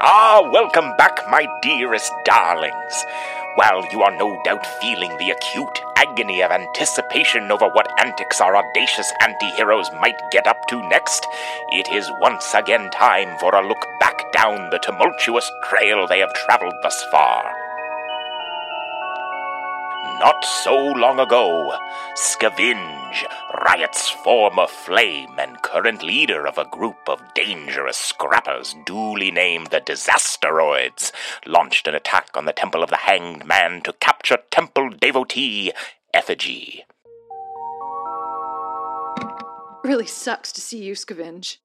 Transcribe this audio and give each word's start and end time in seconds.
Ah, 0.00 0.48
welcome 0.52 0.94
back, 0.96 1.18
my 1.28 1.44
dearest 1.60 2.12
darlings. 2.24 3.04
While 3.56 3.84
you 3.90 4.00
are 4.02 4.16
no 4.16 4.40
doubt 4.44 4.64
feeling 4.80 5.10
the 5.18 5.30
acute 5.30 5.82
agony 5.96 6.40
of 6.40 6.52
anticipation 6.52 7.50
over 7.50 7.66
what 7.66 7.90
antics 7.98 8.40
our 8.40 8.54
audacious 8.54 9.12
anti 9.20 9.50
heroes 9.56 9.90
might 10.00 10.14
get 10.30 10.46
up 10.46 10.64
to 10.68 10.88
next, 10.88 11.26
it 11.72 11.88
is 11.90 12.08
once 12.20 12.54
again 12.54 12.88
time 12.90 13.36
for 13.40 13.52
a 13.52 13.66
look 13.66 13.84
back 13.98 14.30
down 14.30 14.70
the 14.70 14.78
tumultuous 14.78 15.50
trail 15.64 16.06
they 16.06 16.20
have 16.20 16.32
traveled 16.32 16.74
thus 16.80 17.02
far. 17.10 17.57
Not 20.18 20.44
so 20.44 20.74
long 20.74 21.20
ago, 21.20 21.78
Scavenge, 22.14 23.24
Riot's 23.64 24.08
former 24.08 24.66
flame 24.66 25.38
and 25.38 25.62
current 25.62 26.02
leader 26.02 26.46
of 26.46 26.58
a 26.58 26.64
group 26.64 26.96
of 27.08 27.22
dangerous 27.34 27.96
scrappers 27.96 28.74
duly 28.84 29.30
named 29.30 29.68
the 29.68 29.80
Disasteroids, 29.80 31.12
launched 31.46 31.86
an 31.86 31.94
attack 31.94 32.30
on 32.34 32.46
the 32.46 32.52
Temple 32.52 32.82
of 32.82 32.90
the 32.90 32.96
Hanged 32.96 33.46
Man 33.46 33.80
to 33.82 33.92
capture 33.92 34.38
temple 34.50 34.90
devotee 34.90 35.72
Effigy. 36.12 36.84
Really 39.84 40.06
sucks 40.06 40.52
to 40.52 40.60
see 40.60 40.82
you, 40.82 40.94
Scavenge. 40.94 41.58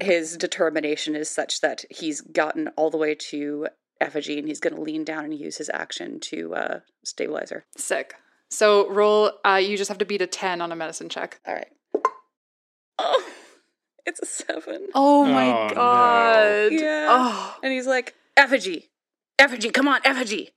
his 0.00 0.36
determination 0.36 1.14
is 1.14 1.30
such 1.30 1.60
that 1.60 1.84
he's 1.90 2.20
gotten 2.20 2.68
all 2.76 2.90
the 2.90 2.96
way 2.96 3.14
to 3.14 3.68
effigy 4.00 4.38
and 4.38 4.46
he's 4.48 4.60
going 4.60 4.74
to 4.74 4.80
lean 4.80 5.04
down 5.04 5.24
and 5.24 5.34
use 5.38 5.56
his 5.58 5.70
action 5.72 6.20
to 6.20 6.54
uh, 6.54 6.80
stabilize 7.04 7.50
her. 7.50 7.64
Sick. 7.76 8.14
So 8.50 8.88
roll. 8.90 9.32
Uh, 9.44 9.60
you 9.62 9.76
just 9.76 9.88
have 9.88 9.98
to 9.98 10.04
beat 10.04 10.22
a 10.22 10.26
ten 10.26 10.60
on 10.60 10.70
a 10.72 10.76
medicine 10.76 11.08
check. 11.08 11.40
All 11.46 11.54
right. 11.54 11.68
Oh, 12.98 13.24
it's 14.06 14.20
a 14.20 14.26
seven. 14.26 14.86
Oh 14.94 15.24
my 15.24 15.48
Oh, 15.50 15.68
no. 15.68 15.74
god. 15.74 16.72
Yeah. 16.72 17.06
Oh. 17.10 17.56
And 17.62 17.72
he's 17.72 17.86
like, 17.86 18.14
effigy, 18.36 18.90
effigy, 19.38 19.70
come 19.70 19.88
on, 19.88 20.00
effigy. 20.04 20.50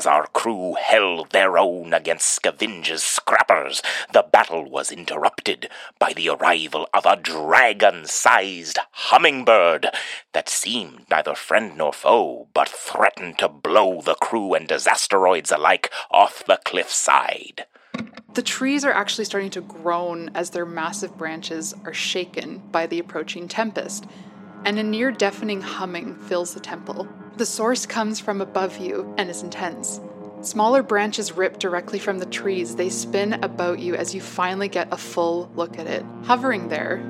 As 0.00 0.06
our 0.06 0.28
crew 0.28 0.76
held 0.80 1.28
their 1.28 1.58
own 1.58 1.92
against 1.92 2.26
Scavenge's 2.34 3.02
scrappers, 3.02 3.82
the 4.14 4.22
battle 4.22 4.64
was 4.64 4.90
interrupted 4.90 5.68
by 5.98 6.14
the 6.14 6.30
arrival 6.30 6.88
of 6.94 7.04
a 7.04 7.16
dragon 7.16 8.06
sized 8.06 8.78
hummingbird 8.92 9.88
that 10.32 10.48
seemed 10.48 11.04
neither 11.10 11.34
friend 11.34 11.76
nor 11.76 11.92
foe, 11.92 12.48
but 12.54 12.66
threatened 12.66 13.36
to 13.40 13.48
blow 13.50 14.00
the 14.00 14.14
crew 14.14 14.54
and 14.54 14.66
disasteroids 14.66 15.54
alike 15.54 15.90
off 16.10 16.46
the 16.46 16.58
cliffside. 16.64 17.66
The 18.32 18.40
trees 18.40 18.86
are 18.86 18.92
actually 18.92 19.26
starting 19.26 19.50
to 19.50 19.60
groan 19.60 20.30
as 20.34 20.48
their 20.48 20.64
massive 20.64 21.18
branches 21.18 21.74
are 21.84 21.92
shaken 21.92 22.62
by 22.72 22.86
the 22.86 23.00
approaching 23.00 23.48
tempest, 23.48 24.06
and 24.64 24.78
a 24.78 24.82
near 24.82 25.10
deafening 25.10 25.60
humming 25.60 26.14
fills 26.16 26.54
the 26.54 26.60
temple. 26.60 27.08
The 27.36 27.46
source 27.46 27.86
comes 27.86 28.20
from 28.20 28.40
above 28.40 28.78
you 28.78 29.14
and 29.16 29.30
is 29.30 29.42
intense. 29.42 30.00
Smaller 30.42 30.82
branches 30.82 31.32
rip 31.32 31.58
directly 31.58 31.98
from 31.98 32.18
the 32.18 32.26
trees. 32.26 32.76
They 32.76 32.88
spin 32.88 33.34
about 33.44 33.78
you 33.78 33.94
as 33.94 34.14
you 34.14 34.20
finally 34.20 34.68
get 34.68 34.88
a 34.90 34.96
full 34.96 35.50
look 35.54 35.78
at 35.78 35.86
it. 35.86 36.04
Hovering 36.24 36.68
there, 36.68 37.02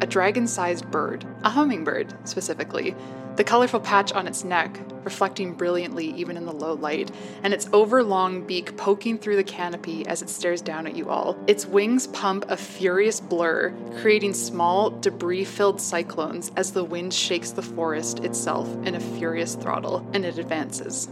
a 0.00 0.06
dragon 0.06 0.46
sized 0.46 0.90
bird, 0.90 1.24
a 1.42 1.50
hummingbird 1.50 2.14
specifically, 2.28 2.94
the 3.36 3.44
colorful 3.44 3.80
patch 3.80 4.12
on 4.12 4.28
its 4.28 4.44
neck 4.44 4.78
reflecting 5.04 5.52
brilliantly 5.52 6.06
even 6.06 6.36
in 6.36 6.46
the 6.46 6.52
low 6.52 6.74
light, 6.74 7.10
and 7.42 7.52
its 7.52 7.68
overlong 7.72 8.46
beak 8.46 8.76
poking 8.76 9.18
through 9.18 9.36
the 9.36 9.44
canopy 9.44 10.06
as 10.06 10.22
it 10.22 10.30
stares 10.30 10.62
down 10.62 10.86
at 10.86 10.96
you 10.96 11.10
all. 11.10 11.36
Its 11.46 11.66
wings 11.66 12.06
pump 12.08 12.44
a 12.48 12.56
furious 12.56 13.20
blur, 13.20 13.74
creating 14.00 14.32
small, 14.32 14.90
debris 14.90 15.44
filled 15.44 15.80
cyclones 15.80 16.50
as 16.56 16.72
the 16.72 16.84
wind 16.84 17.12
shakes 17.12 17.50
the 17.50 17.62
forest 17.62 18.20
itself 18.20 18.68
in 18.86 18.94
a 18.94 19.00
furious 19.00 19.54
throttle, 19.54 20.08
and 20.14 20.24
it 20.24 20.38
advances 20.38 21.08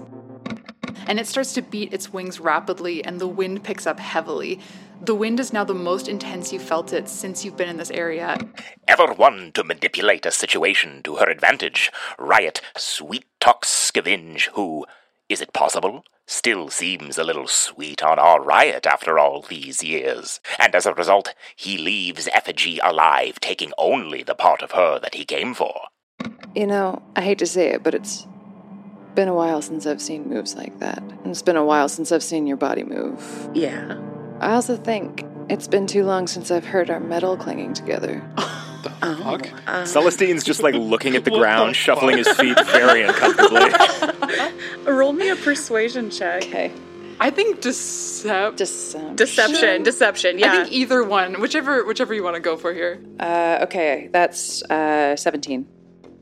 and 1.06 1.19
it 1.19 1.26
starts 1.26 1.52
to 1.54 1.62
beat 1.62 1.93
its 1.93 2.12
wings 2.12 2.40
rapidly, 2.40 3.04
and 3.04 3.20
the 3.20 3.28
wind 3.28 3.64
picks 3.64 3.87
up 3.87 3.99
heavily. 3.99 4.60
The 5.00 5.14
wind 5.14 5.40
is 5.40 5.52
now 5.52 5.64
the 5.64 5.75
most 5.75 6.06
intense 6.08 6.52
you've 6.52 6.62
felt 6.62 6.93
it 6.93 7.08
since 7.08 7.44
you've 7.44 7.56
been 7.56 7.69
in 7.69 7.76
this 7.76 7.90
area. 7.90 8.38
Ever 8.87 9.12
one 9.12 9.50
to 9.52 9.64
manipulate 9.64 10.26
a 10.26 10.31
situation 10.31 11.02
to 11.02 11.16
her 11.16 11.28
advantage, 11.28 11.90
Riot 12.19 12.60
sweet 12.76 13.25
talks 13.40 13.69
Scavenge, 13.69 14.49
who, 14.54 14.87
is 15.28 15.40
it 15.40 15.52
possible, 15.52 16.04
still 16.26 16.69
seems 16.69 17.19
a 17.19 17.25
little 17.25 17.49
sweet 17.49 18.02
on 18.02 18.19
our 18.19 18.40
Riot 18.40 18.87
after 18.87 19.19
all 19.19 19.43
these 19.43 19.82
years. 19.82 20.40
And 20.58 20.75
as 20.75 20.87
a 20.87 20.94
result, 20.94 21.34
he 21.56 21.76
leaves 21.76 22.28
Effigy 22.32 22.78
alive, 22.78 23.40
taking 23.40 23.72
only 23.76 24.22
the 24.22 24.34
part 24.34 24.62
of 24.62 24.72
her 24.72 24.99
that 25.00 25.14
he 25.14 25.25
came 25.25 25.52
for. 25.52 25.88
You 26.54 26.66
know, 26.66 27.02
I 27.16 27.22
hate 27.22 27.38
to 27.38 27.46
say 27.46 27.69
it, 27.69 27.82
but 27.82 27.94
it's 27.94 28.26
been 29.14 29.29
a 29.29 29.35
while 29.35 29.62
since 29.62 29.87
I've 29.87 30.00
seen 30.03 30.29
moves 30.29 30.55
like 30.55 30.79
that. 30.81 30.99
And 30.99 31.29
it's 31.29 31.43
been 31.43 31.56
a 31.56 31.64
while 31.64 31.88
since 31.88 32.12
I've 32.12 32.23
seen 32.23 32.47
your 32.47 32.56
body 32.56 32.85
move. 32.85 33.49
Yeah. 33.55 33.99
I 34.41 34.55
also 34.55 34.76
think 34.76 35.25
it's 35.49 35.69
been 35.69 35.87
too 35.87 36.05
long 36.05 36.26
since 36.26 36.50
I've 36.50 36.64
heard 36.64 36.91
our 36.91 37.00
metal 37.00 37.37
clanging 37.37 37.75
together. 37.75 38.23
The 38.82 38.91
fuck? 38.91 39.87
Celestine's 39.87 40.43
just 40.43 40.61
like 40.61 40.75
looking 40.75 41.14
at 41.14 41.25
the 41.25 41.31
ground, 41.38 41.76
shuffling 41.76 42.19
his 42.19 42.26
feet 42.29 42.59
very 42.67 43.03
uncomfortably. 43.03 43.62
Roll 44.93 45.12
me 45.12 45.29
a 45.29 45.37
persuasion 45.37 46.11
check. 46.11 46.43
Okay. 46.43 46.73
I 47.20 47.31
think 47.31 47.61
decep- 47.61 48.56
Deception. 48.56 49.14
Deception, 49.14 49.82
deception, 49.85 50.38
yeah. 50.41 50.49
I 50.49 50.56
think 50.64 50.73
either 50.73 51.05
one, 51.05 51.41
whichever 51.41 51.85
whichever 51.85 52.12
you 52.12 52.25
want 52.25 52.35
to 52.35 52.41
go 52.41 52.56
for 52.56 52.75
here. 52.75 53.00
Uh, 53.20 53.61
okay, 53.62 54.09
that's 54.11 54.64
uh, 54.64 55.14
17. 55.14 55.69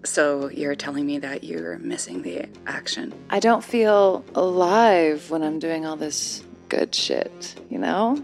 So 0.04 0.48
you're 0.50 0.74
telling 0.74 1.06
me 1.06 1.18
that 1.18 1.44
you're 1.44 1.78
missing 1.78 2.22
the 2.22 2.46
action. 2.66 3.12
I 3.30 3.40
don't 3.40 3.62
feel 3.64 4.24
alive 4.34 5.30
when 5.30 5.42
I'm 5.42 5.58
doing 5.58 5.86
all 5.86 5.96
this 5.96 6.42
good 6.68 6.94
shit, 6.94 7.54
you 7.68 7.78
know? 7.78 8.22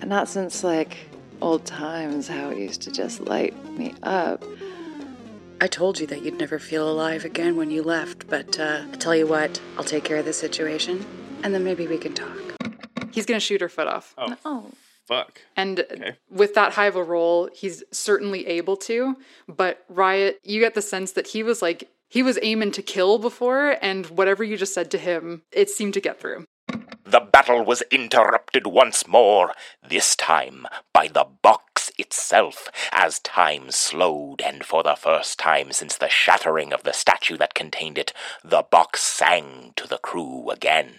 And 0.00 0.10
not 0.10 0.28
since 0.28 0.62
like 0.64 0.96
old 1.40 1.64
times 1.64 2.28
how 2.28 2.50
it 2.50 2.58
used 2.58 2.82
to 2.82 2.90
just 2.90 3.20
light 3.20 3.54
me 3.76 3.94
up. 4.02 4.44
I 5.60 5.66
told 5.66 5.98
you 5.98 6.06
that 6.08 6.22
you'd 6.22 6.38
never 6.38 6.58
feel 6.58 6.90
alive 6.90 7.24
again 7.24 7.56
when 7.56 7.70
you 7.70 7.82
left, 7.82 8.28
but 8.28 8.58
uh, 8.58 8.82
I 8.92 8.96
tell 8.96 9.14
you 9.14 9.26
what, 9.26 9.60
I'll 9.78 9.84
take 9.84 10.04
care 10.04 10.18
of 10.18 10.24
the 10.24 10.32
situation, 10.32 11.06
and 11.42 11.54
then 11.54 11.64
maybe 11.64 11.86
we 11.86 11.96
can 11.96 12.12
talk. 12.12 12.36
He's 13.12 13.24
gonna 13.24 13.40
shoot 13.40 13.60
her 13.60 13.68
foot 13.68 13.86
off. 13.86 14.14
Oh, 14.18 14.36
Oh. 14.44 14.70
Fuck. 15.06 15.42
And 15.56 15.80
Okay. 15.80 16.16
with 16.30 16.54
that 16.54 16.72
high 16.72 16.86
of 16.86 16.96
a 16.96 17.02
roll, 17.02 17.48
he's 17.52 17.82
certainly 17.92 18.46
able 18.46 18.76
to. 18.78 19.16
But 19.48 19.84
Riot, 19.88 20.40
you 20.42 20.60
get 20.60 20.74
the 20.74 20.82
sense 20.82 21.12
that 21.12 21.28
he 21.28 21.42
was 21.42 21.62
like, 21.62 21.90
he 22.08 22.22
was 22.22 22.38
aiming 22.42 22.70
to 22.72 22.82
kill 22.82 23.18
before, 23.18 23.76
and 23.82 24.06
whatever 24.06 24.44
you 24.44 24.56
just 24.56 24.74
said 24.74 24.90
to 24.92 24.98
him, 24.98 25.42
it 25.52 25.68
seemed 25.70 25.94
to 25.94 26.00
get 26.00 26.20
through. 26.20 26.44
The 27.06 27.20
battle 27.20 27.64
was 27.64 27.82
interrupted 27.90 28.66
once 28.66 29.06
more, 29.06 29.52
this 29.86 30.16
time 30.16 30.66
by 30.92 31.08
the 31.08 31.26
box 31.42 31.90
itself, 31.98 32.68
as 32.92 33.18
time 33.20 33.70
slowed, 33.70 34.40
and 34.40 34.64
for 34.64 34.82
the 34.82 34.94
first 34.96 35.38
time 35.38 35.70
since 35.72 35.96
the 35.96 36.08
shattering 36.08 36.72
of 36.72 36.82
the 36.82 36.92
statue 36.92 37.36
that 37.36 37.54
contained 37.54 37.98
it, 37.98 38.12
the 38.42 38.62
box 38.62 39.02
sang 39.02 39.72
to 39.76 39.86
the 39.86 39.98
crew 39.98 40.50
again. 40.50 40.94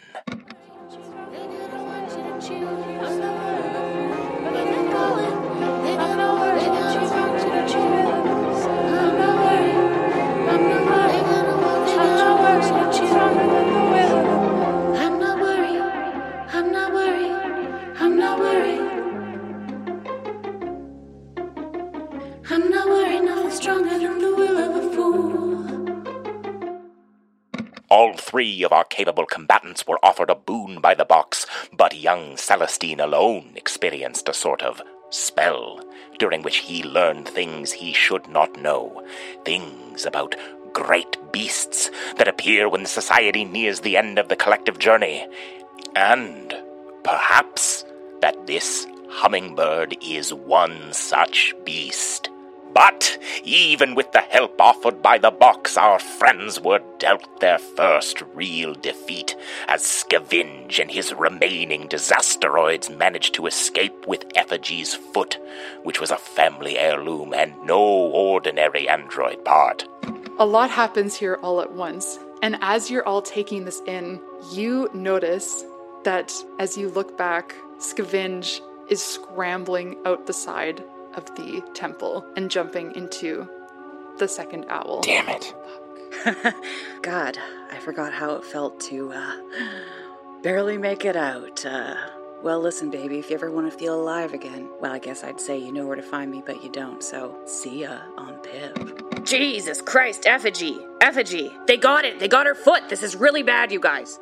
All 27.90 28.18
three 28.18 28.64
of 28.64 28.74
our 28.74 28.84
capable 28.84 29.26
combatants 29.26 29.88
were 29.88 30.04
offered 30.04 30.30
a 30.30 30.36
boon 30.36 30.82
by 30.82 30.96
the 30.96 31.06
box, 31.06 31.46
but 31.72 31.96
young 31.96 32.36
Celestine 32.36 33.00
alone 33.00 33.54
experienced 33.56 34.28
a 34.28 34.34
sort 34.34 34.62
of 34.62 34.82
spell, 35.12 35.80
during 36.20 36.42
which 36.42 36.58
he 36.58 36.84
learned 36.84 37.28
things 37.28 37.72
he 37.72 37.94
should 37.94 38.28
not 38.28 38.60
know. 38.60 39.02
Things 39.46 40.06
about 40.06 40.36
great 40.76 41.18
beasts 41.32 41.90
that 42.18 42.28
appear 42.28 42.68
when 42.68 42.86
society 42.86 43.46
nears 43.46 43.80
the 43.80 43.96
end 43.96 44.20
of 44.20 44.28
the 44.28 44.36
collective 44.36 44.78
journey. 44.78 45.26
And 45.96 46.54
perhaps 47.04 47.86
that 48.22 48.46
this 48.46 48.86
hummingbird 49.10 49.96
is 50.04 50.34
one 50.34 50.92
such 50.92 51.54
beast. 51.64 52.30
But 52.74 53.18
even 53.46 53.96
with 53.96 54.12
the 54.12 54.20
help 54.20 54.60
offered 54.60 55.02
by 55.02 55.18
the 55.18 55.32
box, 55.32 55.78
our 55.78 55.98
friends 55.98 56.60
were 56.60 56.82
dealt 57.00 57.40
their 57.40 57.58
first 57.58 58.22
real 58.34 58.74
defeat, 58.74 59.34
as 59.70 59.82
Scavenge 59.82 60.78
and 60.78 60.92
his 60.92 61.14
remaining 61.14 61.88
disasteroids 61.88 62.94
managed 62.94 63.34
to 63.36 63.48
escape 63.48 64.06
with 64.08 64.26
Effigy's 64.36 64.94
foot, 64.94 65.38
which 65.84 66.02
was 66.02 66.12
a 66.12 66.18
family 66.18 66.78
heirloom 66.78 67.34
and 67.34 67.54
no 67.64 67.80
ordinary 67.80 68.90
android 68.90 69.46
part. 69.46 69.86
A 70.38 70.46
lot 70.46 70.70
happens 70.70 71.16
here 71.16 71.40
all 71.42 71.62
at 71.62 71.72
once. 71.72 72.20
And 72.42 72.58
as 72.62 72.92
you're 72.92 73.08
all 73.08 73.22
taking 73.22 73.64
this 73.66 73.82
in, 73.88 74.20
you 74.52 74.90
notice 74.94 75.64
that 76.04 76.34
as 76.60 76.78
you 76.78 76.90
look 76.90 77.18
back, 77.18 77.56
Scavenge 77.80 78.60
is 78.90 79.02
scrambling 79.02 79.98
out 80.06 80.28
the 80.28 80.34
side 80.34 80.84
of 81.16 81.26
the 81.36 81.64
temple 81.74 82.26
and 82.36 82.52
jumping 82.52 82.94
into 82.96 83.48
the 84.18 84.28
second 84.28 84.66
owl. 84.70 85.02
Damn 85.02 85.30
it. 85.30 85.54
God, 87.02 87.38
I 87.72 87.80
forgot 87.80 88.14
how 88.14 88.36
it 88.36 88.44
felt 88.44 88.80
to 88.82 89.14
uh, 89.14 89.36
barely 90.44 90.78
make 90.78 91.06
it 91.06 91.16
out. 91.16 91.66
Uh, 91.66 91.96
well, 92.44 92.60
listen, 92.60 92.90
baby, 92.92 93.20
if 93.20 93.30
you 93.30 93.36
ever 93.36 93.50
want 93.50 93.72
to 93.72 93.78
feel 93.78 94.00
alive 94.00 94.34
again, 94.34 94.70
well, 94.80 94.92
I 94.92 95.00
guess 95.00 95.24
I'd 95.24 95.40
say 95.40 95.58
you 95.58 95.72
know 95.72 95.88
where 95.88 95.96
to 95.96 96.04
find 96.04 96.30
me, 96.30 96.44
but 96.46 96.64
you 96.64 96.70
don't, 96.70 97.02
so 97.02 97.36
see 97.46 97.82
ya 97.82 98.02
on 98.18 98.36
Pip. 98.40 99.05
Jesus 99.26 99.82
Christ, 99.82 100.28
Effigy! 100.28 100.78
Effigy! 101.02 101.52
They 101.66 101.78
got 101.78 102.06
it! 102.06 102.20
They 102.20 102.28
got 102.28 102.46
her 102.46 102.54
foot! 102.54 102.90
This 102.90 103.02
is 103.02 103.16
really 103.16 103.42
bad, 103.42 103.72
you 103.72 103.80
guys! 103.80 104.20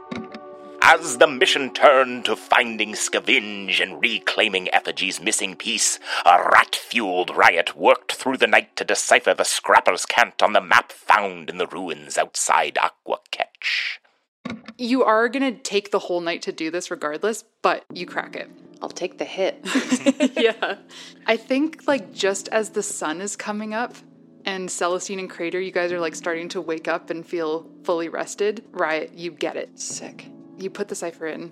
As 0.82 1.18
the 1.18 1.28
mission 1.28 1.74
turned 1.74 2.24
to 2.24 2.38
finding 2.38 2.94
Scavenge 2.94 3.82
and 3.82 4.02
reclaiming 4.02 4.74
Effigy's 4.74 5.20
missing 5.20 5.58
piece, 5.58 6.00
a 6.26 6.42
rat 6.42 6.78
fueled 6.78 7.36
riot 7.36 7.76
worked 7.76 8.14
through 8.14 8.38
the 8.38 8.48
night 8.48 8.78
to 8.78 8.86
decipher 8.86 9.34
the 9.34 9.44
scrapper's 9.44 10.06
cant 10.06 10.42
on 10.42 10.54
the 10.54 10.62
map 10.62 10.94
found 10.94 11.50
in 11.50 11.58
the 11.58 11.68
ruins 11.68 12.18
outside 12.18 12.78
Aqua 12.78 13.18
Ketch. 13.30 14.00
You 14.78 15.04
are 15.04 15.28
going 15.28 15.54
to 15.54 15.62
take 15.62 15.92
the 15.92 16.00
whole 16.00 16.22
night 16.22 16.42
to 16.44 16.54
do 16.54 16.72
this 16.72 16.90
regardless, 16.90 17.44
but 17.62 17.84
you 17.94 18.06
crack 18.06 18.38
it. 18.38 18.50
I'll 18.82 18.90
take 18.90 19.18
the 19.18 19.26
hit. 19.26 19.60
yeah. 20.38 20.78
I 21.28 21.36
think, 21.36 21.88
like, 21.88 22.14
just 22.14 22.48
as 22.50 22.70
the 22.70 22.84
sun 22.84 23.20
is 23.20 23.36
coming 23.36 23.74
up 23.74 23.96
and 24.46 24.70
Celestine 24.70 25.20
and 25.20 25.30
Crater, 25.30 25.60
you 25.60 25.72
guys 25.72 25.92
are, 25.92 26.00
like, 26.00 26.16
starting 26.16 26.50
to 26.50 26.62
wake 26.62 26.88
up 26.88 27.10
and 27.10 27.26
feel 27.26 27.70
fully 27.84 28.10
rested, 28.10 28.64
Riot, 28.72 29.14
you 29.14 29.32
get 29.32 29.56
it. 29.56 29.80
Sick. 29.80 30.28
You 30.58 30.70
put 30.70 30.88
the 30.88 30.96
cipher 30.96 31.28
in. 31.28 31.52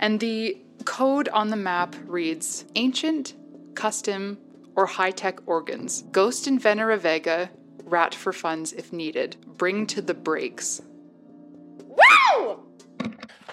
And 0.00 0.18
the 0.18 0.60
code 0.84 1.28
on 1.28 1.48
the 1.48 1.56
map 1.56 1.94
reads 2.06 2.64
Ancient, 2.74 3.34
Custom, 3.74 4.38
or 4.74 4.86
High 4.86 5.10
Tech 5.10 5.40
Organs. 5.46 6.02
Ghost 6.12 6.46
in 6.46 6.58
Venera 6.58 6.98
Vega, 6.98 7.50
rat 7.84 8.14
for 8.14 8.32
funds 8.32 8.72
if 8.72 8.92
needed. 8.92 9.36
Bring 9.46 9.86
to 9.88 10.02
the 10.02 10.14
breaks. 10.14 10.80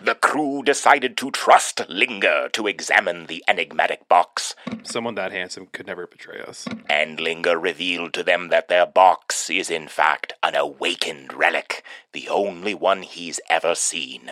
The 0.02 0.16
crew 0.16 0.64
decided 0.64 1.18
to 1.18 1.30
trust 1.32 1.82
Linger 1.90 2.50
to 2.54 2.68
examine 2.68 3.26
the 3.26 3.44
enigmatic 3.48 4.08
box, 4.08 4.56
Someone 4.84 5.16
that 5.16 5.32
handsome 5.32 5.68
could 5.68 5.88
never 5.88 6.08
betray 6.08 6.40
us. 6.40 6.68
and 6.90 7.20
Linger 7.20 7.60
revealed 7.60 8.14
to 8.14 8.24
them 8.24 8.48
that 8.50 8.70
their 8.70 8.86
box 8.86 9.50
is 9.50 9.70
in 9.70 9.88
fact 9.88 10.34
an 10.42 10.56
awakened 10.56 11.34
relic, 11.34 11.84
the 12.14 12.30
only 12.30 12.74
one 12.74 13.02
he's 13.02 13.40
ever 13.50 13.76
seen. 13.76 14.32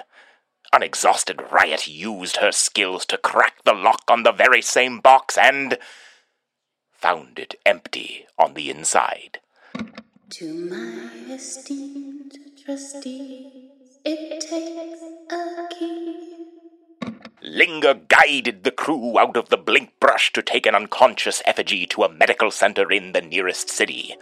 An 0.72 0.84
exhausted 0.84 1.42
Riot 1.52 1.88
used 1.88 2.38
her 2.38 2.52
skills 2.52 3.06
to 3.08 3.18
crack 3.18 3.64
the 3.64 3.74
lock 3.74 4.04
on 4.08 4.24
the 4.24 4.32
very 4.32 4.62
same 4.62 5.00
box 5.00 5.38
and 5.38 5.78
found 6.92 7.40
it 7.40 7.56
empty 7.66 8.26
on 8.38 8.54
the 8.54 8.70
inside. 8.70 9.40
To 10.30 10.54
my 10.70 11.34
esteemed 11.34 12.38
trustees, 12.64 13.72
it 14.08 14.42
takes 14.42 15.02
a 15.32 15.68
key. 15.78 16.46
Linger 17.42 17.94
guided 17.94 18.64
the 18.64 18.72
crew 18.72 19.20
out 19.20 19.36
of 19.36 19.50
the 19.50 19.58
blink 19.58 19.92
brush 20.00 20.32
to 20.34 20.42
take 20.42 20.66
an 20.66 20.76
unconscious 20.76 21.42
effigy 21.46 21.86
to 21.88 22.04
a 22.04 22.12
medical 22.12 22.50
center 22.50 22.92
in 22.92 23.12
the 23.12 23.22
nearest 23.22 23.70
city. 23.70 24.16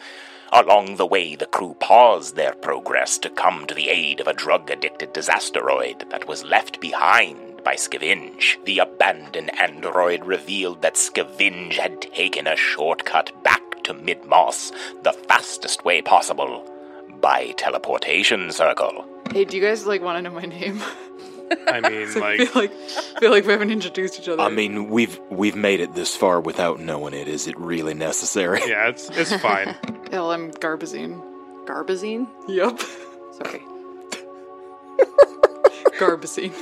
Along 0.52 0.96
the 0.96 1.06
way, 1.06 1.36
the 1.36 1.46
crew 1.46 1.76
paused 1.80 2.36
their 2.36 2.54
progress 2.54 3.18
to 3.20 3.30
come 3.30 3.68
to 3.68 3.76
the 3.76 3.90
aid 3.90 4.20
of 4.20 4.28
a 4.28 4.34
drug 4.34 4.72
addicted 4.72 5.14
disasteroid 5.14 6.10
that 6.10 6.28
was 6.28 6.44
left 6.44 6.80
behind 6.80 7.64
by 7.64 7.76
Scavenge. 7.76 8.64
The 8.66 8.80
abandoned 8.80 9.60
android 9.60 10.26
revealed 10.26 10.82
that 10.82 10.96
Scavenge 10.96 11.74
had 11.74 12.02
taken 12.02 12.48
a 12.48 12.56
shortcut 12.56 13.44
back 13.44 13.84
to 13.84 13.94
Mid 13.94 14.26
Moss, 14.26 14.72
the 15.04 15.14
fastest 15.14 15.86
way 15.86 16.02
possible, 16.02 16.64
by 17.22 17.52
teleportation 17.58 18.52
circle. 18.52 19.15
Hey, 19.32 19.46
do 19.46 19.58
you 19.58 19.64
guys, 19.64 19.86
like, 19.86 20.02
want 20.02 20.18
to 20.18 20.22
know 20.22 20.32
my 20.36 20.46
name? 20.46 20.82
I 21.68 21.80
mean, 21.82 22.08
I 22.16 22.20
like, 22.20 22.40
feel 22.40 22.52
like, 22.62 22.74
feel 23.20 23.32
like 23.32 23.46
we 23.46 23.52
haven't 23.52 23.72
introduced 23.72 24.20
each 24.20 24.28
other. 24.28 24.42
I 24.42 24.50
mean, 24.50 24.90
we've 24.90 25.20
we've 25.30 25.56
made 25.56 25.80
it 25.80 25.94
this 25.94 26.16
far 26.16 26.42
without 26.42 26.80
knowing 26.80 27.14
it. 27.14 27.28
Is 27.28 27.48
it 27.48 27.56
really 27.60 27.94
necessary? 27.94 28.62
yeah, 28.66 28.88
it's 28.90 29.10
it's 29.12 29.36
fine. 29.36 29.76
Hell, 30.12 30.32
I'm 30.32 30.50
Garbazine. 30.52 31.22
Garbazine? 31.66 32.28
Yep. 32.48 32.80
Sorry. 33.34 33.62
Garbazine. 36.00 36.54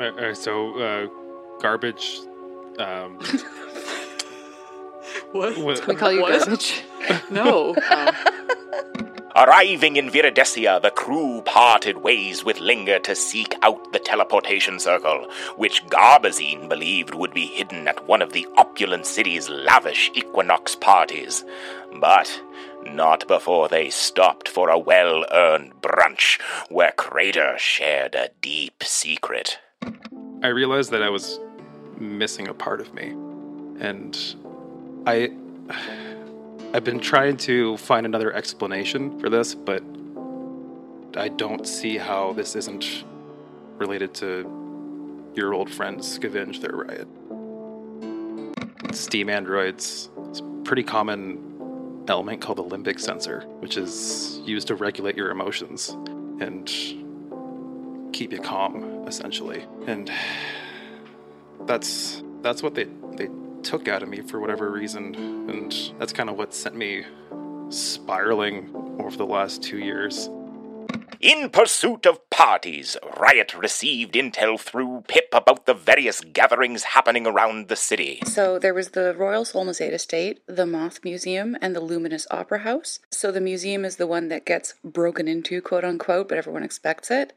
Uh, 0.00 0.04
uh, 0.04 0.34
so, 0.34 0.78
uh, 0.78 1.06
garbage. 1.60 2.20
Um, 2.78 3.18
What? 5.32 5.56
We 5.86 5.94
call 5.96 6.12
you 6.12 6.22
What? 6.22 6.38
garbage. 6.38 6.82
No. 7.30 7.74
Arriving 9.40 9.96
in 9.96 10.10
Viridesia, 10.10 10.82
the 10.82 10.90
crew 10.90 11.40
parted 11.46 12.02
ways 12.02 12.44
with 12.44 12.60
Linger 12.60 12.98
to 12.98 13.16
seek 13.16 13.54
out 13.62 13.90
the 13.90 13.98
teleportation 13.98 14.78
circle, 14.78 15.26
which 15.56 15.82
Garbazine 15.86 16.68
believed 16.68 17.14
would 17.14 17.32
be 17.32 17.46
hidden 17.46 17.88
at 17.88 18.06
one 18.06 18.20
of 18.20 18.34
the 18.34 18.46
opulent 18.58 19.06
city's 19.06 19.48
lavish 19.48 20.10
equinox 20.12 20.76
parties. 20.76 21.42
But 21.98 22.42
not 22.84 23.26
before 23.28 23.70
they 23.70 23.88
stopped 23.88 24.46
for 24.46 24.68
a 24.68 24.78
well 24.78 25.24
earned 25.32 25.80
brunch 25.80 26.38
where 26.68 26.92
Crater 26.92 27.54
shared 27.56 28.14
a 28.14 28.28
deep 28.42 28.84
secret. 28.84 29.58
I 30.42 30.48
realized 30.48 30.90
that 30.90 31.02
I 31.02 31.08
was 31.08 31.40
missing 31.96 32.46
a 32.46 32.52
part 32.52 32.82
of 32.82 32.92
me. 32.92 33.12
And 33.80 34.18
I 35.06 35.32
I've 36.72 36.84
been 36.84 37.00
trying 37.00 37.36
to 37.38 37.76
find 37.78 38.06
another 38.06 38.32
explanation 38.32 39.18
for 39.18 39.28
this, 39.28 39.56
but 39.56 39.82
I 41.16 41.26
don't 41.26 41.66
see 41.66 41.98
how 41.98 42.32
this 42.32 42.54
isn't 42.54 43.04
related 43.78 44.14
to 44.14 45.32
your 45.34 45.52
old 45.52 45.68
friend 45.68 45.98
Scavenge 45.98 46.60
their 46.60 46.70
riot. 46.70 47.08
Steam 48.94 49.28
androids, 49.30 50.10
it's 50.28 50.38
a 50.38 50.44
pretty 50.62 50.84
common 50.84 52.04
element 52.06 52.40
called 52.40 52.58
the 52.58 52.64
limbic 52.64 53.00
sensor, 53.00 53.40
which 53.58 53.76
is 53.76 54.38
used 54.44 54.68
to 54.68 54.76
regulate 54.76 55.16
your 55.16 55.32
emotions 55.32 55.88
and 56.40 56.68
keep 58.12 58.32
you 58.32 58.38
calm, 58.40 59.08
essentially. 59.08 59.64
And 59.88 60.08
that's 61.66 62.22
that's 62.42 62.62
what 62.62 62.76
they 62.76 62.86
took 63.62 63.88
out 63.88 64.02
of 64.02 64.08
me 64.08 64.20
for 64.20 64.40
whatever 64.40 64.70
reason, 64.70 65.14
and 65.48 65.92
that's 65.98 66.12
kind 66.12 66.30
of 66.30 66.36
what 66.36 66.54
sent 66.54 66.74
me 66.74 67.04
spiraling 67.68 68.70
over 69.00 69.16
the 69.16 69.26
last 69.26 69.62
two 69.62 69.78
years. 69.78 70.28
In 71.20 71.50
pursuit 71.50 72.06
of 72.06 72.30
parties, 72.30 72.96
Riot 73.18 73.52
received 73.52 74.14
intel 74.14 74.58
through 74.58 75.04
Pip 75.06 75.28
about 75.34 75.66
the 75.66 75.74
various 75.74 76.22
gatherings 76.22 76.82
happening 76.82 77.26
around 77.26 77.68
the 77.68 77.76
city. 77.76 78.20
So 78.24 78.58
there 78.58 78.72
was 78.72 78.92
the 78.92 79.14
Royal 79.14 79.44
Solmazade 79.44 79.92
Estate, 79.92 80.40
the 80.46 80.64
Moth 80.64 81.00
Museum, 81.04 81.58
and 81.60 81.76
the 81.76 81.80
Luminous 81.80 82.26
Opera 82.30 82.60
House. 82.60 83.00
So 83.10 83.30
the 83.30 83.40
museum 83.42 83.84
is 83.84 83.96
the 83.96 84.06
one 84.06 84.28
that 84.28 84.46
gets 84.46 84.72
broken 84.82 85.28
into, 85.28 85.60
quote 85.60 85.84
unquote, 85.84 86.26
but 86.26 86.38
everyone 86.38 86.62
expects 86.62 87.10
it. 87.10 87.34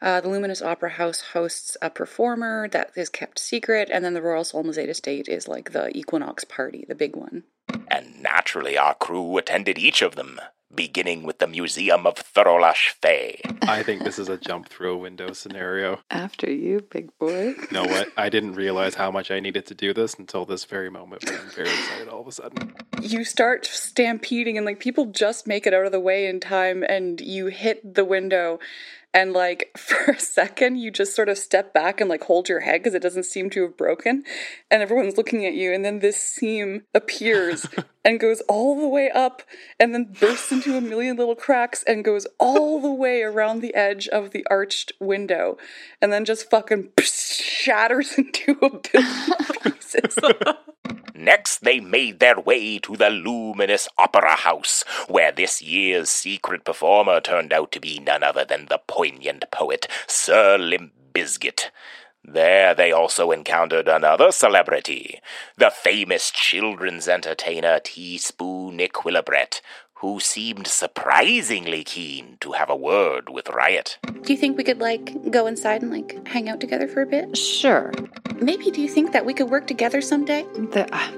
Uh, 0.00 0.20
the 0.20 0.28
Luminous 0.28 0.62
Opera 0.62 0.90
House 0.90 1.20
hosts 1.32 1.76
a 1.82 1.90
performer 1.90 2.68
that 2.68 2.92
is 2.94 3.08
kept 3.08 3.40
secret, 3.40 3.90
and 3.92 4.04
then 4.04 4.14
the 4.14 4.22
Royal 4.22 4.44
Solmazade 4.44 4.88
Estate 4.88 5.26
is 5.26 5.48
like 5.48 5.72
the 5.72 5.90
Equinox 5.98 6.44
party, 6.44 6.84
the 6.86 6.94
big 6.94 7.16
one. 7.16 7.42
And 7.88 8.22
naturally, 8.22 8.78
our 8.78 8.94
crew 8.94 9.36
attended 9.38 9.76
each 9.76 10.02
of 10.02 10.14
them, 10.14 10.40
beginning 10.74 11.22
with 11.22 11.38
the 11.38 11.46
Museum 11.46 12.06
of 12.06 12.14
Thorolash 12.14 12.94
Fay. 13.00 13.40
I 13.62 13.82
think 13.82 14.04
this 14.04 14.18
is 14.18 14.28
a 14.28 14.36
jump 14.36 14.68
through 14.68 14.94
a 14.94 14.96
window 14.96 15.32
scenario. 15.32 16.00
After 16.10 16.50
you, 16.50 16.80
big 16.90 17.16
boy. 17.18 17.48
You 17.48 17.68
know 17.70 17.84
what? 17.84 18.08
I 18.16 18.28
didn't 18.28 18.54
realize 18.54 18.94
how 18.94 19.10
much 19.10 19.30
I 19.30 19.40
needed 19.40 19.66
to 19.66 19.74
do 19.74 19.94
this 19.94 20.14
until 20.14 20.44
this 20.44 20.64
very 20.64 20.90
moment, 20.90 21.22
but 21.24 21.34
I'm 21.34 21.50
very 21.50 21.68
excited 21.68 22.08
all 22.08 22.20
of 22.20 22.26
a 22.26 22.32
sudden. 22.32 22.74
You 23.00 23.24
start 23.24 23.66
stampeding, 23.66 24.56
and 24.56 24.66
like 24.66 24.80
people 24.80 25.06
just 25.06 25.46
make 25.46 25.66
it 25.66 25.74
out 25.74 25.86
of 25.86 25.92
the 25.92 26.00
way 26.00 26.26
in 26.26 26.40
time, 26.40 26.82
and 26.82 27.20
you 27.20 27.46
hit 27.46 27.94
the 27.94 28.04
window. 28.04 28.58
And 29.14 29.32
like 29.32 29.70
for 29.78 30.12
a 30.12 30.20
second, 30.20 30.76
you 30.76 30.90
just 30.90 31.14
sort 31.14 31.28
of 31.28 31.38
step 31.38 31.72
back 31.72 32.00
and 32.00 32.10
like 32.10 32.24
hold 32.24 32.48
your 32.48 32.60
head 32.60 32.80
because 32.80 32.94
it 32.94 33.02
doesn't 33.02 33.24
seem 33.24 33.48
to 33.50 33.62
have 33.62 33.76
broken. 33.76 34.24
And 34.70 34.82
everyone's 34.82 35.16
looking 35.16 35.46
at 35.46 35.54
you. 35.54 35.72
And 35.72 35.84
then 35.84 36.00
this 36.00 36.20
seam 36.20 36.82
appears 36.92 37.66
and 38.04 38.20
goes 38.20 38.42
all 38.48 38.78
the 38.78 38.88
way 38.88 39.10
up 39.10 39.42
and 39.78 39.94
then 39.94 40.12
bursts 40.18 40.52
into 40.52 40.76
a 40.76 40.80
million 40.80 41.16
little 41.16 41.36
cracks 41.36 41.84
and 41.84 42.04
goes 42.04 42.26
all 42.38 42.80
the 42.80 42.92
way 42.92 43.22
around 43.22 43.60
the 43.60 43.74
edge 43.74 44.08
of 44.08 44.32
the 44.32 44.44
arched 44.50 44.92
window. 45.00 45.56
And 46.02 46.12
then 46.12 46.24
just 46.24 46.50
fucking 46.50 46.90
shatters 47.00 48.18
into 48.18 48.58
a 48.60 48.70
billion 48.78 49.36
pieces. 49.62 50.18
Next, 51.24 51.64
they 51.64 51.80
made 51.80 52.20
their 52.20 52.38
way 52.38 52.78
to 52.80 52.98
the 52.98 53.08
Luminous 53.08 53.88
Opera 53.96 54.36
House, 54.36 54.84
where 55.08 55.32
this 55.32 55.62
year's 55.62 56.10
secret 56.10 56.66
performer 56.66 57.18
turned 57.18 57.50
out 57.50 57.72
to 57.72 57.80
be 57.80 57.98
none 57.98 58.22
other 58.22 58.44
than 58.44 58.66
the 58.66 58.76
poignant 58.86 59.50
poet 59.50 59.88
Sir 60.06 60.58
Limp 60.58 60.92
Bizkit. 61.14 61.70
There 62.22 62.74
they 62.74 62.92
also 62.92 63.30
encountered 63.30 63.88
another 63.88 64.32
celebrity, 64.32 65.20
the 65.56 65.70
famous 65.70 66.30
children's 66.30 67.08
entertainer 67.08 67.80
Teaspoon 67.80 68.78
Equilibret, 68.78 69.62
who 70.04 70.20
seemed 70.20 70.66
surprisingly 70.66 71.82
keen 71.82 72.36
to 72.38 72.52
have 72.52 72.68
a 72.68 72.76
word 72.76 73.30
with 73.30 73.48
Riot. 73.48 73.96
Do 74.20 74.34
you 74.34 74.36
think 74.36 74.58
we 74.58 74.62
could 74.62 74.78
like 74.78 75.30
go 75.30 75.46
inside 75.46 75.80
and 75.80 75.90
like 75.90 76.28
hang 76.28 76.46
out 76.46 76.60
together 76.60 76.86
for 76.86 77.00
a 77.00 77.06
bit? 77.06 77.34
Sure. 77.34 77.90
Maybe 78.36 78.70
do 78.70 78.82
you 78.82 78.88
think 78.88 79.12
that 79.12 79.24
we 79.24 79.32
could 79.32 79.48
work 79.48 79.66
together 79.66 80.02
someday? 80.02 80.42
The, 80.72 80.86
uh, 80.94 81.08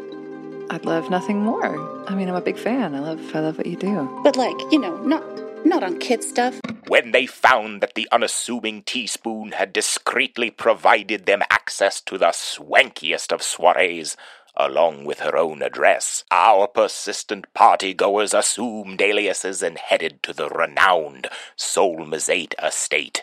I'd 0.71 0.85
love 0.85 1.11
nothing 1.11 1.43
more. 1.43 1.75
I 2.09 2.15
mean, 2.15 2.29
I'm 2.29 2.37
a 2.37 2.41
big 2.41 2.57
fan. 2.57 2.95
I 2.95 3.01
love, 3.01 3.35
I 3.35 3.41
love 3.41 3.59
what 3.59 3.67
you 3.67 3.75
do. 3.75 4.09
But 4.23 4.37
like, 4.37 4.57
you 4.71 4.79
know, 4.79 4.97
not 4.99 5.25
not 5.67 5.83
on 5.83 5.99
kid 5.99 6.23
stuff. 6.23 6.61
When 6.87 7.11
they 7.11 7.27
found 7.27 7.81
that 7.81 7.97
the 7.97 8.07
unassuming 8.13 8.85
teaspoon 8.85 9.51
had 9.51 9.73
discreetly 9.73 10.53
provided 10.53 11.27
them 11.27 11.43
access 11.51 12.01
to 12.03 12.19
the 12.19 12.27
swankiest 12.27 13.33
of 13.33 13.43
soirees, 13.43 14.17
along 14.57 15.05
with 15.05 15.21
her 15.21 15.37
own 15.37 15.63
address, 15.63 16.25
our 16.31 16.67
persistent 16.67 17.47
partygoers 17.55 18.37
assumed 18.37 19.01
aliases 19.01 19.63
and 19.63 19.79
headed 19.79 20.23
to 20.23 20.33
the 20.33 20.49
renowned 20.49 21.29
Solmazate 21.57 22.55
estate, 22.63 23.23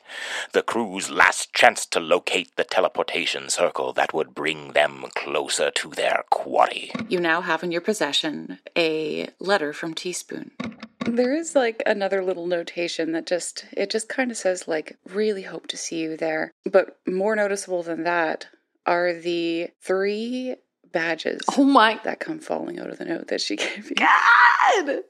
the 0.51 0.61
crew's 0.61 1.09
last 1.09 1.53
chance 1.53 1.85
to 1.87 1.99
locate 1.99 2.55
the 2.55 2.63
teleportation 2.63 3.49
circle 3.49 3.93
that 3.93 4.13
would 4.13 4.35
bring 4.35 4.73
them 4.73 5.05
closer 5.15 5.71
to 5.71 5.89
their 5.89 6.23
quarry. 6.29 6.91
You 7.09 7.19
now 7.19 7.41
have 7.41 7.63
in 7.63 7.71
your 7.71 7.81
possession 7.81 8.59
a 8.77 9.29
letter 9.39 9.73
from 9.73 9.93
Teaspoon. 9.93 10.51
There 11.05 11.35
is 11.35 11.55
like 11.55 11.83
another 11.85 12.23
little 12.23 12.47
notation 12.47 13.11
that 13.11 13.25
just 13.25 13.65
it 13.73 13.89
just 13.89 14.07
kind 14.07 14.31
of 14.31 14.37
says 14.37 14.67
like 14.67 14.97
really 15.09 15.43
hope 15.43 15.67
to 15.67 15.77
see 15.77 15.99
you 15.99 16.17
there. 16.17 16.53
But 16.69 16.97
more 17.05 17.35
noticeable 17.35 17.83
than 17.83 18.03
that 18.03 18.47
are 18.85 19.13
the 19.13 19.69
three 19.81 20.55
badges. 20.93 21.41
Oh 21.57 21.63
my 21.65 21.99
that 22.03 22.19
come 22.19 22.39
falling 22.39 22.79
out 22.79 22.89
of 22.89 22.97
the 22.97 23.05
note 23.05 23.27
that 23.27 23.41
she 23.41 23.55
gave 23.57 23.89
you. 23.89 23.95
God! 23.95 25.01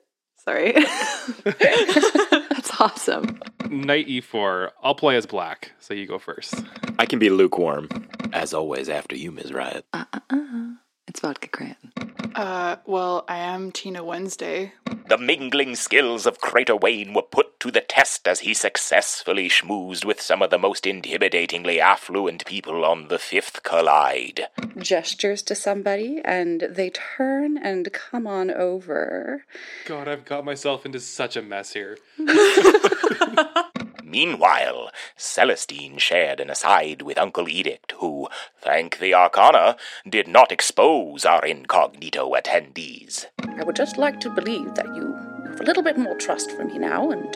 Sorry. 0.44 0.74
That's 1.44 2.82
awesome. 2.82 3.40
Knight 3.70 4.08
e4. 4.08 4.72
I'll 4.82 4.96
play 4.96 5.16
as 5.16 5.26
black, 5.26 5.72
so 5.80 5.94
you 5.94 6.06
go 6.06 6.20
first. 6.20 6.56
I 7.00 7.06
can 7.06 7.20
be 7.20 7.30
lukewarm. 7.30 7.88
As 8.34 8.54
always, 8.54 8.90
after 8.90 9.16
you, 9.16 9.32
Ms. 9.32 9.54
Riot. 9.54 9.86
Uh-uh. 9.94 10.20
uh. 10.30 10.72
It's 11.08 11.20
vodka 11.20 11.48
Cranton. 11.48 11.92
Uh, 12.36 12.78
well, 12.86 13.24
I 13.28 13.38
am 13.38 13.72
Tina 13.72 14.04
Wednesday. 14.04 14.74
The 15.14 15.20
mingling 15.20 15.76
skills 15.76 16.26
of 16.26 16.42
Crater 16.42 16.76
Wayne 16.76 17.14
were 17.14 17.22
put 17.22 17.60
to 17.60 17.70
the 17.70 17.82
test 17.82 18.28
as 18.28 18.40
he 18.40 18.56
successfully 18.56 19.48
schmoozed 19.48 20.04
with 20.04 20.20
some 20.20 20.42
of 20.42 20.50
the 20.50 20.58
most 20.58 20.86
intimidatingly 20.86 21.78
affluent 21.78 22.44
people 22.48 22.84
on 22.84 23.10
the 23.10 23.20
Fifth 23.20 23.62
Collide. 23.62 24.48
Gestures 24.76 25.44
to 25.44 25.54
somebody 25.54 26.20
and 26.26 26.62
they 26.62 26.90
turn 26.90 27.60
and 27.60 27.94
come 27.94 28.26
on 28.26 28.50
over. 28.50 29.46
God, 29.86 30.08
I've 30.08 30.26
got 30.26 30.46
myself 30.46 30.84
into 30.84 31.00
such 31.00 31.36
a 31.36 31.44
mess 31.44 31.74
here. 31.74 32.00
Meanwhile, 34.14 34.92
Celestine 35.18 35.98
shared 35.98 36.40
an 36.40 36.52
aside 36.52 37.02
with 37.02 37.18
Uncle 37.18 37.50
Edict, 37.50 37.94
who, 37.98 38.28
thank 38.62 39.00
the 39.00 39.12
Arcana, 39.16 39.76
did 40.08 40.28
not 40.28 40.52
expose 40.52 41.26
our 41.26 41.44
incognito 41.44 42.32
attendees. 42.36 43.26
I 43.58 43.64
would 43.64 43.76
just 43.76 43.98
like 43.98 44.20
to 44.20 44.30
believe 44.30 44.76
that 44.76 44.86
you 44.96 45.16
have 45.48 45.60
a 45.60 45.64
little 45.64 45.82
bit 45.82 45.98
more 45.98 46.16
trust 46.20 46.52
for 46.52 46.64
me 46.64 46.78
now, 46.78 47.10
and 47.10 47.36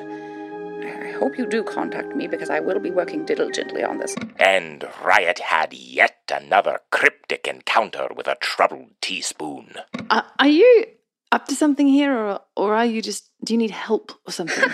I 0.86 1.14
hope 1.14 1.36
you 1.36 1.48
do 1.48 1.64
contact 1.64 2.16
me 2.16 2.28
because 2.28 2.52
I 2.52 2.60
will 2.60 2.80
be 2.80 2.92
working 2.92 3.26
diligently 3.26 3.84
on 3.84 3.98
this. 3.98 4.16
And 4.38 4.86
Riot 5.04 5.40
had 5.40 5.74
yet 5.74 6.20
another 6.32 6.82
cryptic 6.92 7.48
encounter 7.48 8.08
with 8.16 8.28
a 8.28 8.38
troubled 8.40 8.92
teaspoon. 9.02 9.74
Uh, 10.12 10.22
are 10.38 10.48
you 10.48 10.86
up 11.32 11.48
to 11.48 11.56
something 11.56 11.88
here, 11.88 12.14
or, 12.16 12.42
or 12.56 12.76
are 12.76 12.86
you 12.86 13.02
just. 13.02 13.32
Do 13.44 13.54
you 13.54 13.58
need 13.58 13.72
help 13.72 14.12
or 14.28 14.32
something? 14.32 14.64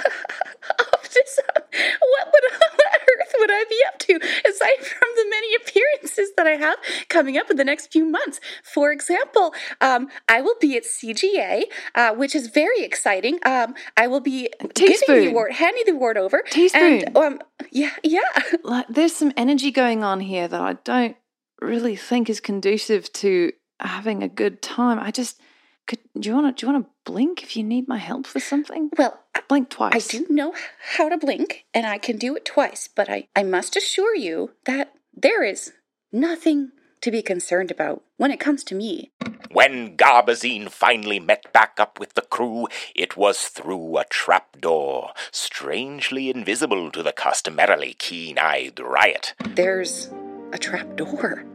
Up 0.80 1.04
to 1.04 1.24
some- 1.28 1.64
what 1.74 2.28
would 2.32 2.44
what 2.78 3.02
earth 3.02 3.34
would 3.40 3.50
I 3.52 3.66
be 3.70 3.73
up 3.88 4.00
to 4.00 4.16
aside 4.16 4.86
from 4.86 5.10
the 5.16 5.26
many 5.30 5.56
appearances 5.56 6.32
that 6.38 6.48
I 6.48 6.52
have 6.52 6.78
coming 7.10 7.38
up 7.38 7.50
in 7.50 7.58
the 7.58 7.64
next 7.64 7.92
few 7.92 8.06
months? 8.06 8.40
For 8.64 8.92
example, 8.92 9.54
um, 9.82 10.08
I 10.28 10.42
will 10.42 10.56
be 10.60 10.78
at 10.78 10.84
CGA, 10.84 11.64
uh, 11.96 12.14
which 12.14 12.36
is 12.36 12.48
very 12.48 12.82
exciting. 12.82 13.40
Um, 13.46 13.76
I 13.98 14.08
will 14.08 14.20
be 14.20 14.50
giving 14.60 14.68
the 14.68 14.74
Teaspoon. 14.74 15.28
award, 15.30 15.54
handing 15.54 15.84
the 15.86 15.94
award 15.94 16.18
over. 16.18 16.44
Teaspoon. 16.50 17.04
And, 17.06 17.18
um, 17.18 17.40
yeah, 17.72 17.92
yeah. 18.04 18.22
like, 18.64 18.88
there's 18.90 19.16
some 19.16 19.34
energy 19.38 19.72
going 19.72 20.04
on 20.04 20.20
here 20.20 20.48
that 20.48 20.62
I 20.62 20.74
don't 20.84 21.16
really 21.62 21.96
think 21.96 22.30
is 22.30 22.40
conducive 22.40 23.12
to 23.14 23.52
having 23.80 24.24
a 24.24 24.30
good 24.30 24.62
time. 24.62 25.00
I 25.00 25.12
just. 25.12 25.40
Could 25.88 26.00
do 26.18 26.30
you 26.30 26.36
want 26.36 26.56
to 26.56 26.60
do 26.60 26.68
you 26.68 26.74
want 26.74 26.86
to 26.86 27.12
blink 27.12 27.44
if 27.44 27.56
you 27.58 27.64
need 27.64 27.88
my 27.88 27.98
help 27.98 28.26
for 28.28 28.40
something? 28.40 28.90
Well, 28.98 29.20
blink 29.48 29.70
twice. 29.70 29.94
I 29.94 30.18
do 30.18 30.26
know 30.30 30.54
how 30.96 31.10
to 31.10 31.18
blink, 31.18 31.66
and 31.74 31.86
I 31.86 31.98
can 31.98 32.18
do 32.18 32.36
it 32.36 32.46
twice, 32.46 32.88
but 32.94 33.10
I, 33.10 33.28
I 33.36 33.44
must 33.44 33.76
assure 33.76 34.16
you 34.16 34.52
that 34.66 34.94
there 35.16 35.44
is 35.44 35.74
nothing 36.12 36.72
to 37.02 37.12
be 37.12 37.22
concerned 37.22 37.70
about 37.70 38.02
when 38.18 38.32
it 38.32 38.40
comes 38.40 38.64
to 38.64 38.76
me. 38.76 39.12
When 39.52 39.98
Garbazine 39.98 40.70
finally 40.70 41.20
met 41.20 41.52
back 41.54 41.80
up 41.80 42.00
with 42.00 42.14
the 42.14 42.22
crew, 42.22 42.68
it 42.96 43.16
was 43.18 43.48
through 43.50 43.98
a 43.98 44.06
trapdoor, 44.06 45.12
strangely 45.32 46.30
invisible 46.30 46.90
to 46.92 47.04
the 47.04 47.12
customarily 47.12 47.94
keen 47.94 48.40
eyed 48.40 48.80
Riot. 48.80 49.36
There's 49.46 50.10
a 50.54 50.58
trap 50.58 50.96
door. 50.96 51.46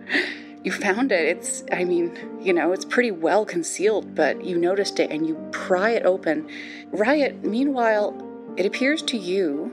You 0.69 0.73
found 0.73 1.13
it. 1.13 1.25
It's, 1.25 1.65
I 1.73 1.85
mean, 1.85 2.15
you 2.43 2.53
know, 2.53 2.73
it's 2.73 2.85
pretty 2.85 3.11
well 3.11 3.47
concealed, 3.47 4.15
but 4.15 4.45
you 4.45 4.59
noticed 4.59 5.01
it 5.01 5.11
and 5.11 5.27
you 5.27 5.35
pry 5.51 5.93
it 5.93 6.05
open. 6.05 6.47
Riot, 6.89 7.43
meanwhile, 7.43 8.13
it 8.59 8.67
appears 8.67 9.01
to 9.05 9.17
you 9.17 9.73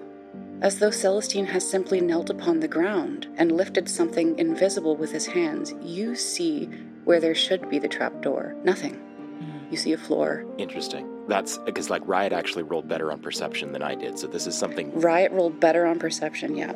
as 0.62 0.80
though 0.80 0.92
Celestine 0.92 1.48
has 1.48 1.70
simply 1.70 2.00
knelt 2.00 2.30
upon 2.30 2.62
the 2.62 2.70
ground 2.70 3.28
and 3.36 3.52
lifted 3.52 3.90
something 3.90 4.40
invisible 4.40 4.96
with 4.96 5.12
his 5.12 5.26
hands. 5.26 5.74
You 5.82 6.16
see 6.16 6.68
where 7.04 7.20
there 7.20 7.36
should 7.36 7.70
be 7.70 7.78
the 7.78 7.90
trap 7.90 8.22
door. 8.22 8.56
Nothing. 8.64 8.94
Hmm. 8.94 9.70
You 9.70 9.76
see 9.76 9.92
a 9.92 9.98
floor. 9.98 10.46
Interesting. 10.58 11.28
That's 11.28 11.58
because, 11.58 11.90
like, 11.90 12.04
Riot 12.08 12.32
actually 12.32 12.64
rolled 12.64 12.88
better 12.88 13.12
on 13.12 13.20
perception 13.20 13.74
than 13.74 13.84
I 13.84 13.96
did, 13.96 14.18
so 14.18 14.28
this 14.28 14.48
is 14.48 14.58
something. 14.58 14.98
Riot 14.98 15.34
rolled 15.34 15.60
better 15.60 15.86
on 15.86 16.00
perception, 16.00 16.56
yeah. 16.56 16.72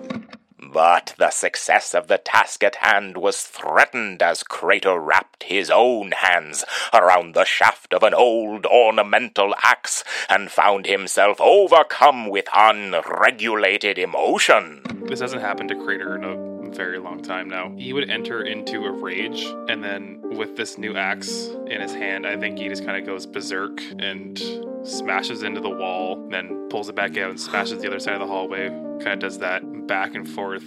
But 0.62 1.16
the 1.18 1.30
success 1.30 1.94
of 1.96 2.08
the 2.08 2.18
task 2.18 2.64
at 2.64 2.78
hand 2.78 3.18
was 3.18 3.44
threatened 3.44 4.22
as 4.22 4.44
Crater 4.44 5.00
wrapped 5.00 5.44
his 5.44 5.70
own 5.70 6.12
hands 6.12 6.66
around 6.94 7.34
the 7.34 7.46
shaft 7.46 7.94
of 7.94 8.04
an 8.04 8.14
old 8.14 8.66
ornamental 8.66 9.56
axe 9.64 10.04
and 10.30 10.52
found 10.52 10.86
himself 10.86 11.40
overcome 11.40 12.28
with 12.28 12.50
unregulated 12.54 13.98
emotion. 13.98 14.84
This 15.08 15.22
hasn't 15.22 15.42
happened 15.42 15.70
to 15.70 15.76
Crater 15.76 16.18
in 16.18 16.24
a 16.26 16.59
very 16.70 17.00
long 17.00 17.22
time 17.22 17.50
now. 17.50 17.74
He 17.78 17.94
would 17.94 18.10
enter 18.10 18.44
into 18.44 18.86
a 18.86 18.92
rage, 18.92 19.44
and 19.68 19.84
then 19.84 20.20
with 20.22 20.56
this 20.56 20.78
new 20.78 20.96
axe 20.96 21.48
in 21.68 21.82
his 21.82 21.94
hand, 21.94 22.26
I 22.26 22.38
think 22.38 22.58
he 22.58 22.68
just 22.68 22.86
kind 22.86 22.98
of 22.98 23.06
goes 23.06 23.26
berserk 23.26 23.82
and 24.00 24.38
smashes 24.84 25.44
into 25.44 25.62
the 25.62 25.70
wall, 25.70 26.28
then 26.30 26.68
pulls 26.70 26.90
it 26.90 26.96
back 26.96 27.18
out 27.18 27.30
and 27.30 27.40
smashes 27.40 27.82
the 27.82 27.88
other 27.88 28.00
side 28.00 28.14
of 28.14 28.20
the 28.20 28.28
hallway. 28.28 28.70
Kind 28.70 29.08
of 29.08 29.20
does 29.20 29.40
that 29.40 29.88
back 29.88 30.16
and 30.16 30.28
forth 30.28 30.66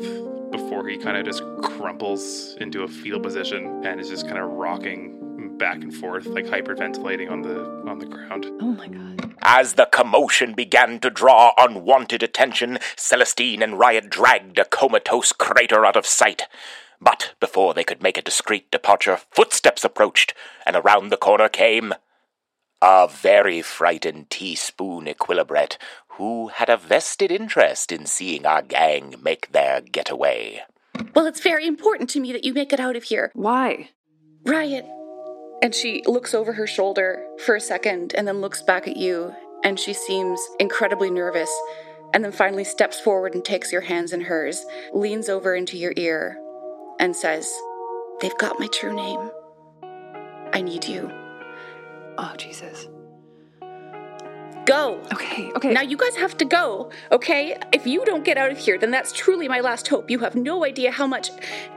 before 0.50 0.86
he 0.86 0.98
kind 0.98 1.16
of 1.16 1.24
just 1.24 1.42
crumples 1.62 2.56
into 2.60 2.82
a 2.82 2.88
fetal 2.88 3.20
position 3.20 3.84
and 3.86 4.00
is 4.00 4.08
just 4.08 4.26
kind 4.26 4.38
of 4.38 4.50
rocking 4.50 5.21
back 5.62 5.80
and 5.80 5.94
forth, 5.94 6.26
like 6.26 6.46
hyperventilating 6.46 7.30
on 7.30 7.42
the 7.42 7.62
on 7.88 8.00
the 8.00 8.06
ground. 8.06 8.46
Oh 8.60 8.72
my 8.72 8.88
god. 8.88 9.32
As 9.42 9.74
the 9.74 9.86
commotion 9.86 10.54
began 10.54 10.98
to 10.98 11.08
draw 11.08 11.52
unwanted 11.56 12.20
attention, 12.24 12.80
Celestine 12.96 13.62
and 13.62 13.78
Riot 13.78 14.10
dragged 14.10 14.58
a 14.58 14.64
comatose 14.64 15.30
crater 15.30 15.86
out 15.86 15.94
of 15.94 16.04
sight. 16.04 16.42
But 17.00 17.34
before 17.38 17.74
they 17.74 17.84
could 17.84 18.02
make 18.02 18.18
a 18.18 18.22
discreet 18.22 18.72
departure, 18.72 19.20
footsteps 19.30 19.84
approached, 19.84 20.34
and 20.66 20.74
around 20.74 21.10
the 21.10 21.16
corner 21.16 21.48
came 21.48 21.94
a 22.80 23.06
very 23.08 23.62
frightened 23.62 24.30
teaspoon 24.30 25.06
equilibret 25.06 25.76
who 26.18 26.48
had 26.48 26.68
a 26.68 26.76
vested 26.76 27.30
interest 27.30 27.92
in 27.92 28.06
seeing 28.06 28.44
our 28.44 28.62
gang 28.62 29.14
make 29.22 29.52
their 29.52 29.80
getaway. 29.80 30.62
Well, 31.14 31.26
it's 31.26 31.40
very 31.40 31.68
important 31.68 32.10
to 32.10 32.20
me 32.20 32.32
that 32.32 32.42
you 32.42 32.52
make 32.52 32.72
it 32.72 32.80
out 32.80 32.96
of 32.96 33.04
here. 33.04 33.30
Why? 33.34 33.90
Riot. 34.44 34.84
And 35.62 35.72
she 35.72 36.02
looks 36.06 36.34
over 36.34 36.52
her 36.52 36.66
shoulder 36.66 37.24
for 37.46 37.54
a 37.54 37.60
second 37.60 38.14
and 38.16 38.26
then 38.26 38.40
looks 38.40 38.62
back 38.62 38.88
at 38.88 38.96
you, 38.96 39.32
and 39.62 39.78
she 39.78 39.92
seems 39.92 40.40
incredibly 40.58 41.08
nervous, 41.08 41.50
and 42.12 42.24
then 42.24 42.32
finally 42.32 42.64
steps 42.64 42.98
forward 43.00 43.34
and 43.34 43.44
takes 43.44 43.70
your 43.70 43.80
hands 43.80 44.12
in 44.12 44.22
hers, 44.22 44.66
leans 44.92 45.28
over 45.28 45.54
into 45.54 45.78
your 45.78 45.92
ear, 45.96 46.36
and 46.98 47.14
says, 47.14 47.50
They've 48.20 48.36
got 48.38 48.58
my 48.58 48.66
true 48.66 48.94
name. 48.94 49.30
I 50.52 50.60
need 50.60 50.84
you. 50.84 51.10
Oh 52.18 52.34
Jesus. 52.36 52.88
Go. 54.64 55.00
Okay, 55.12 55.50
okay. 55.56 55.72
Now 55.72 55.80
you 55.80 55.96
guys 55.96 56.14
have 56.16 56.36
to 56.38 56.44
go, 56.44 56.90
okay? 57.10 57.58
If 57.72 57.86
you 57.86 58.04
don't 58.04 58.24
get 58.24 58.38
out 58.38 58.52
of 58.52 58.58
here, 58.58 58.78
then 58.78 58.92
that's 58.92 59.12
truly 59.12 59.48
my 59.48 59.60
last 59.60 59.88
hope. 59.88 60.08
You 60.08 60.20
have 60.20 60.36
no 60.36 60.64
idea 60.64 60.92
how 60.92 61.06
much. 61.06 61.30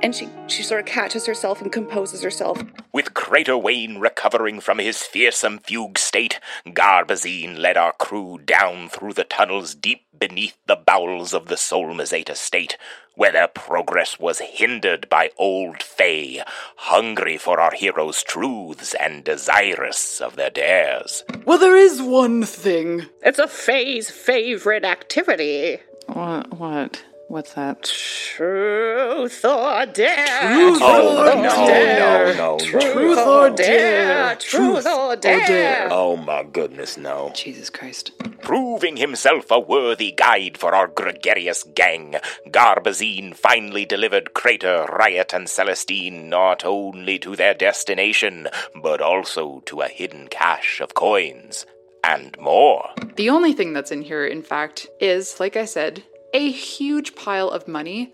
And 0.03 0.13
she 0.13 0.29
she 0.47 0.61
sort 0.61 0.81
of 0.81 0.85
catches 0.85 1.25
herself 1.25 1.61
and 1.61 1.71
composes 1.71 2.21
herself. 2.21 2.61
With 2.93 3.13
Crater 3.13 3.57
Wayne 3.57 3.97
recovering 3.97 4.59
from 4.59 4.77
his 4.77 5.01
fearsome 5.01 5.59
fugue 5.59 5.97
state, 5.97 6.39
Garbazine 6.67 7.57
led 7.57 7.75
our 7.75 7.93
crew 7.93 8.39
down 8.45 8.89
through 8.89 9.13
the 9.13 9.23
tunnels 9.23 9.73
deep 9.73 10.05
beneath 10.17 10.57
the 10.67 10.75
bowels 10.75 11.33
of 11.33 11.47
the 11.47 11.55
Solmazate 11.55 12.29
estate, 12.29 12.77
where 13.15 13.31
their 13.31 13.47
progress 13.47 14.19
was 14.19 14.39
hindered 14.39 15.09
by 15.09 15.31
old 15.37 15.81
Fae, 15.81 16.43
hungry 16.75 17.37
for 17.37 17.59
our 17.59 17.73
heroes' 17.73 18.23
truths 18.23 18.93
and 18.93 19.23
desirous 19.23 20.21
of 20.21 20.35
their 20.35 20.49
dares. 20.49 21.23
Well, 21.45 21.57
there 21.57 21.77
is 21.77 22.01
one 22.01 22.43
thing. 22.43 23.07
It's 23.21 23.39
a 23.39 23.47
Fae's 23.47 24.09
favorite 24.09 24.85
activity. 24.85 25.79
What? 26.07 26.59
What? 26.59 27.03
What's 27.27 27.53
that? 27.53 27.83
Truth 27.83 29.43
or 29.45 29.85
dare. 29.87 30.27
Truth 30.41 30.79
Oh, 30.81 31.21
or 31.31 31.35
no, 31.41 31.65
dare. 31.67 32.35
no, 32.35 32.57
no, 32.57 32.59
Truth, 32.63 32.93
Truth 32.93 33.17
or 33.17 33.47
or 33.47 33.49
dare. 33.49 34.25
dare. 34.27 34.35
Truth 34.35 34.83
Truth 34.83 34.85
or 34.85 34.99
or 35.13 35.15
dare. 35.15 35.47
dare. 35.47 35.87
Oh 35.91 36.15
my 36.17 36.43
goodness, 36.43 36.97
no. 36.97 37.31
Jesus 37.33 37.69
Christ. 37.71 38.11
Proving 38.41 38.97
himself 38.97 39.49
a 39.49 39.59
worthy 39.59 40.11
guide 40.11 40.57
for 40.57 40.75
our 40.75 40.87
gregarious 40.87 41.63
gang, 41.63 42.15
Garbazine 42.49 43.33
finally 43.35 43.85
delivered 43.85 44.35
Crater, 44.35 44.85
Riot, 44.85 45.33
and 45.33 45.47
Celestine 45.49 46.29
not 46.29 46.63
only 46.63 47.17
to 47.19 47.35
their 47.35 47.55
destination, 47.55 48.47
but 48.75 49.01
also 49.01 49.61
to 49.65 49.81
a 49.81 49.87
hidden 49.87 50.27
cache 50.27 50.79
of 50.79 50.93
coins 50.93 51.65
and 52.03 52.37
more. 52.39 52.89
The 53.15 53.31
only 53.31 53.53
thing 53.53 53.73
that's 53.73 53.91
in 53.91 54.03
here, 54.03 54.25
in 54.27 54.43
fact, 54.43 54.87
is, 54.99 55.39
like 55.39 55.55
I 55.55 55.65
said, 55.65 56.03
a 56.33 56.51
huge 56.51 57.15
pile 57.15 57.49
of 57.49 57.67
money 57.67 58.13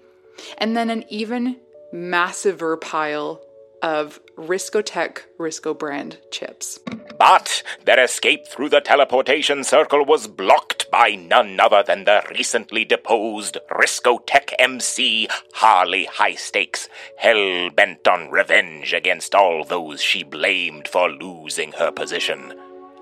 and 0.57 0.75
then 0.75 0.89
an 0.89 1.05
even 1.09 1.57
massiver 1.93 2.79
pile 2.79 3.41
of 3.81 4.19
Riscotech 4.37 5.19
Risco 5.39 5.77
brand 5.77 6.19
chips. 6.31 6.79
But 7.17 7.63
their 7.85 8.03
escape 8.03 8.47
through 8.47 8.69
the 8.69 8.81
teleportation 8.81 9.63
circle 9.63 10.05
was 10.05 10.27
blocked 10.27 10.89
by 10.91 11.11
none 11.11 11.59
other 11.59 11.83
than 11.83 12.05
the 12.05 12.23
recently 12.29 12.85
deposed 12.85 13.57
Riscotech 13.69 14.53
MC 14.59 15.27
Harley 15.53 16.05
High 16.05 16.35
Stakes, 16.35 16.89
hell 17.17 17.69
bent 17.69 18.07
on 18.07 18.31
revenge 18.31 18.93
against 18.93 19.35
all 19.35 19.63
those 19.63 20.01
she 20.01 20.23
blamed 20.23 20.87
for 20.87 21.09
losing 21.09 21.73
her 21.73 21.91
position, 21.91 22.53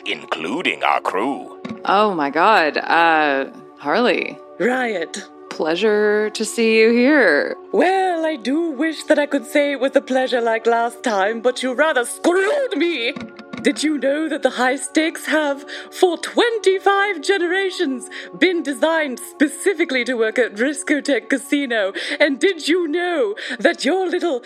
including 0.06 0.84
our 0.84 1.02
crew. 1.02 1.62
Oh 1.86 2.13
my 2.13 2.30
god. 2.30 2.78
Uh 2.78 3.52
Harley. 3.78 4.38
Riot. 4.60 5.24
Pleasure 5.50 6.30
to 6.32 6.43
see 6.43 6.82
you 6.82 6.91
here. 6.91 7.56
Well, 7.72 8.26
I 8.26 8.36
do 8.36 8.72
wish 8.72 9.06
that 9.06 9.17
I 9.17 9.26
could 9.26 9.45
say 9.45 9.72
it 9.72 9.80
with 9.80 9.95
a 9.95 10.02
pleasure 10.02 10.41
like 10.41 10.67
last 10.67 11.02
time, 11.02 11.39
but 11.39 11.63
you 11.63 11.74
rather 11.74 12.04
screwed 12.04 12.76
me. 12.76 13.13
Did 13.62 13.84
you 13.84 13.98
know 13.98 14.28
that 14.28 14.43
the 14.43 14.50
high 14.52 14.76
stakes 14.76 15.26
have, 15.28 15.65
for 15.91 16.17
25 16.17 17.22
generations, 17.22 18.10
been 18.38 18.62
designed 18.62 19.19
specifically 19.19 20.04
to 20.04 20.15
work 20.15 20.38
at 20.38 20.56
Riscotech 20.56 21.30
Casino? 21.30 21.93
And 22.19 22.38
did 22.39 22.67
you 22.67 22.88
know 22.88 23.36
that 23.60 23.86
your 23.86 24.08
little 24.08 24.43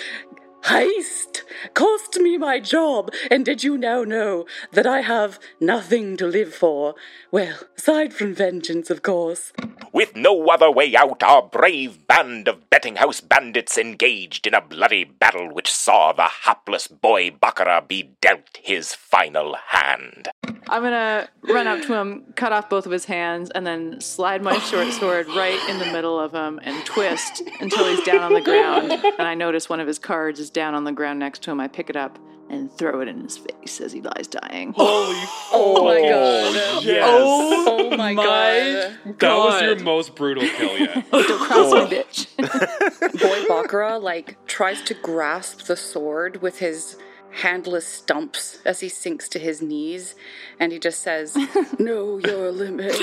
heist 0.65 1.41
cost 1.73 2.17
me 2.19 2.38
my 2.38 2.60
job? 2.60 3.12
And 3.30 3.45
did 3.45 3.63
you 3.63 3.78
now 3.78 4.04
know 4.04 4.45
that 4.71 4.88
I 4.88 5.02
have 5.02 5.39
nothing 5.60 6.17
to 6.17 6.28
live 6.28 6.54
for? 6.54 6.95
Well, 7.32 7.60
aside 7.78 8.13
from 8.13 8.34
vengeance, 8.34 8.89
of 8.89 9.02
course. 9.02 9.52
With 9.91 10.15
no 10.15 10.47
other 10.47 10.71
way 10.71 10.95
out, 10.95 11.21
our 11.23 11.41
brave 11.41 12.08
band 12.08 12.47
of 12.47 12.69
betting 12.69 12.95
house 12.97 13.21
bandits 13.21 13.78
engaged 13.78 14.47
in 14.47 14.54
a 14.54 14.62
bloody 14.62 15.04
battle 15.04 15.54
which 15.54 15.71
saw 15.71 16.12
the 16.13 16.30
hapless 16.43 16.88
boy 16.88 17.32
Baccarat 17.32 17.88
be 17.88 18.12
dealt 18.21 18.60
his 18.62 18.95
final 18.95 19.56
hand. 19.67 20.30
I'm 20.69 20.82
gonna 20.82 21.28
run 21.41 21.67
up 21.67 21.82
to 21.84 21.93
him, 21.93 22.23
cut 22.36 22.54
off 22.54 22.69
both 22.69 22.86
of 22.86 22.91
his 22.91 23.06
hands, 23.06 23.52
and 23.52 23.67
then 23.67 23.99
slide 23.99 24.41
my 24.41 24.58
short 24.60 24.91
sword 24.93 25.28
right 25.28 25.60
in 25.69 25.78
the 25.78 25.86
middle 25.91 26.19
of 26.19 26.32
him 26.32 26.60
and 26.63 26.86
twist 26.86 27.43
until 27.60 27.86
he's 27.86 28.04
down 28.06 28.21
on 28.21 28.34
the 28.34 28.41
ground. 28.41 28.91
And 28.91 29.28
I 29.28 29.36
notice 29.36 29.69
one 29.69 29.80
of 29.80 29.88
his 29.88 29.99
cards 29.99 30.39
is 30.39 30.49
down 30.54 30.76
on 30.76 30.84
the 30.84 30.92
ground 30.92 31.20
next 31.20 31.44
to 31.44 31.52
him. 31.52 31.60
I 31.60 31.68
pick 31.68 31.89
it 31.89 31.96
up 31.96 32.20
and 32.50 32.72
throw 32.72 33.02
it 33.02 33.08
in 33.08 33.22
his 33.22 33.38
face 33.38 33.82
as 33.82 33.92
he 33.92 34.02
lies 34.02 34.28
dying. 34.28 34.74
Holy 34.78 35.18
Oh 35.52 35.86
my 35.86 36.02
god. 36.02 36.84
Yes. 36.86 37.10
Oh, 37.10 37.89
oh 37.92 37.98
my 37.98 38.13
god. 38.13 38.98
That 39.20 39.36
was 39.36 39.62
your 39.62 39.80
most 39.80 40.16
brutal 40.16 40.44
kill 40.44 40.78
yet. 40.78 41.06
Don't 41.12 41.39
cross 41.39 41.72
my 41.72 41.86
bitch. 41.86 42.28
Boy 43.20 43.48
Baccarat 43.48 43.98
like 43.98 44.38
tries 44.46 44.82
to 44.84 44.94
grasp 44.94 45.63
the 45.66 45.76
sword 45.76 46.42
with 46.42 46.60
his 46.60 46.98
handless 47.32 47.88
stumps 47.88 48.60
as 48.63 48.80
he 48.82 48.89
sinks 48.89 49.28
to 49.30 49.39
his 49.39 49.62
knees 49.62 50.16
and 50.60 50.72
he 50.72 50.80
just 50.80 51.02
says, 51.02 51.36
Know 51.80 52.20
your 52.20 52.52
limit. 52.52 52.96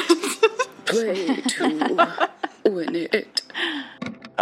Play 0.87 1.41
to 1.41 2.31
win 2.65 2.95
it. 2.95 3.43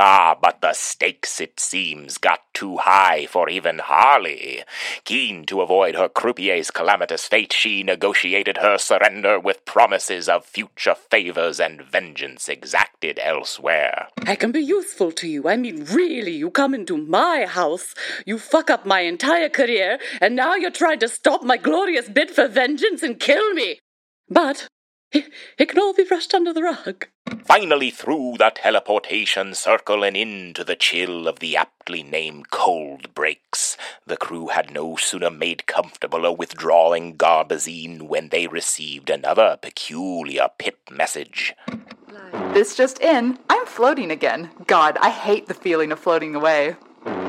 Ah, 0.01 0.39
but 0.41 0.61
the 0.61 0.75
stakes, 0.75 1.41
it 1.41 1.59
seems, 1.59 2.19
got 2.19 2.39
too 2.55 2.77
high 2.77 3.27
for 3.27 3.49
even 3.49 3.81
Harley. 3.81 4.63
Keen 5.03 5.45
to 5.47 5.61
avoid 5.61 5.97
her 5.97 6.09
croupier's 6.09 6.71
calamitous 6.71 7.27
fate, 7.27 7.53
she 7.53 7.83
negotiated 7.83 8.59
her 8.59 8.79
surrender 8.79 9.41
with 9.41 9.65
promises 9.65 10.29
of 10.29 10.45
future 10.45 10.95
favors 10.95 11.59
and 11.59 11.83
vengeance 11.83 12.49
exacted 12.49 13.19
elsewhere. 13.21 14.07
I 14.25 14.37
can 14.37 14.53
be 14.53 14.61
useful 14.61 15.11
to 15.11 15.27
you. 15.27 15.49
I 15.49 15.57
mean, 15.57 15.85
really, 15.87 16.37
you 16.37 16.53
come 16.53 16.75
into 16.75 16.97
my 16.97 17.47
house, 17.47 17.93
you 18.25 18.39
fuck 18.39 18.71
up 18.71 18.87
my 18.87 19.01
entire 19.01 19.49
career, 19.49 19.99
and 20.21 20.37
now 20.37 20.55
you're 20.55 20.71
trying 20.71 21.01
to 21.01 21.09
stop 21.09 21.43
my 21.43 21.57
glorious 21.57 22.09
bid 22.09 22.31
for 22.31 22.47
vengeance 22.47 23.03
and 23.03 23.19
kill 23.19 23.53
me. 23.53 23.81
But 24.31 24.68
it, 25.13 25.31
it 25.59 25.69
can 25.69 25.79
all 25.79 25.95
be 25.95 26.05
brushed 26.05 26.35
under 26.35 26.53
the 26.53 26.63
rug. 26.63 27.07
Finally 27.45 27.91
through 27.91 28.37
the 28.39 28.51
teleportation 28.55 29.55
circle 29.55 30.03
and 30.03 30.17
into 30.17 30.65
the 30.65 30.77
chill 30.77 31.27
of 31.27 31.39
the 31.39 31.57
aptly 31.57 32.03
named 32.03 32.51
cold 32.51 33.15
breaks, 33.15 33.77
the 34.07 34.17
crew 34.17 34.49
had 34.49 34.71
no 34.71 34.97
sooner 34.97 35.31
made 35.31 35.67
comfortable 35.67 36.27
a 36.27 36.33
withdrawing 36.33 37.17
Garbazine 37.17 38.03
when 38.03 38.29
they 38.29 38.47
received 38.47 39.09
another 39.09 39.59
peculiar 39.61 40.49
pip 40.59 40.91
message. 40.91 41.55
This 42.53 42.77
just 42.77 43.01
in. 43.01 43.39
I'm 43.49 43.67
floating 43.67 44.11
again. 44.11 44.51
God, 44.67 44.99
I 45.01 45.11
hate 45.11 45.47
the 45.47 45.55
feeling 45.55 45.93
of 45.93 45.99
floating 45.99 46.35
away. 46.35 46.77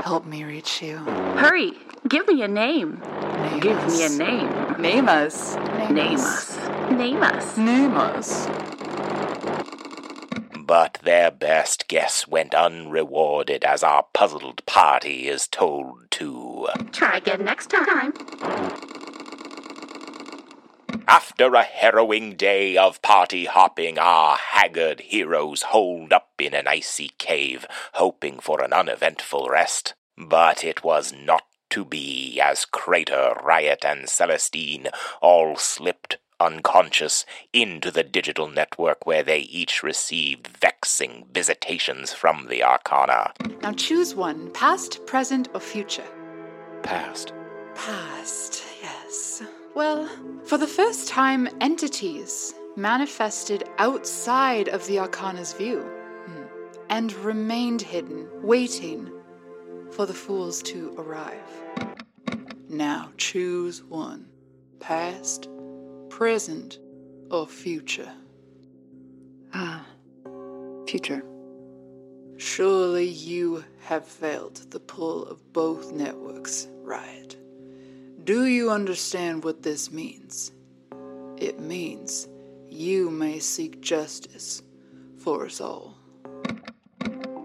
Help 0.04 0.26
me 0.26 0.44
reach 0.44 0.82
you. 0.82 0.98
Hurry, 1.38 1.74
give 2.08 2.28
me 2.28 2.42
a 2.42 2.48
name. 2.48 3.02
Give 3.62 3.88
me 3.88 4.06
a 4.06 4.10
name. 4.10 4.82
Name 4.82 5.08
us. 5.08 5.56
Name 5.90 6.20
us. 6.20 6.69
Name 6.92 7.24
us. 7.24 7.58
Name 7.58 7.98
us. 7.98 8.48
But 10.56 11.00
their 11.04 11.32
best 11.32 11.88
guess 11.88 12.28
went 12.28 12.54
unrewarded 12.54 13.64
as 13.66 13.82
our 13.82 14.06
puzzled 14.14 14.64
party 14.66 15.28
is 15.28 15.48
told 15.48 16.12
to. 16.12 16.68
Try 16.92 17.18
again 17.18 17.44
next 17.44 17.72
time. 17.72 18.14
After 21.08 21.56
a 21.56 21.64
harrowing 21.64 22.36
day 22.36 22.78
of 22.78 23.02
party 23.02 23.46
hopping, 23.46 23.98
our 23.98 24.38
haggard 24.38 25.00
heroes 25.02 25.64
holed 25.64 26.14
up 26.14 26.34
in 26.38 26.54
an 26.54 26.68
icy 26.68 27.10
cave, 27.18 27.66
hoping 27.94 28.40
for 28.40 28.62
an 28.62 28.74
uneventful 28.74 29.50
rest. 29.50 29.96
But 30.16 30.64
it 30.64 30.84
was 30.84 31.12
not 31.12 31.42
to 31.72 31.84
be, 31.84 32.40
as 32.40 32.64
Crater, 32.64 33.34
Riot, 33.44 33.84
and 33.84 34.08
Celestine 34.08 34.90
all 35.20 35.56
slipped 35.56 36.18
unconscious 36.40 37.26
into 37.54 37.92
the 37.92 38.04
digital 38.04 38.48
network 38.48 39.06
where 39.06 39.24
they 39.24 39.40
each 39.40 39.84
received 39.84 40.48
vexing 40.48 41.26
visitations 41.32 42.14
from 42.14 42.48
the 42.50 42.64
Arcana. 42.64 43.34
Now 43.62 43.74
choose 43.74 44.16
one 44.16 44.52
past, 44.52 45.06
present, 45.06 45.50
or 45.54 45.60
future. 45.60 46.08
Past. 46.84 47.34
Past, 47.76 48.64
yes. 48.82 49.44
Well, 49.76 50.10
for 50.46 50.58
the 50.58 50.68
first 50.68 51.08
time, 51.08 51.48
entities 51.62 52.54
manifested 52.76 53.68
outside 53.78 54.70
of 54.70 54.86
the 54.88 55.00
Arcana's 55.00 55.54
view 55.54 55.82
hmm, 55.82 56.44
and 56.90 57.14
remained 57.14 57.82
hidden, 57.82 58.28
waiting 58.42 59.12
for 59.92 60.06
the 60.06 60.14
fools 60.14 60.62
to 60.64 60.94
arrive. 60.98 61.64
Now 62.70 63.10
choose 63.18 63.84
one 63.84 64.28
past, 64.80 65.50
present, 66.20 66.80
or 67.32 67.48
future. 67.48 68.12
Ah, 69.54 69.86
future. 70.86 71.24
Surely 72.36 73.08
you 73.08 73.64
have 73.86 74.06
felt 74.06 74.70
the 74.70 74.82
pull 74.82 75.24
of 75.28 75.54
both 75.54 75.94
networks, 75.94 76.68
right? 76.82 77.34
Do 78.26 78.48
you 78.48 78.70
understand 78.70 79.46
what 79.46 79.64
this 79.64 79.94
means? 79.94 80.52
It 81.38 81.62
means 81.62 82.28
you 82.68 83.10
may 83.10 83.40
seek 83.40 83.80
justice 83.80 84.62
for 85.20 85.46
us 85.46 85.62
all. 85.62 85.96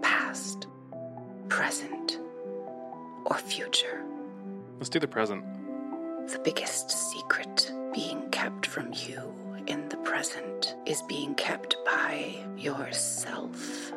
Past, 0.01 0.67
present, 1.47 2.19
or 3.23 3.37
future. 3.37 4.03
Let's 4.79 4.89
do 4.89 4.99
the 4.99 5.07
present. 5.07 5.45
The 6.27 6.39
biggest 6.39 6.89
secret 6.89 7.71
being 7.93 8.29
kept 8.31 8.65
from 8.65 8.91
you 8.93 9.21
in 9.67 9.87
the 9.89 9.97
present 9.97 10.75
is 10.87 11.03
being 11.03 11.35
kept 11.35 11.75
by 11.85 12.35
yourself. 12.57 13.91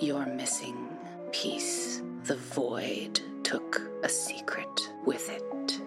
Your 0.00 0.24
missing 0.24 0.88
piece. 1.30 2.02
The 2.22 2.36
void 2.36 3.20
took 3.42 3.82
a 4.02 4.08
secret 4.08 4.90
with 5.04 5.28
it. 5.28 5.80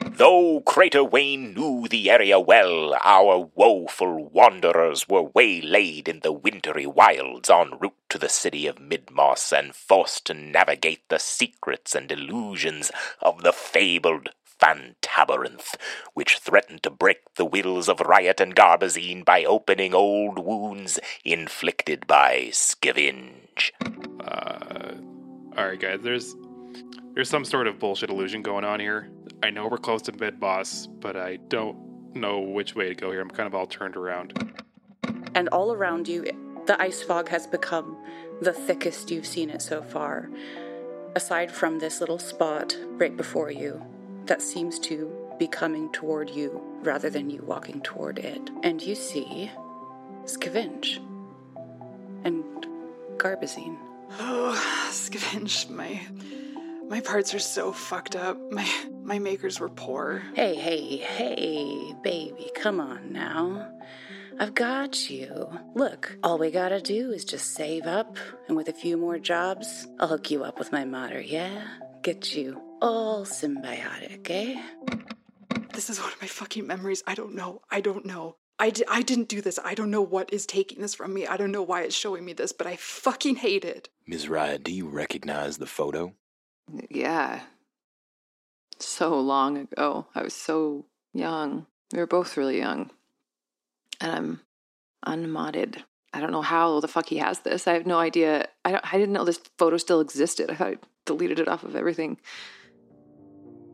Though 0.00 0.60
Crater 0.60 1.04
Wayne 1.04 1.52
knew 1.54 1.86
the 1.86 2.10
area 2.10 2.40
well, 2.40 2.94
our 3.02 3.50
woeful 3.54 4.30
wanderers 4.30 5.08
were 5.08 5.22
waylaid 5.22 6.08
in 6.08 6.20
the 6.20 6.32
wintry 6.32 6.86
wilds 6.86 7.50
en 7.50 7.78
route 7.78 7.96
to 8.08 8.18
the 8.18 8.28
city 8.30 8.66
of 8.66 8.76
Midmoss 8.76 9.52
and 9.52 9.74
forced 9.74 10.26
to 10.26 10.34
navigate 10.34 11.08
the 11.08 11.18
secrets 11.18 11.94
and 11.94 12.10
illusions 12.10 12.90
of 13.20 13.42
the 13.42 13.52
fabled 13.52 14.30
Fantabarinth, 14.60 15.74
which 16.14 16.38
threatened 16.38 16.82
to 16.82 16.90
break 16.90 17.34
the 17.36 17.44
wills 17.44 17.88
of 17.88 18.00
Riot 18.00 18.40
and 18.40 18.54
Garbazine 18.54 19.24
by 19.24 19.44
opening 19.44 19.94
old 19.94 20.38
wounds 20.38 20.98
inflicted 21.24 22.06
by 22.06 22.48
Scavenge. 22.50 23.70
Uh, 24.20 24.94
all 25.56 25.68
right, 25.68 25.80
guys. 25.80 26.00
There's 26.02 26.36
there's 27.14 27.30
some 27.30 27.44
sort 27.44 27.66
of 27.66 27.78
bullshit 27.78 28.10
illusion 28.10 28.42
going 28.42 28.64
on 28.64 28.80
here. 28.80 29.10
I 29.42 29.50
know 29.50 29.66
we're 29.68 29.78
close 29.78 30.02
to 30.02 30.12
mid 30.12 30.38
boss, 30.38 30.86
but 30.86 31.16
I 31.16 31.36
don't 31.48 32.14
know 32.14 32.40
which 32.40 32.74
way 32.74 32.88
to 32.88 32.94
go 32.94 33.10
here. 33.10 33.20
I'm 33.20 33.30
kind 33.30 33.46
of 33.46 33.54
all 33.54 33.66
turned 33.66 33.96
around. 33.96 34.54
And 35.34 35.48
all 35.48 35.72
around 35.72 36.08
you, 36.08 36.24
the 36.66 36.80
ice 36.80 37.02
fog 37.02 37.28
has 37.28 37.46
become 37.46 37.96
the 38.40 38.52
thickest 38.52 39.10
you've 39.10 39.26
seen 39.26 39.50
it 39.50 39.62
so 39.62 39.82
far. 39.82 40.28
Aside 41.16 41.50
from 41.50 41.78
this 41.78 42.00
little 42.00 42.18
spot 42.18 42.76
right 42.92 43.16
before 43.16 43.50
you 43.50 43.84
that 44.26 44.42
seems 44.42 44.78
to 44.80 45.10
be 45.38 45.46
coming 45.46 45.90
toward 45.92 46.30
you 46.30 46.62
rather 46.82 47.10
than 47.10 47.30
you 47.30 47.42
walking 47.42 47.80
toward 47.80 48.18
it. 48.18 48.50
And 48.62 48.80
you 48.82 48.94
see 48.94 49.50
Scavenge 50.24 50.98
and 52.24 52.44
Garbazine. 53.16 53.76
Oh, 54.18 54.88
Scavenge, 54.90 55.70
my 55.70 56.00
my 56.88 57.00
parts 57.00 57.34
are 57.34 57.38
so 57.38 57.72
fucked 57.72 58.16
up. 58.16 58.38
My 58.50 58.68
my 59.02 59.18
makers 59.18 59.60
were 59.60 59.68
poor. 59.68 60.22
Hey, 60.34 60.54
hey, 60.54 60.96
hey, 60.96 61.94
baby, 62.02 62.50
come 62.54 62.80
on 62.80 63.12
now. 63.12 63.72
I've 64.38 64.54
got 64.54 65.10
you. 65.10 65.50
Look, 65.74 66.16
all 66.22 66.38
we 66.38 66.50
gotta 66.50 66.80
do 66.80 67.12
is 67.12 67.24
just 67.24 67.54
save 67.54 67.86
up, 67.86 68.16
and 68.48 68.56
with 68.56 68.68
a 68.68 68.72
few 68.72 68.96
more 68.96 69.18
jobs, 69.18 69.86
I'll 69.98 70.08
hook 70.08 70.30
you 70.30 70.44
up 70.44 70.58
with 70.58 70.72
my 70.72 70.84
mater, 70.84 71.20
yeah? 71.20 71.62
Get 72.02 72.34
you 72.34 72.60
all 72.80 73.24
symbiotic, 73.24 74.28
eh? 74.30 74.62
This 75.74 75.90
is 75.90 76.00
one 76.00 76.12
of 76.12 76.20
my 76.20 76.26
fucking 76.26 76.66
memories. 76.66 77.02
I 77.06 77.14
don't 77.14 77.34
know. 77.34 77.62
I 77.70 77.80
don't 77.80 78.04
know. 78.04 78.36
I, 78.58 78.70
di- 78.70 78.84
I 78.88 79.02
didn't 79.02 79.28
do 79.28 79.40
this. 79.40 79.58
I 79.64 79.74
don't 79.74 79.90
know 79.90 80.02
what 80.02 80.32
is 80.32 80.44
taking 80.44 80.80
this 80.82 80.94
from 80.94 81.14
me. 81.14 81.26
I 81.26 81.36
don't 81.36 81.52
know 81.52 81.62
why 81.62 81.82
it's 81.82 81.94
showing 81.94 82.24
me 82.24 82.34
this, 82.34 82.52
but 82.52 82.66
I 82.66 82.76
fucking 82.76 83.36
hate 83.36 83.64
it. 83.64 83.88
Ms. 84.06 84.28
Riot, 84.28 84.64
do 84.64 84.72
you 84.72 84.88
recognize 84.88 85.56
the 85.56 85.66
photo? 85.66 86.14
Yeah. 86.90 87.40
So 88.78 89.18
long 89.18 89.56
ago. 89.56 90.06
I 90.14 90.22
was 90.22 90.34
so 90.34 90.84
young. 91.14 91.66
We 91.92 91.98
were 91.98 92.06
both 92.06 92.36
really 92.36 92.58
young. 92.58 92.90
And 94.00 94.12
I'm 94.12 94.40
unmodded. 95.06 95.84
I 96.12 96.20
don't 96.20 96.32
know 96.32 96.42
how 96.42 96.80
the 96.80 96.88
fuck 96.88 97.08
he 97.08 97.18
has 97.18 97.40
this. 97.40 97.66
I 97.66 97.74
have 97.74 97.86
no 97.86 97.98
idea. 97.98 98.48
I, 98.64 98.72
don't, 98.72 98.92
I 98.94 98.98
didn't 98.98 99.12
know 99.12 99.24
this 99.24 99.40
photo 99.58 99.76
still 99.76 100.00
existed. 100.00 100.50
I 100.50 100.54
thought 100.54 100.68
I 100.68 100.76
deleted 101.06 101.38
it 101.38 101.48
off 101.48 101.62
of 101.62 101.76
everything. 101.76 102.18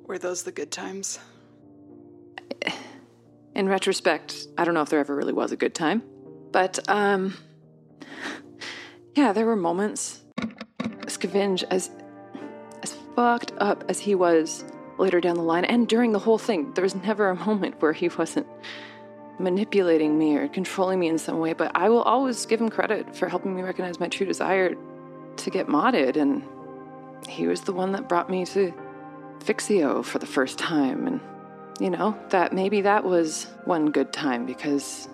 Were 0.07 0.19
those 0.19 0.45
the 0.45 0.53
good 0.53 0.71
times? 0.71 1.19
In 3.57 3.69
retrospect, 3.69 4.47
I 4.57 4.65
don't 4.65 4.75
know 4.75 4.83
if 4.83 4.89
there 4.89 5.01
ever 5.01 5.17
really 5.17 5.33
was 5.33 5.51
a 5.51 5.57
good 5.57 5.75
time. 5.75 6.03
But, 6.53 6.79
um, 6.89 7.37
yeah, 9.17 9.33
there 9.33 9.47
were 9.47 9.57
moments. 9.57 10.23
Scavenge, 11.07 11.65
as, 11.71 11.91
as 12.85 12.97
fucked 13.17 13.53
up 13.59 13.85
as 13.89 13.99
he 13.99 14.15
was 14.15 14.65
later 14.99 15.21
down 15.21 15.35
the 15.35 15.43
line 15.43 15.65
and 15.65 15.89
during 15.89 16.13
the 16.13 16.19
whole 16.19 16.39
thing, 16.39 16.73
there 16.75 16.85
was 16.85 16.95
never 16.95 17.29
a 17.31 17.35
moment 17.35 17.83
where 17.83 17.93
he 17.93 18.09
wasn't 18.09 18.47
manipulating 19.41 20.17
me 20.17 20.37
or 20.37 20.47
controlling 20.49 21.01
me 21.01 21.09
in 21.09 21.19
some 21.19 21.41
way. 21.41 21.53
But 21.53 21.73
I 21.75 21.89
will 21.89 22.03
always 22.03 22.47
give 22.47 22.61
him 22.61 22.69
credit 22.69 23.17
for 23.17 23.29
helping 23.29 23.57
me 23.57 23.63
recognize 23.63 23.99
my 23.99 24.09
true 24.09 24.27
desire 24.27 24.77
to 25.37 25.51
get 25.51 25.67
modded. 25.67 26.17
And 26.17 26.45
he 27.29 27.49
was 27.49 27.63
the 27.63 27.73
one 27.73 27.91
that 27.93 28.09
brought 28.09 28.31
me 28.31 28.47
to 28.47 28.73
Fixio 29.41 30.05
for 30.05 30.19
the 30.19 30.27
first 30.27 30.59
time. 30.59 31.07
And, 31.07 31.21
you 31.81 31.91
know, 31.91 32.19
that 32.31 32.53
maybe 32.53 32.83
that 32.83 33.05
was 33.05 33.45
one 33.65 33.91
good 33.91 34.13
time 34.13 34.47
because, 34.47 35.09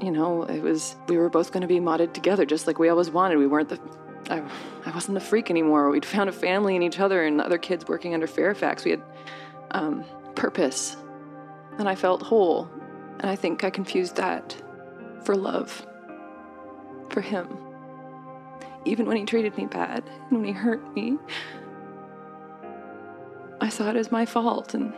you 0.00 0.10
know, 0.10 0.42
it 0.44 0.62
was, 0.62 0.96
we 1.08 1.16
were 1.16 1.28
both 1.28 1.52
going 1.52 1.62
to 1.62 1.66
be 1.66 1.80
modded 1.80 2.12
together 2.12 2.44
just 2.44 2.66
like 2.66 2.78
we 2.78 2.88
always 2.88 3.10
wanted. 3.10 3.38
We 3.38 3.46
weren't 3.46 3.68
the, 3.68 3.80
I, 4.30 4.42
I 4.84 4.90
wasn't 4.92 5.14
the 5.14 5.24
freak 5.24 5.50
anymore. 5.50 5.90
We'd 5.90 6.04
found 6.04 6.28
a 6.28 6.32
family 6.32 6.76
in 6.76 6.82
each 6.82 6.98
other 7.00 7.24
and 7.24 7.40
other 7.40 7.58
kids 7.58 7.86
working 7.86 8.14
under 8.14 8.26
Fairfax. 8.26 8.84
We 8.84 8.92
had 8.92 9.02
um, 9.70 10.04
purpose. 10.34 10.96
And 11.78 11.88
I 11.88 11.94
felt 11.94 12.22
whole. 12.22 12.68
And 13.20 13.30
I 13.30 13.36
think 13.36 13.64
I 13.64 13.70
confused 13.70 14.16
that 14.16 14.56
for 15.24 15.36
love. 15.36 15.86
For 17.10 17.20
him. 17.20 17.58
Even 18.84 19.06
when 19.06 19.16
he 19.16 19.24
treated 19.24 19.56
me 19.56 19.66
bad 19.66 20.04
and 20.30 20.38
when 20.38 20.44
he 20.44 20.52
hurt 20.52 20.94
me, 20.94 21.18
I 23.60 23.68
saw 23.68 23.90
it 23.90 23.96
as 23.96 24.12
my 24.12 24.26
fault. 24.26 24.74
And, 24.74 24.92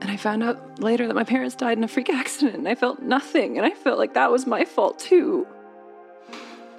and 0.00 0.10
I 0.10 0.16
found 0.16 0.42
out 0.42 0.80
later 0.80 1.06
that 1.06 1.14
my 1.14 1.24
parents 1.24 1.54
died 1.54 1.78
in 1.78 1.84
a 1.84 1.88
freak 1.88 2.10
accident 2.10 2.56
and 2.56 2.68
I 2.68 2.74
felt 2.74 3.00
nothing. 3.02 3.56
And 3.56 3.66
I 3.66 3.70
felt 3.70 3.98
like 3.98 4.14
that 4.14 4.30
was 4.30 4.46
my 4.46 4.64
fault 4.64 4.98
too. 4.98 5.46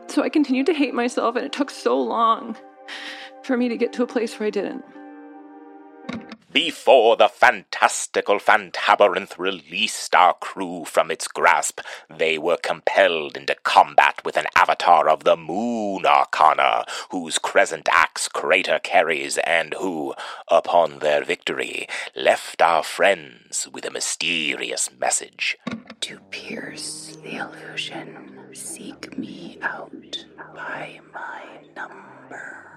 So 0.08 0.24
I 0.24 0.30
continued 0.30 0.66
to 0.66 0.74
hate 0.74 0.94
myself, 0.94 1.38
and 1.38 1.46
it 1.46 1.54
took 1.54 1.72
so 1.72 1.98
long 1.98 2.58
for 3.44 3.56
me 3.56 3.70
to 3.70 3.78
get 3.78 3.94
to 3.94 4.04
a 4.04 4.08
place 4.08 4.38
where 4.38 4.48
I 4.48 4.50
didn't. 4.50 4.84
Before 6.52 7.16
the 7.16 7.30
fantastical 7.30 8.38
Fantabarinth 8.38 9.38
released 9.38 10.14
our 10.14 10.34
crew 10.34 10.84
from 10.84 11.10
its 11.10 11.30
grasp, 11.30 11.80
they 12.10 12.38
were 12.38 12.58
compelled 12.58 13.38
into 13.38 13.56
combat 13.64 14.22
with 14.26 14.36
an 14.36 14.48
avatar 14.54 15.08
of 15.08 15.24
the 15.24 15.38
Moon 15.38 16.06
Arcana, 16.06 16.84
whose 17.10 17.38
crescent 17.38 17.88
axe 17.90 18.28
Crater 18.28 18.80
carries, 18.84 19.38
and 19.38 19.76
who, 19.76 20.14
upon 20.50 21.00
their 21.00 21.24
victory, 21.24 21.88
left 22.18 22.62
our 22.62 22.84
friends 22.84 23.70
with 23.72 23.86
a 23.86 23.92
mysterious 23.92 24.90
message. 25.00 25.58
To 26.02 26.20
pierce 26.32 27.18
the 27.24 27.38
illusion, 27.38 28.50
seek 28.54 29.18
me 29.18 29.58
out 29.62 30.26
by 30.54 31.00
my 31.14 31.44
number. 31.78 32.71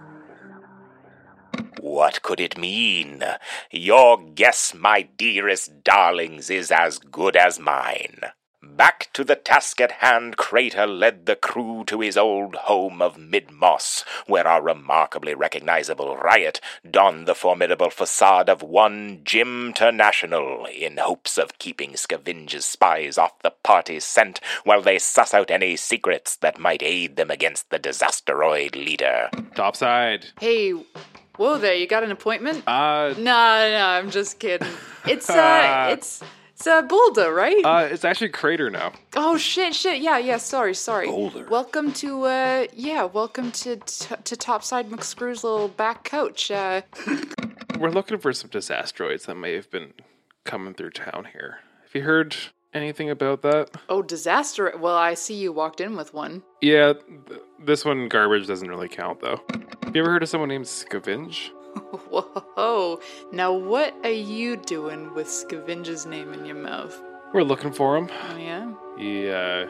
What 1.85 2.23
could 2.23 2.40
it 2.40 2.57
mean? 2.57 3.23
Your 3.70 4.18
guess, 4.18 4.73
my 4.73 5.03
dearest 5.03 5.85
darlings, 5.85 6.49
is 6.49 6.73
as 6.73 6.99
good 6.99 7.37
as 7.37 7.59
mine. 7.59 8.20
Back 8.62 9.11
to 9.12 9.23
the 9.23 9.37
task 9.37 9.83
at 9.83 9.92
hand, 9.92 10.38
Crater 10.38 10.87
led 10.87 11.27
the 11.27 11.37
crew 11.37 11.85
to 11.88 12.01
his 12.01 12.16
old 12.16 12.55
home 12.55 13.03
of 13.03 13.18
Mid 13.18 13.51
Moss, 13.51 14.03
where 14.27 14.49
our 14.49 14.62
remarkably 14.62 15.35
recognizable 15.35 16.16
riot 16.16 16.59
donned 16.90 17.29
the 17.29 17.35
formidable 17.35 17.90
facade 17.90 18.49
of 18.49 18.62
one 18.62 19.20
Jim 19.23 19.66
International 19.66 20.64
in 20.64 20.97
hopes 20.97 21.37
of 21.37 21.59
keeping 21.59 21.99
Scavenger's 21.99 22.64
spies 22.64 23.18
off 23.18 23.38
the 23.42 23.53
party's 23.62 24.07
scent 24.07 24.40
while 24.64 24.81
they 24.81 24.99
suss 24.99 25.35
out 25.35 25.51
any 25.51 25.77
secrets 25.77 26.35
that 26.37 26.59
might 26.59 26.83
aid 26.83 27.16
them 27.16 27.31
against 27.31 27.68
the 27.68 27.79
disasteroid 27.79 28.75
leader. 28.75 29.29
Topside. 29.55 30.29
Hey, 30.40 30.73
whoa 31.37 31.59
there, 31.59 31.75
you 31.75 31.87
got 31.87 32.03
an 32.03 32.11
appointment? 32.11 32.62
Uh, 32.66 33.14
No, 33.16 33.23
no, 33.23 33.87
I'm 33.87 34.11
just 34.11 34.38
kidding. 34.38 34.68
It's 35.07 35.29
uh, 35.29 35.88
it's 35.90 36.23
it's 36.55 36.66
uh, 36.66 36.81
Boulder, 36.81 37.31
right? 37.35 37.62
uh, 37.62 37.88
it's 37.90 38.07
actually 38.07 38.31
Crater 38.31 38.70
now. 38.70 38.92
oh 39.16 39.37
shit, 39.37 39.75
shit, 39.75 40.01
yeah, 40.01 40.16
yeah. 40.16 40.38
Sorry, 40.38 40.75
sorry. 40.75 41.07
Boulder. 41.09 41.47
Welcome 41.51 41.92
to 41.94 42.23
uh, 42.25 42.66
yeah, 42.75 43.05
welcome 43.05 43.53
to 43.53 43.77
t- 43.77 44.14
to 44.25 44.35
Topside 44.37 44.88
McScrew's 44.88 45.44
little 45.44 45.68
back 45.68 46.05
coach. 46.05 46.51
Uh, 46.51 46.81
We're 47.79 47.90
looking 47.90 48.16
for 48.18 48.33
some 48.33 48.49
disasteroids 48.49 49.27
that 49.27 49.35
may 49.35 49.53
have 49.55 49.70
been 49.70 49.92
coming 50.44 50.73
through 50.73 50.92
town 50.92 51.27
here. 51.33 51.59
Have 51.83 51.94
you 51.94 52.01
heard 52.01 52.35
anything 52.73 53.11
about 53.11 53.42
that? 53.42 53.70
oh, 53.90 54.01
disaster. 54.01 54.73
Well, 54.79 54.97
I 54.97 55.12
see 55.14 55.35
you 55.35 55.53
walked 55.53 55.83
in 55.83 55.97
with 55.97 56.14
one. 56.14 56.44
Yeah, 56.62 56.94
th- 56.94 57.40
this 57.66 57.85
one 57.85 58.09
garbage 58.09 58.46
doesn't 58.46 58.68
really 58.68 58.88
count 58.88 59.20
though. 59.20 59.40
Have 59.85 59.94
you 59.94 60.03
ever 60.03 60.12
heard 60.12 60.22
of 60.22 60.29
someone 60.29 60.48
named 60.48 60.66
Scavenge? 60.66 61.50
Whoa! 62.11 63.00
Now 63.33 63.53
what 63.53 63.94
are 64.05 64.11
you 64.11 64.57
doing 64.57 65.12
with 65.14 65.29
Scavenger's 65.29 66.07
name 66.07 66.33
in 66.33 66.44
your 66.44 66.57
mouth? 66.57 67.00
We're 67.33 67.42
looking 67.42 67.72
for 67.72 67.96
him. 67.96 68.09
Oh 68.31 68.37
yeah. 68.37 68.72
He 68.96 69.29
uh, 69.29 69.66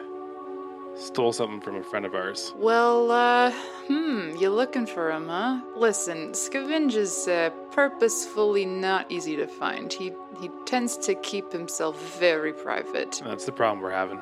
stole 0.95 1.33
something 1.33 1.61
from 1.61 1.77
a 1.77 1.83
friend 1.83 2.05
of 2.05 2.13
ours. 2.13 2.53
Well, 2.55 3.09
uh, 3.11 3.51
hmm, 3.87 4.35
you're 4.37 4.51
looking 4.51 4.85
for 4.85 5.11
him, 5.11 5.27
huh? 5.27 5.61
Listen, 5.75 6.33
Scavenger's 6.33 7.27
uh, 7.27 7.49
purposefully 7.71 8.65
not 8.65 9.11
easy 9.11 9.35
to 9.37 9.47
find. 9.47 9.91
He 9.91 10.13
he 10.39 10.49
tends 10.65 10.97
to 10.97 11.15
keep 11.15 11.51
himself 11.51 12.19
very 12.19 12.53
private. 12.53 13.21
That's 13.25 13.45
the 13.45 13.51
problem 13.51 13.81
we're 13.81 13.91
having. 13.91 14.19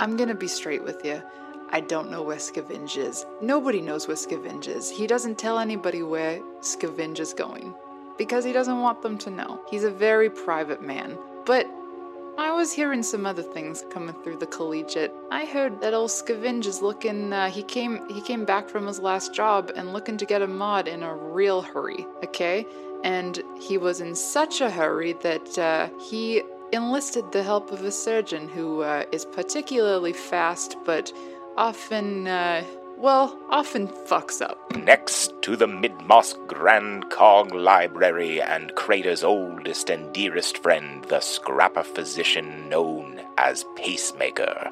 I'm 0.00 0.16
gonna 0.16 0.34
be 0.34 0.48
straight 0.48 0.84
with 0.84 1.04
you. 1.04 1.22
I 1.70 1.80
don't 1.80 2.10
know 2.10 2.22
where 2.22 2.36
Scavenge 2.36 2.96
is. 2.96 3.26
Nobody 3.40 3.80
knows 3.80 4.06
where 4.06 4.16
Scavenge 4.16 4.68
is. 4.68 4.90
He 4.90 5.06
doesn't 5.06 5.38
tell 5.38 5.58
anybody 5.58 6.02
where 6.02 6.40
Scavenge 6.60 7.20
is 7.20 7.32
going 7.32 7.74
because 8.16 8.44
he 8.44 8.52
doesn't 8.52 8.80
want 8.80 9.02
them 9.02 9.18
to 9.18 9.30
know. 9.30 9.60
He's 9.68 9.84
a 9.84 9.90
very 9.90 10.30
private 10.30 10.82
man. 10.82 11.18
But 11.44 11.68
I 12.36 12.50
was 12.50 12.72
hearing 12.72 13.02
some 13.02 13.26
other 13.26 13.42
things 13.42 13.84
coming 13.90 14.14
through 14.22 14.38
the 14.38 14.46
collegiate. 14.46 15.14
I 15.30 15.44
heard 15.44 15.80
that 15.80 15.94
old 15.94 16.10
Scavenge 16.10 16.66
is 16.66 16.82
looking. 16.82 17.32
Uh, 17.32 17.48
he 17.48 17.62
came. 17.62 18.08
He 18.08 18.20
came 18.20 18.44
back 18.44 18.68
from 18.68 18.86
his 18.86 18.98
last 18.98 19.32
job 19.32 19.70
and 19.76 19.92
looking 19.92 20.16
to 20.16 20.26
get 20.26 20.42
a 20.42 20.46
mod 20.46 20.88
in 20.88 21.02
a 21.02 21.14
real 21.14 21.62
hurry. 21.62 22.06
Okay, 22.24 22.66
and 23.04 23.40
he 23.60 23.78
was 23.78 24.00
in 24.00 24.16
such 24.16 24.60
a 24.60 24.70
hurry 24.70 25.12
that 25.14 25.58
uh, 25.58 25.88
he 26.00 26.42
enlisted 26.72 27.30
the 27.30 27.42
help 27.42 27.70
of 27.70 27.84
a 27.84 27.92
surgeon 27.92 28.48
who 28.48 28.82
uh, 28.82 29.04
is 29.12 29.24
particularly 29.24 30.12
fast, 30.12 30.76
but 30.84 31.12
often, 31.56 32.26
uh, 32.26 32.64
well, 32.96 33.38
often 33.50 33.88
fucks 33.88 34.40
up. 34.42 34.58
Next 34.76 35.32
to 35.42 35.56
the 35.56 35.66
Midmoss 35.66 36.34
Grand 36.46 37.10
Cog 37.10 37.54
Library 37.54 38.40
and 38.40 38.74
Crater's 38.74 39.24
oldest 39.24 39.90
and 39.90 40.12
dearest 40.12 40.58
friend, 40.58 41.04
the 41.04 41.20
scrapper 41.20 41.82
physician 41.82 42.68
known 42.68 43.20
as 43.38 43.64
Pacemaker. 43.76 44.70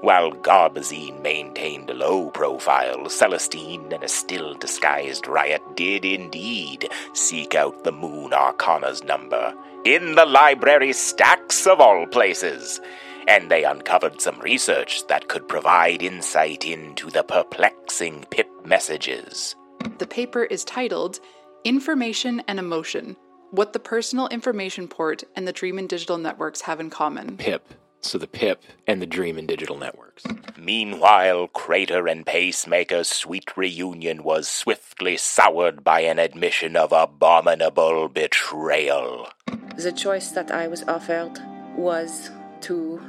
While 0.00 0.32
Garbazine 0.32 1.22
maintained 1.22 1.88
a 1.88 1.94
low 1.94 2.30
profile, 2.30 3.08
Celestine 3.08 3.92
and 3.92 4.02
a 4.02 4.08
still 4.08 4.54
disguised 4.54 5.28
Riot 5.28 5.62
did 5.76 6.04
indeed 6.04 6.88
seek 7.12 7.54
out 7.54 7.84
the 7.84 7.92
Moon 7.92 8.32
Arcana's 8.32 9.04
number. 9.04 9.54
In 9.84 10.16
the 10.16 10.26
library 10.26 10.92
stacks 10.92 11.68
of 11.68 11.80
all 11.80 12.06
places 12.06 12.80
and 13.28 13.50
they 13.50 13.64
uncovered 13.64 14.20
some 14.20 14.38
research 14.40 15.06
that 15.06 15.28
could 15.28 15.48
provide 15.48 16.02
insight 16.02 16.64
into 16.64 17.10
the 17.10 17.22
perplexing 17.22 18.26
PIP 18.30 18.48
messages. 18.66 19.54
The 19.98 20.06
paper 20.06 20.44
is 20.44 20.64
titled 20.64 21.20
Information 21.64 22.42
and 22.48 22.58
Emotion 22.58 23.16
What 23.50 23.72
the 23.72 23.78
Personal 23.78 24.28
Information 24.28 24.88
Port 24.88 25.24
and 25.36 25.46
the 25.46 25.52
Dream 25.52 25.78
and 25.78 25.88
Digital 25.88 26.18
Networks 26.18 26.62
Have 26.62 26.80
in 26.80 26.90
Common. 26.90 27.36
PIP. 27.36 27.74
So 28.00 28.18
the 28.18 28.26
PIP 28.26 28.64
and 28.88 29.00
the 29.00 29.06
Dream 29.06 29.38
and 29.38 29.46
Digital 29.46 29.78
Networks. 29.78 30.24
Meanwhile, 30.58 31.48
Crater 31.48 32.08
and 32.08 32.26
Pacemaker's 32.26 33.08
sweet 33.08 33.56
reunion 33.56 34.24
was 34.24 34.48
swiftly 34.48 35.16
soured 35.16 35.84
by 35.84 36.00
an 36.00 36.18
admission 36.18 36.76
of 36.76 36.92
abominable 36.92 38.08
betrayal. 38.08 39.28
The 39.76 39.92
choice 39.92 40.32
that 40.32 40.50
I 40.50 40.66
was 40.66 40.82
offered 40.84 41.38
was 41.76 42.30
to 42.62 43.00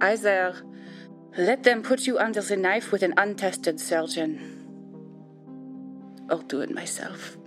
either 0.00 0.54
let 1.36 1.62
them 1.62 1.82
put 1.82 2.06
you 2.06 2.18
under 2.18 2.40
the 2.40 2.56
knife 2.56 2.92
with 2.92 3.02
an 3.02 3.14
untested 3.16 3.80
surgeon 3.80 4.66
or 6.30 6.42
do 6.42 6.60
it 6.60 6.74
myself. 6.74 7.37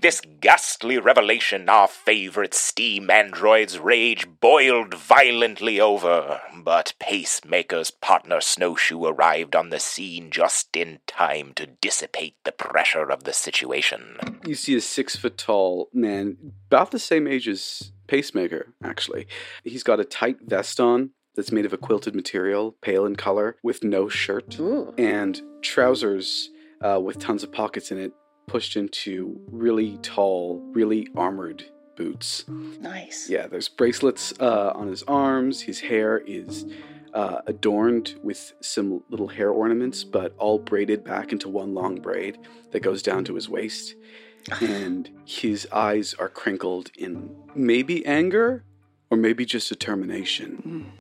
This 0.00 0.20
ghastly 0.40 0.98
revelation, 0.98 1.68
our 1.68 1.88
favorite 1.88 2.54
steam 2.54 3.10
android's 3.10 3.78
rage 3.78 4.26
boiled 4.40 4.94
violently 4.94 5.80
over, 5.80 6.40
but 6.54 6.94
Pacemaker's 6.98 7.90
partner 7.90 8.40
Snowshoe 8.40 9.04
arrived 9.04 9.54
on 9.54 9.70
the 9.70 9.80
scene 9.80 10.30
just 10.30 10.76
in 10.76 11.00
time 11.06 11.52
to 11.54 11.66
dissipate 11.66 12.36
the 12.44 12.52
pressure 12.52 13.10
of 13.10 13.24
the 13.24 13.32
situation. 13.32 14.16
You 14.46 14.54
see 14.54 14.74
a 14.76 14.80
six 14.80 15.16
foot 15.16 15.36
tall 15.36 15.88
man, 15.92 16.36
about 16.68 16.90
the 16.90 16.98
same 16.98 17.26
age 17.26 17.48
as 17.48 17.92
Pacemaker, 18.06 18.74
actually. 18.82 19.26
He's 19.64 19.82
got 19.82 20.00
a 20.00 20.04
tight 20.04 20.38
vest 20.42 20.80
on 20.80 21.10
that's 21.36 21.52
made 21.52 21.66
of 21.66 21.72
a 21.72 21.78
quilted 21.78 22.14
material, 22.14 22.74
pale 22.80 23.06
in 23.06 23.16
color, 23.16 23.56
with 23.62 23.84
no 23.84 24.08
shirt, 24.08 24.58
and 24.98 25.40
trousers 25.62 26.50
uh, 26.80 26.98
with 27.00 27.18
tons 27.18 27.42
of 27.42 27.52
pockets 27.52 27.90
in 27.90 27.98
it, 27.98 28.12
pushed 28.50 28.76
into 28.76 29.40
really 29.52 29.96
tall, 29.98 30.60
really 30.72 31.06
armored 31.14 31.64
boots. 31.94 32.44
Nice. 32.48 33.30
Yeah, 33.30 33.46
there's 33.46 33.68
bracelets 33.68 34.34
uh, 34.40 34.72
on 34.74 34.88
his 34.88 35.04
arms. 35.04 35.60
His 35.60 35.78
hair 35.78 36.18
is 36.18 36.66
uh, 37.14 37.42
adorned 37.46 38.16
with 38.24 38.52
some 38.60 39.04
little 39.08 39.28
hair 39.28 39.50
ornaments, 39.50 40.02
but 40.02 40.34
all 40.36 40.58
braided 40.58 41.04
back 41.04 41.30
into 41.30 41.48
one 41.48 41.74
long 41.74 42.00
braid 42.00 42.38
that 42.72 42.80
goes 42.80 43.04
down 43.04 43.24
to 43.26 43.36
his 43.36 43.48
waist. 43.48 43.94
and 44.60 45.08
his 45.24 45.68
eyes 45.70 46.14
are 46.14 46.28
crinkled 46.28 46.90
in 46.98 47.30
maybe 47.54 48.04
anger 48.04 48.64
or 49.10 49.16
maybe 49.16 49.44
just 49.44 49.68
determination. 49.68 50.92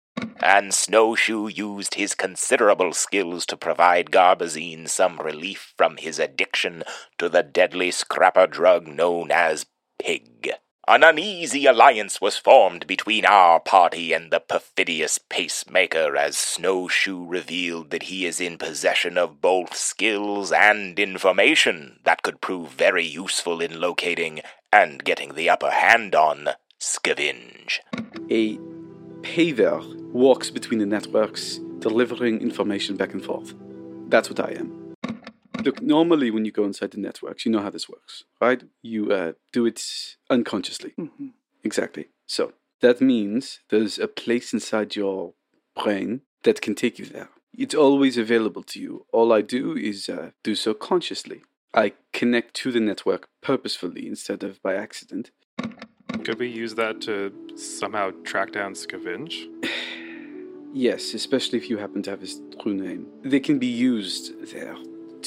And 0.41 0.73
Snowshoe 0.73 1.47
used 1.47 1.95
his 1.95 2.15
considerable 2.15 2.93
skills 2.93 3.45
to 3.47 3.57
provide 3.57 4.11
Garbazine 4.11 4.87
some 4.87 5.19
relief 5.19 5.73
from 5.77 5.97
his 5.97 6.19
addiction 6.19 6.83
to 7.17 7.29
the 7.29 7.43
deadly 7.43 7.91
scrapper 7.91 8.47
drug 8.47 8.87
known 8.87 9.31
as 9.31 9.65
pig. 9.97 10.51
An 10.87 11.03
uneasy 11.03 11.67
alliance 11.67 12.19
was 12.19 12.37
formed 12.37 12.87
between 12.87 13.23
our 13.23 13.59
party 13.59 14.11
and 14.11 14.31
the 14.31 14.39
perfidious 14.39 15.19
pacemaker 15.19 16.17
as 16.17 16.35
Snowshoe 16.35 17.27
revealed 17.27 17.91
that 17.91 18.03
he 18.03 18.25
is 18.25 18.41
in 18.41 18.57
possession 18.57 19.15
of 19.15 19.39
both 19.39 19.75
skills 19.75 20.51
and 20.51 20.97
information 20.97 21.99
that 22.05 22.23
could 22.23 22.41
prove 22.41 22.69
very 22.71 23.05
useful 23.05 23.61
in 23.61 23.79
locating 23.79 24.41
and 24.73 25.03
getting 25.03 25.35
the 25.35 25.47
upper 25.47 25.69
hand 25.69 26.15
on 26.15 26.49
Scavenge. 26.79 27.81
A 28.31 28.57
paver 29.29 29.79
walks 30.11 30.49
between 30.49 30.79
the 30.79 30.87
networks, 30.87 31.59
delivering 31.77 32.41
information 32.41 32.97
back 32.97 33.13
and 33.13 33.23
forth. 33.23 33.53
That's 34.07 34.27
what 34.27 34.39
I 34.39 34.53
am. 34.53 34.95
Look, 35.63 35.83
normally 35.83 36.31
when 36.31 36.45
you 36.45 36.51
go 36.51 36.63
inside 36.63 36.91
the 36.91 36.99
networks, 36.99 37.45
you 37.45 37.51
know 37.51 37.61
how 37.61 37.69
this 37.69 37.87
works, 37.87 38.23
right? 38.41 38.63
You 38.81 39.11
uh, 39.11 39.33
do 39.53 39.67
it 39.67 39.83
unconsciously. 40.31 40.93
Exactly. 41.63 42.07
So 42.25 42.53
that 42.81 43.01
means 43.01 43.59
there's 43.69 43.99
a 43.99 44.07
place 44.07 44.51
inside 44.51 44.95
your 44.95 45.33
brain 45.75 46.21
that 46.43 46.61
can 46.61 46.73
take 46.73 46.97
you 46.97 47.05
there. 47.05 47.29
It's 47.55 47.75
always 47.75 48.17
available 48.17 48.63
to 48.63 48.79
you. 48.79 49.05
All 49.13 49.31
I 49.31 49.41
do 49.41 49.75
is 49.75 50.09
uh, 50.09 50.31
do 50.43 50.55
so 50.55 50.73
consciously. 50.73 51.41
I 51.73 51.93
connect 52.13 52.55
to 52.61 52.71
the 52.71 52.79
network 52.79 53.27
purposefully 53.43 54.07
instead 54.07 54.43
of 54.43 54.59
by 54.63 54.73
accident. 54.75 55.29
Could 56.29 56.37
we 56.37 56.47
use 56.47 56.75
that 56.75 57.01
to 57.01 57.33
somehow 57.55 58.11
track 58.23 58.51
down 58.51 58.73
Scavenge? 58.73 59.47
Yes, 60.71 61.15
especially 61.15 61.57
if 61.57 61.67
you 61.67 61.79
happen 61.79 62.03
to 62.03 62.11
have 62.11 62.21
his 62.21 62.39
true 62.61 62.75
name. 62.75 63.07
They 63.23 63.39
can 63.39 63.57
be 63.57 63.65
used 63.65 64.25
there 64.53 64.75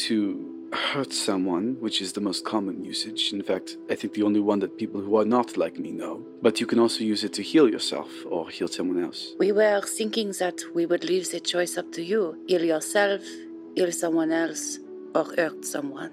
to 0.06 0.68
hurt 0.72 1.12
someone, 1.12 1.76
which 1.80 2.00
is 2.00 2.12
the 2.12 2.20
most 2.20 2.44
common 2.44 2.84
usage. 2.84 3.32
In 3.32 3.42
fact, 3.42 3.76
I 3.90 3.96
think 3.96 4.14
the 4.14 4.22
only 4.22 4.38
one 4.38 4.60
that 4.60 4.78
people 4.78 5.00
who 5.00 5.16
are 5.16 5.24
not 5.24 5.56
like 5.56 5.80
me 5.80 5.90
know. 5.90 6.24
But 6.42 6.60
you 6.60 6.66
can 6.66 6.78
also 6.78 7.02
use 7.02 7.24
it 7.24 7.32
to 7.32 7.42
heal 7.42 7.68
yourself 7.68 8.08
or 8.30 8.48
heal 8.50 8.68
someone 8.68 9.02
else. 9.02 9.34
We 9.40 9.50
were 9.50 9.80
thinking 9.80 10.30
that 10.38 10.62
we 10.76 10.86
would 10.86 11.02
leave 11.02 11.32
the 11.32 11.40
choice 11.40 11.76
up 11.76 11.90
to 11.94 12.04
you. 12.04 12.38
Heal 12.46 12.64
yourself, 12.64 13.22
heal 13.74 13.90
someone 13.90 14.30
else, 14.30 14.78
or 15.16 15.24
hurt 15.36 15.64
someone. 15.64 16.12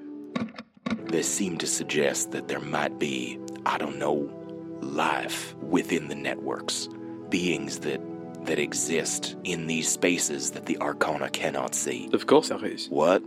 This 1.05 1.27
seemed 1.29 1.59
to 1.59 1.67
suggest 1.67 2.31
that 2.31 2.47
there 2.47 2.61
might 2.61 2.97
be, 2.97 3.37
I 3.67 3.77
don't 3.77 3.99
know, 3.99 4.38
life 4.81 5.55
within 5.61 6.07
the 6.07 6.15
networks, 6.15 6.89
beings 7.29 7.79
that 7.79 8.01
that 8.45 8.59
exist 8.59 9.35
in 9.43 9.67
these 9.67 9.87
spaces 9.89 10.51
that 10.51 10.65
the 10.65 10.77
Arcana 10.79 11.29
cannot 11.29 11.75
see. 11.75 12.09
Of 12.13 12.27
course 12.27 12.49
there 12.49 12.65
is. 12.65 12.87
What? 12.89 13.21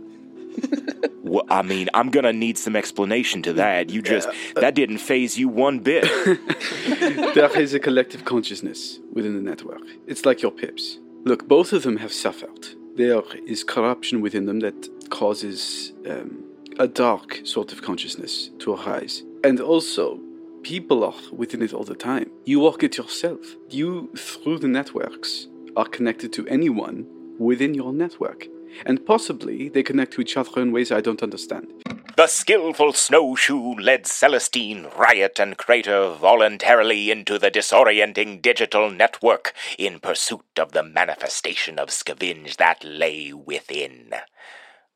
well, 1.23 1.45
I 1.49 1.61
mean, 1.61 1.89
I'm 1.93 2.09
gonna 2.09 2.33
need 2.33 2.57
some 2.57 2.75
explanation 2.75 3.41
to 3.43 3.53
that. 3.53 3.89
You 3.89 4.01
just 4.01 4.29
that 4.55 4.75
didn't 4.75 4.97
phase 4.99 5.37
you 5.37 5.47
one 5.47 5.79
bit. 5.79 6.03
there 7.35 7.59
is 7.59 7.73
a 7.73 7.79
collective 7.79 8.25
consciousness 8.25 8.99
within 9.11 9.35
the 9.35 9.41
network. 9.41 9.81
It's 10.07 10.25
like 10.25 10.41
your 10.41 10.51
pips. 10.51 10.99
Look, 11.25 11.47
both 11.47 11.73
of 11.73 11.83
them 11.83 11.97
have 11.97 12.11
suffered. 12.11 12.67
There 12.95 13.23
is 13.47 13.63
corruption 13.63 14.21
within 14.21 14.45
them 14.45 14.59
that 14.59 15.09
causes 15.09 15.93
um, 16.07 16.43
a 16.79 16.87
dark 16.87 17.41
sort 17.43 17.71
of 17.71 17.81
consciousness 17.81 18.49
to 18.59 18.73
arise. 18.73 19.23
And 19.43 19.59
also, 19.59 20.19
people 20.63 21.03
are 21.03 21.13
within 21.31 21.61
it 21.61 21.73
all 21.73 21.83
the 21.83 21.95
time. 21.95 22.31
You 22.45 22.59
walk 22.61 22.83
it 22.83 22.97
yourself. 22.97 23.41
You, 23.69 24.09
through 24.17 24.59
the 24.59 24.67
networks, 24.67 25.47
are 25.75 25.85
connected 25.85 26.33
to 26.33 26.47
anyone 26.47 27.05
within 27.37 27.73
your 27.73 27.93
network. 27.93 28.47
And 28.85 29.05
possibly 29.05 29.69
they 29.69 29.83
connect 29.83 30.13
to 30.13 30.21
each 30.21 30.37
other 30.37 30.61
in 30.61 30.71
ways 30.71 30.91
I 30.91 31.01
don't 31.01 31.21
understand. 31.21 31.71
The 32.15 32.27
skillful 32.27 32.93
snowshoe 32.93 33.73
led 33.75 34.05
Celestine, 34.05 34.87
Riot, 34.97 35.39
and 35.39 35.57
Crater 35.57 36.11
voluntarily 36.11 37.11
into 37.11 37.37
the 37.37 37.51
disorienting 37.51 38.41
digital 38.41 38.89
network 38.89 39.53
in 39.77 39.99
pursuit 39.99 40.57
of 40.57 40.71
the 40.71 40.83
manifestation 40.83 41.77
of 41.77 41.89
scavenge 41.89 42.57
that 42.57 42.83
lay 42.83 43.33
within. 43.33 44.13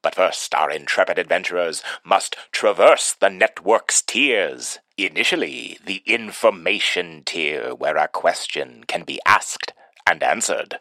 But 0.01 0.15
first, 0.15 0.53
our 0.53 0.69
intrepid 0.71 1.19
adventurers 1.19 1.83
must 2.03 2.35
traverse 2.51 3.13
the 3.13 3.29
network's 3.29 4.01
tiers. 4.01 4.79
Initially, 4.97 5.77
the 5.85 6.01
information 6.05 7.23
tier, 7.25 7.75
where 7.75 7.97
a 7.97 8.07
question 8.07 8.83
can 8.87 9.03
be 9.03 9.19
asked 9.25 9.73
and 10.07 10.23
answered. 10.23 10.79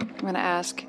I'm 0.00 0.08
going 0.18 0.34
to 0.34 0.40
ask 0.40 0.84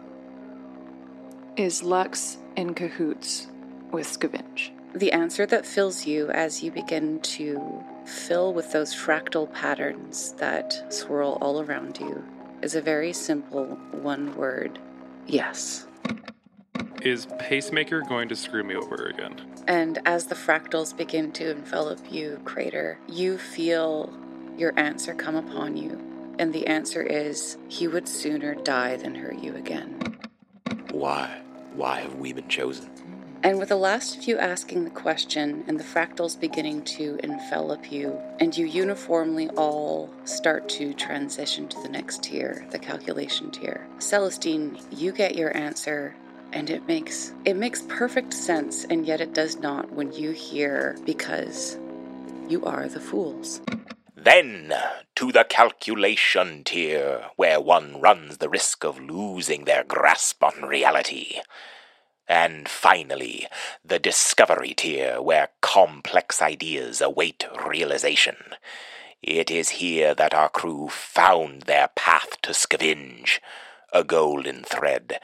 Is 1.56 1.84
Lux 1.84 2.38
in 2.56 2.74
cahoots 2.74 3.48
with 3.92 4.08
Scavenge? 4.08 4.72
The 4.94 5.12
answer 5.12 5.46
that 5.46 5.66
fills 5.66 6.06
you 6.06 6.30
as 6.32 6.64
you 6.64 6.72
begin 6.72 7.20
to 7.22 7.84
fill 8.06 8.54
with 8.54 8.72
those 8.72 8.94
fractal 8.94 9.52
patterns 9.54 10.34
that 10.34 10.92
swirl 10.92 11.38
all 11.42 11.62
around 11.62 12.00
you 12.00 12.24
is 12.62 12.76
a 12.76 12.82
very 12.82 13.14
simple 13.14 13.66
one 13.92 14.36
word 14.36 14.80
yes. 15.28 15.86
Is 17.02 17.28
Pacemaker 17.40 18.02
going 18.02 18.28
to 18.30 18.36
screw 18.36 18.64
me 18.64 18.76
over 18.76 19.06
again? 19.06 19.36
And 19.68 20.00
as 20.06 20.26
the 20.26 20.36
fractals 20.36 20.96
begin 20.96 21.32
to 21.34 21.52
envelop 21.52 22.00
you, 22.12 22.42
Crater, 22.44 23.00
you 23.08 23.38
feel 23.38 24.14
your 24.58 24.74
answer 24.78 25.14
come 25.14 25.36
upon 25.36 25.78
you. 25.78 25.98
And 26.40 26.54
the 26.54 26.68
answer 26.68 27.02
is 27.02 27.58
he 27.70 27.88
would 27.88 28.08
sooner 28.08 28.56
die 28.56 28.98
than 28.98 29.16
hurt 29.16 29.40
you 29.40 29.56
again. 29.56 30.18
Why? 30.92 31.42
Why 31.74 32.02
have 32.02 32.16
we 32.16 32.34
been 32.34 32.50
chosen? 32.50 32.90
And 33.42 33.58
with 33.58 33.70
the 33.70 33.78
last 33.78 34.18
of 34.18 34.24
you 34.26 34.38
asking 34.38 34.84
the 34.84 34.90
question 34.90 35.64
and 35.68 35.80
the 35.80 35.84
fractals 35.84 36.38
beginning 36.38 36.84
to 36.84 37.18
envelop 37.24 37.90
you, 37.90 38.20
and 38.40 38.58
you 38.58 38.66
uniformly 38.66 39.48
all 39.52 40.14
start 40.26 40.68
to 40.70 40.94
transition 40.94 41.70
to 41.70 41.82
the 41.82 41.88
next 41.88 42.24
tier, 42.24 42.68
the 42.72 42.80
calculation 42.80 43.50
tier. 43.50 43.88
Celestine, 44.00 44.78
you 44.92 45.14
get 45.14 45.36
your 45.36 45.56
answer 45.56 46.16
and 46.54 46.70
it 46.70 46.88
makes 46.88 47.34
it 47.46 47.56
makes 47.56 47.82
perfect 47.84 48.34
sense 48.34 48.86
and 48.86 49.06
yet 49.06 49.22
it 49.22 49.34
does 49.34 49.58
not 49.58 49.92
when 49.92 50.12
you 50.12 50.32
hear 50.32 50.98
because 51.06 51.78
you 52.48 52.66
are 52.66 52.88
the 52.88 53.00
fools. 53.00 53.62
Then 54.16 54.74
to 55.16 55.32
the 55.32 55.46
calculation 55.46 56.64
tier, 56.64 57.26
where 57.36 57.62
one 57.62 58.02
runs 58.02 58.38
the 58.38 58.50
risk 58.50 58.84
of 58.84 59.00
losing 59.00 59.66
their 59.66 59.84
grasp 59.84 60.44
on 60.44 60.62
reality. 60.62 61.40
And 62.28 62.68
finally, 62.68 63.48
the 63.84 63.98
discovery 63.98 64.74
tier, 64.74 65.22
where 65.22 65.50
complex 65.62 66.42
ideas 66.42 67.02
await 67.02 67.46
realization. 67.66 68.38
It 69.22 69.50
is 69.50 69.70
here 69.70 70.14
that 70.16 70.34
our 70.34 70.50
crew 70.50 70.90
found 70.90 71.64
their 71.64 71.90
path 71.96 72.42
to 72.44 72.52
scavenge, 72.52 73.40
a 73.94 74.04
golden 74.04 74.64
thread 74.64 75.20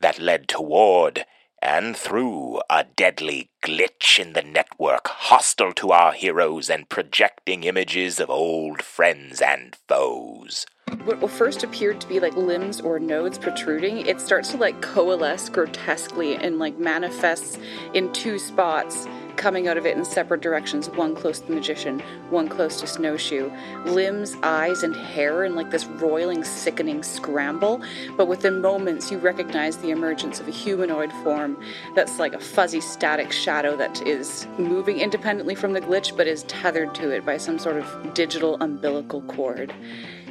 that 0.00 0.18
led 0.18 0.48
toward 0.48 1.24
and 1.62 1.96
through 1.96 2.60
a 2.70 2.84
deadly 2.84 3.50
glitch 3.62 4.18
in 4.18 4.32
the 4.32 4.42
network 4.42 5.08
hostile 5.08 5.72
to 5.72 5.90
our 5.90 6.12
heroes 6.12 6.70
and 6.70 6.88
projecting 6.88 7.64
images 7.64 8.18
of 8.18 8.30
old 8.30 8.82
friends 8.82 9.40
and 9.40 9.76
foes. 9.86 10.66
What 11.04 11.30
first 11.30 11.62
appeared 11.62 12.00
to 12.00 12.08
be 12.08 12.18
like 12.18 12.36
limbs 12.36 12.80
or 12.80 12.98
nodes 12.98 13.38
protruding, 13.38 14.06
it 14.06 14.20
starts 14.20 14.50
to 14.50 14.56
like 14.56 14.82
coalesce 14.82 15.48
grotesquely 15.48 16.36
and 16.36 16.58
like 16.58 16.78
manifests 16.78 17.58
in 17.94 18.12
two 18.12 18.38
spots 18.38 19.06
coming 19.36 19.68
out 19.68 19.76
of 19.76 19.86
it 19.86 19.96
in 19.96 20.04
separate 20.04 20.40
directions 20.40 20.88
one 20.90 21.14
close 21.14 21.40
to 21.40 21.46
the 21.46 21.54
magician, 21.54 22.00
one 22.30 22.48
close 22.48 22.80
to 22.80 22.86
Snowshoe. 22.86 23.50
Limbs, 23.84 24.36
eyes, 24.42 24.82
and 24.82 24.94
hair 24.94 25.44
in 25.44 25.54
like 25.54 25.70
this 25.70 25.86
roiling, 25.86 26.44
sickening 26.44 27.02
scramble. 27.02 27.82
But 28.16 28.26
within 28.26 28.60
moments, 28.60 29.10
you 29.10 29.18
recognize 29.18 29.76
the 29.78 29.90
emergence 29.90 30.40
of 30.40 30.48
a 30.48 30.52
humanoid 30.52 31.12
form 31.24 31.62
that's 31.94 32.18
like 32.18 32.34
a 32.34 32.40
fuzzy, 32.40 32.80
static 32.80 33.32
shadow 33.32 33.76
that 33.76 34.06
is 34.06 34.46
moving 34.58 35.00
independently 35.00 35.54
from 35.54 35.72
the 35.72 35.80
glitch 35.80 36.16
but 36.16 36.26
is 36.26 36.42
tethered 36.44 36.94
to 36.96 37.10
it 37.10 37.24
by 37.24 37.36
some 37.36 37.58
sort 37.58 37.76
of 37.76 38.14
digital 38.14 38.56
umbilical 38.60 39.22
cord. 39.22 39.74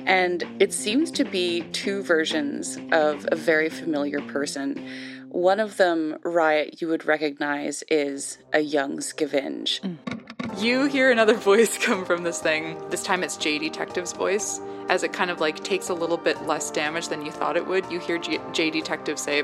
And 0.06 0.43
it 0.60 0.74
seems 0.74 1.12
to 1.12 1.24
be 1.24 1.62
two 1.72 2.02
versions 2.02 2.78
of 2.91 3.28
a 3.32 3.36
very 3.36 3.70
familiar 3.70 4.22
person. 4.22 4.84
One 5.30 5.60
of 5.60 5.78
them, 5.78 6.18
Riot, 6.24 6.82
you 6.82 6.88
would 6.88 7.06
recognize 7.06 7.84
is 7.90 8.40
a 8.52 8.62
young 8.62 8.98
Scavenge. 8.98 9.80
Mm. 9.82 10.60
You 10.60 10.86
hear 10.86 11.12
another 11.12 11.34
voice 11.50 11.78
come 11.78 12.04
from 12.04 12.24
this 12.24 12.42
thing. 12.42 12.82
This 12.90 13.04
time 13.04 13.24
it's 13.24 13.38
J 13.38 13.60
Detective's 13.60 14.12
voice. 14.12 14.60
As 14.90 15.04
it 15.04 15.14
kind 15.14 15.30
of 15.30 15.40
like 15.40 15.64
takes 15.64 15.90
a 15.90 15.94
little 15.94 16.18
bit 16.18 16.42
less 16.48 16.72
damage 16.72 17.10
than 17.10 17.24
you 17.24 17.32
thought 17.32 17.58
it 17.58 17.68
would, 17.68 17.90
you 17.92 18.00
hear 18.00 18.18
J, 18.18 18.40
J 18.54 18.72
Detective 18.72 19.20
say, 19.20 19.44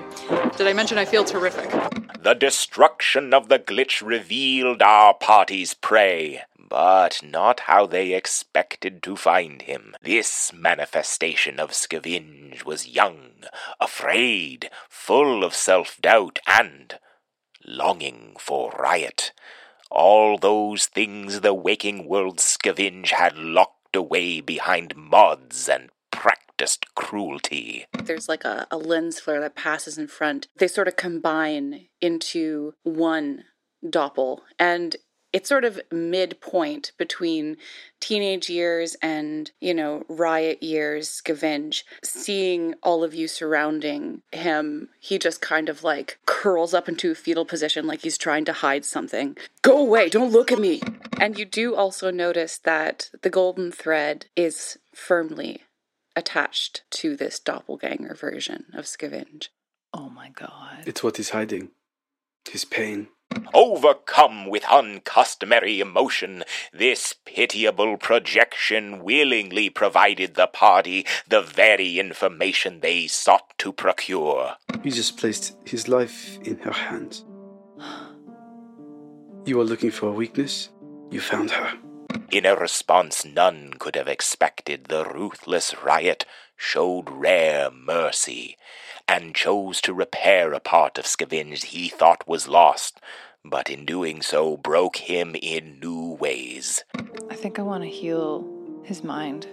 Did 0.58 0.66
I 0.68 0.74
mention 0.74 0.98
I 0.98 1.06
feel 1.06 1.24
terrific? 1.24 1.70
The 2.20 2.34
destruction 2.34 3.32
of 3.32 3.48
the 3.48 3.60
glitch 3.60 4.04
revealed 4.04 4.82
our 4.82 5.14
party's 5.14 5.76
prey, 5.76 6.42
but 6.68 7.22
not 7.24 7.62
how 7.62 7.86
they 7.86 8.14
expected 8.14 9.04
to 9.04 9.16
find 9.16 9.62
him. 9.64 9.96
This 10.02 10.52
manifestation 10.54 11.60
of 11.60 11.72
Scavenge 11.72 12.66
was 12.66 12.88
young, 12.88 13.44
afraid, 13.80 14.70
full 14.90 15.44
of 15.44 15.54
self 15.54 15.98
doubt, 16.02 16.40
and 16.48 16.98
longing 17.66 18.36
for 18.40 18.72
riot. 18.80 19.32
All 19.92 20.38
those 20.38 20.88
things 20.88 21.42
the 21.42 21.54
waking 21.54 22.08
world 22.08 22.38
Scavenge 22.38 23.12
had 23.12 23.38
locked 23.38 23.96
away 23.96 24.42
behind 24.42 24.96
mods 24.96 25.70
and 25.70 25.90
practiced 26.12 26.94
cruelty. 26.96 27.86
There's 28.04 28.28
like 28.28 28.44
a, 28.44 28.68
a 28.72 28.78
lens 28.78 29.20
flare 29.20 29.42
that 29.42 29.56
passes 29.56 29.98
in 29.98 30.08
front. 30.08 30.48
They 30.58 30.68
sort 30.68 30.88
of 30.88 30.96
combine 30.96 31.88
into 32.02 32.74
one 32.84 33.44
doppel. 33.84 34.40
And 34.58 34.96
it's 35.36 35.50
sort 35.50 35.66
of 35.66 35.82
midpoint 35.92 36.94
between 36.98 37.58
teenage 38.00 38.50
years 38.50 38.96
and, 39.02 39.52
you 39.60 39.74
know, 39.74 40.06
riot 40.08 40.64
years, 40.64 41.10
scavenge. 41.10 41.84
Seeing 42.02 42.76
all 42.82 43.04
of 43.04 43.14
you 43.14 43.28
surrounding 43.28 44.22
him, 44.32 44.88
he 44.98 45.20
just 45.20 45.42
kind 45.42 45.68
of 45.68 45.84
like 45.84 46.20
curls 46.26 46.74
up 46.74 46.88
into 46.88 47.12
a 47.12 47.16
fetal 47.16 47.44
position 47.44 47.86
like 47.86 48.04
he's 48.04 48.18
trying 48.18 48.46
to 48.46 48.54
hide 48.54 48.86
something. 48.86 49.36
Go 49.62 49.78
away, 49.78 50.08
don't 50.08 50.32
look 50.32 50.54
at 50.54 50.60
me. 50.60 50.82
And 51.20 51.38
you 51.38 51.44
do 51.44 51.76
also 51.76 52.12
notice 52.12 52.58
that 52.60 53.10
the 53.22 53.30
golden 53.30 53.74
thread 53.74 54.28
is 54.38 54.78
firmly 54.94 55.64
attached 56.16 56.86
to 56.92 57.18
this 57.18 57.42
doppelganger 57.42 58.16
version 58.16 58.68
of 58.74 58.86
scavenge. 58.86 59.50
Oh 59.94 60.10
my 60.10 60.30
god. 60.30 60.84
It's 60.86 61.04
what 61.04 61.18
he's 61.18 61.32
hiding. 61.32 61.72
His 62.50 62.64
pain. 62.64 63.10
Overcome 63.54 64.48
with 64.48 64.66
uncustomary 64.70 65.80
emotion, 65.80 66.44
this 66.74 67.14
pitiable 67.26 67.98
projection 67.98 69.04
willingly 69.04 69.70
provided 69.70 70.36
the 70.36 70.48
party 70.48 71.06
the 71.28 71.42
very 71.42 72.00
information 72.00 72.80
they 72.80 73.08
sought 73.08 73.58
to 73.60 73.72
procure. 73.72 74.56
He 74.84 74.92
just 74.92 75.18
placed 75.18 75.56
his 75.66 75.88
life 75.88 76.38
in 76.44 76.58
her 76.60 76.74
hands. 76.74 77.26
You 79.46 79.58
were 79.58 79.64
looking 79.64 79.92
for 79.92 80.10
a 80.10 80.14
weakness? 80.14 80.70
You 81.12 81.22
found 81.22 81.52
her. 81.52 81.78
In 82.32 82.46
a 82.46 82.56
response 82.56 83.24
none 83.24 83.74
could 83.78 83.96
have 83.96 84.08
expected, 84.08 84.86
the 84.86 85.06
ruthless 85.06 85.76
riot 85.84 86.26
showed 86.58 87.10
rare 87.10 87.70
mercy, 87.72 88.58
and 89.08 89.36
chose 89.36 89.82
to 89.82 89.94
repair 89.94 90.54
a 90.54 90.60
part 90.60 90.98
of 90.98 91.06
Scavenge 91.06 91.66
he 91.66 91.90
thought 91.90 92.28
was 92.28 92.48
lost, 92.48 93.00
but 93.50 93.70
in 93.70 93.86
doing 93.86 94.22
so 94.22 94.58
broke 94.58 94.98
him 94.98 95.36
in 95.42 95.80
new 95.80 96.14
ways. 96.20 96.84
I 97.30 97.36
think 97.36 97.60
I 97.60 97.62
want 97.62 97.84
to 97.84 97.90
heal 97.90 98.48
his 98.84 99.04
mind. 99.04 99.48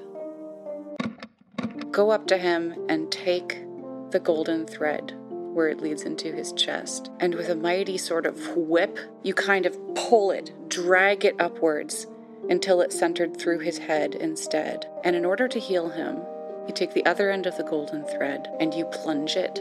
Go 1.90 2.11
up 2.11 2.26
to 2.28 2.38
him 2.38 2.74
and 2.88 3.11
take 3.11 3.62
the 4.11 4.20
golden 4.20 4.66
thread 4.66 5.14
where 5.28 5.68
it 5.68 5.80
leads 5.80 6.03
into 6.03 6.32
his 6.32 6.53
chest. 6.55 7.11
And 7.20 7.34
with 7.34 7.49
a 7.49 7.55
mighty 7.55 7.99
sort 7.99 8.26
of 8.26 8.57
whip, 8.57 8.99
you 9.22 9.34
kind 9.34 9.66
of 9.66 9.78
pull 9.95 10.30
it, 10.30 10.53
drag 10.68 11.24
it 11.24 11.36
upwards 11.38 12.07
until 12.49 12.80
it 12.80 12.93
centered 12.93 13.36
through 13.36 13.59
his 13.59 13.78
head 13.78 14.14
instead. 14.14 14.86
And 15.05 15.14
in 15.14 15.24
order 15.24 15.49
to 15.49 15.61
heal 15.61 15.90
him, 15.90 16.22
you 16.66 16.72
take 16.74 16.95
the 16.95 17.05
other 17.07 17.30
end 17.30 17.47
of 17.47 17.57
the 17.57 17.64
golden 17.64 18.05
thread 18.05 18.49
and 18.61 18.72
you 18.72 18.86
plunge 18.86 19.36
it 19.36 19.61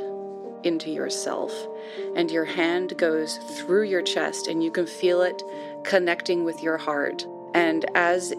into 0.64 0.89
yourself. 0.89 1.53
And 2.16 2.32
your 2.32 2.45
hand 2.45 2.97
goes 2.97 3.38
through 3.38 3.84
your 3.84 4.01
chest 4.01 4.47
and 4.47 4.64
you 4.64 4.72
can 4.72 4.86
feel 4.86 5.22
it 5.22 5.43
connecting 5.84 6.43
with 6.43 6.62
your 6.62 6.78
heart. 6.78 7.26
And 7.53 7.86
as 7.95 8.34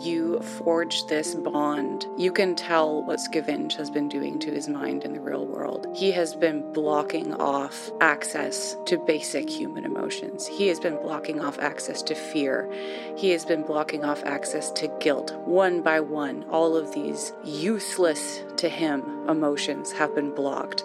you 0.00 0.40
forge 0.40 1.06
this 1.06 1.34
bond, 1.34 2.06
you 2.16 2.32
can 2.32 2.54
tell 2.54 3.02
what 3.04 3.18
Scavenge 3.18 3.74
has 3.76 3.90
been 3.90 4.08
doing 4.08 4.38
to 4.40 4.50
his 4.50 4.68
mind 4.68 5.04
in 5.04 5.12
the 5.12 5.20
real 5.20 5.46
world. 5.46 5.86
He 5.94 6.10
has 6.12 6.34
been 6.34 6.72
blocking 6.72 7.34
off 7.34 7.90
access 8.00 8.76
to 8.86 8.98
basic 8.98 9.48
human 9.48 9.84
emotions. 9.84 10.46
He 10.46 10.68
has 10.68 10.80
been 10.80 10.96
blocking 10.96 11.40
off 11.40 11.58
access 11.58 12.02
to 12.02 12.14
fear. 12.14 12.70
He 13.16 13.30
has 13.30 13.44
been 13.44 13.62
blocking 13.62 14.04
off 14.04 14.22
access 14.24 14.70
to 14.72 14.88
guilt. 15.00 15.34
One 15.44 15.82
by 15.82 16.00
one, 16.00 16.44
all 16.50 16.76
of 16.76 16.92
these 16.92 17.32
useless 17.44 18.42
to 18.56 18.68
him 18.68 19.28
emotions 19.28 19.92
have 19.92 20.14
been 20.14 20.34
blocked. 20.34 20.84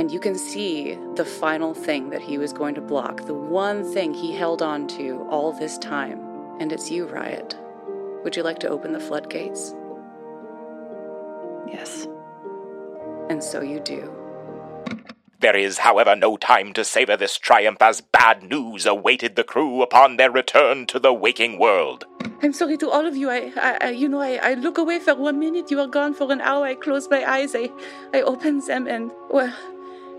And 0.00 0.10
you 0.10 0.18
can 0.18 0.34
see 0.34 0.98
the 1.14 1.26
final 1.26 1.74
thing 1.74 2.08
that 2.08 2.22
he 2.22 2.38
was 2.38 2.54
going 2.54 2.74
to 2.76 2.80
block, 2.80 3.26
the 3.26 3.34
one 3.34 3.84
thing 3.84 4.14
he 4.14 4.34
held 4.34 4.62
on 4.62 4.88
to 4.96 5.26
all 5.28 5.52
this 5.52 5.76
time. 5.76 6.18
And 6.58 6.72
it's 6.72 6.90
you, 6.90 7.04
Riot. 7.04 7.54
Would 8.24 8.34
you 8.34 8.42
like 8.42 8.58
to 8.60 8.68
open 8.70 8.94
the 8.94 8.98
floodgates? 8.98 9.74
Yes. 11.68 12.08
And 13.28 13.44
so 13.44 13.60
you 13.60 13.78
do. 13.80 14.10
There 15.40 15.54
is, 15.54 15.76
however, 15.76 16.16
no 16.16 16.38
time 16.38 16.72
to 16.72 16.84
savor 16.84 17.18
this 17.18 17.36
triumph 17.36 17.82
as 17.82 18.00
bad 18.00 18.42
news 18.42 18.86
awaited 18.86 19.36
the 19.36 19.44
crew 19.44 19.82
upon 19.82 20.16
their 20.16 20.30
return 20.30 20.86
to 20.86 20.98
the 20.98 21.12
waking 21.12 21.58
world. 21.58 22.06
I'm 22.42 22.54
sorry 22.54 22.78
to 22.78 22.88
all 22.88 23.04
of 23.04 23.16
you. 23.16 23.28
I, 23.28 23.52
I, 23.54 23.78
I 23.82 23.90
you 23.90 24.08
know, 24.08 24.22
I, 24.22 24.40
I 24.42 24.54
look 24.54 24.78
away 24.78 24.98
for 24.98 25.14
one 25.14 25.38
minute. 25.38 25.70
You 25.70 25.78
are 25.80 25.86
gone 25.86 26.14
for 26.14 26.32
an 26.32 26.40
hour. 26.40 26.64
I 26.64 26.74
close 26.74 27.10
my 27.10 27.22
eyes. 27.30 27.54
I, 27.54 27.68
I 28.14 28.22
open 28.22 28.60
them, 28.60 28.86
and 28.86 29.10
well, 29.28 29.54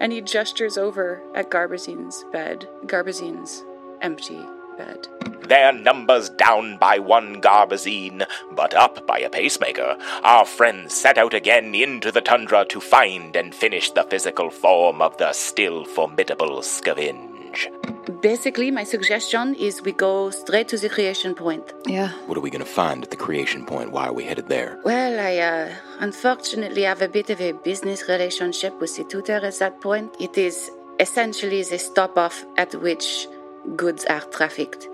and 0.02 0.12
he 0.12 0.20
gestures 0.20 0.80
over 0.80 1.22
at 1.36 1.52
Garbazine's 1.52 2.26
bed. 2.34 2.68
Garbazine's 2.88 3.64
empty 4.02 4.40
bed. 4.76 5.08
Their 5.48 5.72
numbers 5.72 6.28
down 6.32 6.78
by 6.78 6.98
one 6.98 7.40
Garbazine, 7.40 8.26
but 8.52 8.74
up 8.74 9.06
by 9.06 9.20
a 9.20 9.30
pacemaker, 9.30 9.96
our 10.24 10.46
friends 10.46 10.96
set 10.96 11.20
out 11.20 11.36
again 11.36 11.76
into 11.76 12.12
the 12.12 12.22
tundra 12.22 12.66
to 12.70 12.82
find 12.82 13.36
and 13.36 13.54
finish 13.54 13.92
the 13.92 14.04
physical 14.04 14.50
form 14.50 15.04
of 15.04 15.16
the 15.18 15.34
still 15.34 15.86
formidable 15.86 16.62
Scavenge. 16.62 17.91
Basically, 18.22 18.72
my 18.72 18.84
suggestion 18.84 19.56
is 19.56 19.82
we 19.82 19.92
go 19.92 20.30
straight 20.30 20.68
to 20.70 20.78
the 20.78 20.90
creation 20.90 21.36
point. 21.36 21.74
Yeah. 21.86 22.12
What 22.26 22.38
are 22.38 22.42
we 22.42 22.50
going 22.50 22.66
to 22.66 22.72
find 22.72 23.04
at 23.04 23.12
the 23.12 23.16
creation 23.16 23.66
point? 23.66 23.92
Why 23.92 24.08
are 24.08 24.14
we 24.14 24.24
headed 24.24 24.48
there? 24.48 24.80
Well, 24.84 25.20
I 25.20 25.38
uh, 25.38 25.76
unfortunately 26.00 26.84
have 26.84 27.02
a 27.02 27.08
bit 27.08 27.30
of 27.30 27.40
a 27.42 27.52
business 27.52 28.08
relationship 28.08 28.80
with 28.80 28.96
the 28.98 29.04
tutor 29.04 29.38
at 29.38 29.60
that 29.60 29.82
point. 29.82 30.16
It 30.20 30.38
is 30.38 30.72
essentially 31.00 31.64
the 31.64 31.80
stop 31.80 32.18
off 32.18 32.44
at 32.58 32.74
which 32.76 33.28
goods 33.76 34.06
are 34.06 34.22
trafficked. 34.22 34.88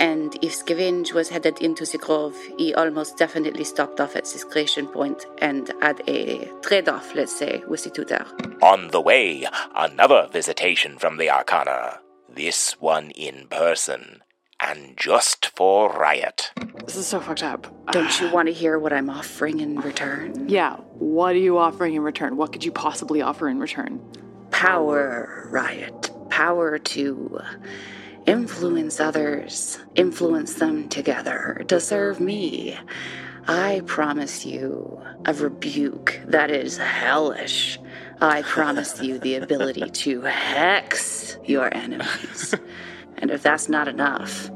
And 0.00 0.34
if 0.42 0.52
Scavenge 0.52 1.12
was 1.12 1.28
headed 1.28 1.60
into 1.60 1.84
the 1.86 1.98
grove, 1.98 2.36
he 2.58 2.74
almost 2.74 3.16
definitely 3.16 3.64
stopped 3.64 4.00
off 4.00 4.16
at 4.16 4.24
this 4.24 4.42
creation 4.42 4.88
point 4.88 5.26
and 5.38 5.70
had 5.80 6.02
a 6.08 6.50
trade 6.62 6.88
off, 6.88 7.14
let's 7.14 7.36
say, 7.36 7.62
with 7.68 7.84
the 7.84 7.90
tutor. 7.90 8.26
On 8.60 8.88
the 8.88 9.00
way, 9.00 9.46
another 9.76 10.28
visitation 10.32 10.98
from 10.98 11.16
the 11.16 11.30
Arcana. 11.30 12.00
This 12.34 12.80
one 12.80 13.10
in 13.12 13.46
person. 13.48 14.22
And 14.60 14.96
just 14.96 15.46
for 15.46 15.92
Riot. 15.92 16.50
This 16.84 16.96
is 16.96 17.06
so 17.06 17.20
fucked 17.20 17.44
up. 17.44 17.72
Don't 17.92 18.20
you 18.20 18.30
want 18.30 18.48
to 18.48 18.52
hear 18.52 18.78
what 18.78 18.92
I'm 18.92 19.08
offering 19.08 19.60
in 19.60 19.78
return? 19.80 20.48
Yeah. 20.48 20.76
What 20.98 21.36
are 21.36 21.38
you 21.38 21.58
offering 21.58 21.94
in 21.94 22.02
return? 22.02 22.36
What 22.36 22.52
could 22.52 22.64
you 22.64 22.72
possibly 22.72 23.22
offer 23.22 23.48
in 23.48 23.60
return? 23.60 24.00
Power, 24.50 25.48
Riot. 25.50 26.10
Power 26.28 26.78
to 26.78 27.40
influence 28.26 28.98
others, 28.98 29.78
influence 29.94 30.54
them 30.54 30.88
together 30.88 31.64
to 31.68 31.78
serve 31.78 32.18
me. 32.18 32.76
I 33.46 33.82
promise 33.86 34.44
you 34.44 35.00
a 35.26 35.34
rebuke 35.34 36.20
that 36.26 36.50
is 36.50 36.78
hellish. 36.78 37.78
I 38.20 38.42
promise 38.42 39.00
you 39.02 39.18
the 39.18 39.36
ability 39.36 39.90
to 39.90 40.20
hex 40.22 41.38
your 41.44 41.74
enemies. 41.74 42.54
and 43.18 43.30
if 43.30 43.42
that's 43.42 43.68
not 43.68 43.88
enough, 43.88 44.50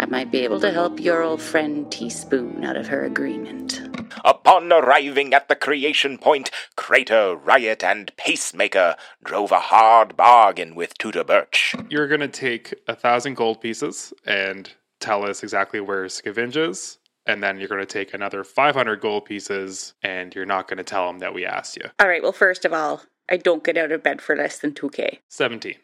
I 0.00 0.06
might 0.06 0.30
be 0.30 0.38
able 0.38 0.60
to 0.60 0.70
help 0.70 1.00
your 1.00 1.22
old 1.22 1.42
friend 1.42 1.90
Teaspoon 1.90 2.64
out 2.64 2.76
of 2.76 2.86
her 2.86 3.04
agreement. 3.04 3.80
Upon 4.24 4.72
arriving 4.72 5.34
at 5.34 5.48
the 5.48 5.56
creation 5.56 6.18
point, 6.18 6.50
Crater, 6.76 7.34
Riot, 7.34 7.82
and 7.82 8.14
Pacemaker 8.16 8.94
drove 9.24 9.50
a 9.50 9.58
hard 9.58 10.16
bargain 10.16 10.74
with 10.74 10.96
Tutor 10.98 11.24
Birch. 11.24 11.74
You're 11.88 12.08
going 12.08 12.20
to 12.20 12.28
take 12.28 12.74
a 12.86 12.94
thousand 12.94 13.34
gold 13.34 13.60
pieces 13.60 14.12
and 14.24 14.70
tell 15.00 15.24
us 15.24 15.42
exactly 15.42 15.80
where 15.80 16.04
Scavenge 16.04 16.56
is. 16.56 16.98
And 17.28 17.42
then 17.42 17.58
you're 17.58 17.68
going 17.68 17.82
to 17.82 17.86
take 17.86 18.14
another 18.14 18.42
500 18.42 19.00
gold 19.00 19.26
pieces 19.26 19.92
and 20.02 20.34
you're 20.34 20.46
not 20.46 20.66
going 20.66 20.78
to 20.78 20.84
tell 20.84 21.06
them 21.06 21.18
that 21.18 21.34
we 21.34 21.44
asked 21.44 21.76
you. 21.76 21.84
All 22.00 22.08
right, 22.08 22.22
well, 22.22 22.32
first 22.32 22.64
of 22.64 22.72
all, 22.72 23.02
I 23.28 23.36
don't 23.36 23.62
get 23.62 23.76
out 23.76 23.92
of 23.92 24.02
bed 24.02 24.22
for 24.22 24.34
less 24.34 24.58
than 24.58 24.72
2K. 24.72 25.18
17. 25.28 25.74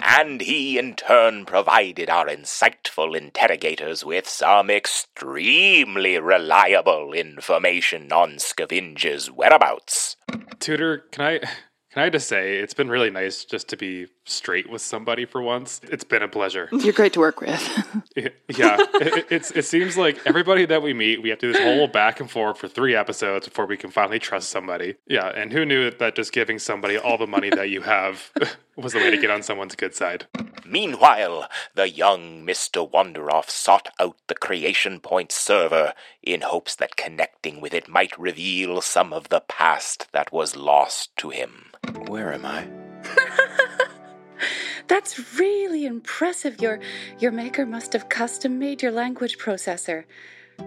And 0.00 0.40
he 0.40 0.78
in 0.78 0.94
turn 0.94 1.44
provided 1.44 2.08
our 2.08 2.26
insightful 2.26 3.16
interrogators 3.16 4.04
with 4.04 4.28
some 4.28 4.70
extremely 4.70 6.18
reliable 6.18 7.12
information 7.12 8.12
on 8.12 8.36
Scavenge's 8.36 9.28
whereabouts. 9.30 10.16
Tutor, 10.60 10.98
can 11.10 11.24
I 11.24 11.38
can 11.92 12.02
I 12.02 12.10
just 12.10 12.28
say 12.28 12.56
it's 12.56 12.74
been 12.74 12.88
really 12.88 13.10
nice 13.10 13.44
just 13.44 13.68
to 13.68 13.76
be 13.76 14.06
straight 14.24 14.70
with 14.70 14.82
somebody 14.82 15.24
for 15.24 15.42
once. 15.42 15.80
It's 15.84 16.04
been 16.04 16.22
a 16.22 16.28
pleasure. 16.28 16.68
You're 16.72 16.92
great 16.92 17.12
to 17.14 17.20
work 17.20 17.40
with. 17.40 17.60
yeah, 18.16 18.30
it, 18.48 19.26
it's 19.30 19.50
it 19.52 19.64
seems 19.64 19.96
like 19.96 20.18
everybody 20.26 20.64
that 20.66 20.82
we 20.82 20.94
meet, 20.94 21.22
we 21.22 21.30
have 21.30 21.38
to 21.40 21.48
do 21.48 21.52
this 21.52 21.62
whole 21.62 21.88
back 21.88 22.20
and 22.20 22.30
forth 22.30 22.58
for 22.58 22.68
three 22.68 22.94
episodes 22.94 23.48
before 23.48 23.66
we 23.66 23.76
can 23.76 23.90
finally 23.90 24.18
trust 24.18 24.50
somebody. 24.50 24.96
Yeah, 25.06 25.28
and 25.28 25.52
who 25.52 25.64
knew 25.64 25.90
that 25.90 26.14
just 26.14 26.32
giving 26.32 26.58
somebody 26.58 26.96
all 26.96 27.18
the 27.18 27.26
money 27.26 27.50
that 27.50 27.70
you 27.70 27.82
have 27.82 28.30
was 28.76 28.92
the 28.92 28.98
way 28.98 29.10
to 29.10 29.18
get 29.18 29.30
on 29.30 29.42
someone's 29.42 29.74
good 29.74 29.94
side? 29.94 30.26
Meanwhile, 30.64 31.48
the 31.74 31.88
young 31.88 32.46
Mr. 32.46 32.90
Wanderoff 32.90 33.50
sought 33.50 33.88
out 33.98 34.16
the 34.28 34.34
Creation 34.34 35.00
Point 35.00 35.32
server 35.32 35.92
in 36.22 36.42
hopes 36.42 36.74
that 36.76 36.96
connecting 36.96 37.60
with 37.60 37.74
it 37.74 37.88
might 37.88 38.18
reveal 38.18 38.80
some 38.80 39.12
of 39.12 39.28
the 39.28 39.40
past 39.40 40.06
that 40.12 40.32
was 40.32 40.56
lost 40.56 41.14
to 41.18 41.30
him. 41.30 41.72
Where 42.06 42.32
am 42.32 42.46
I? 42.46 42.68
That's 44.88 45.38
really 45.38 45.86
impressive. 45.86 46.60
Your 46.60 46.80
your 47.18 47.32
maker 47.32 47.66
must 47.66 47.92
have 47.92 48.08
custom 48.08 48.58
made 48.58 48.82
your 48.82 48.92
language 48.92 49.38
processor. 49.38 50.04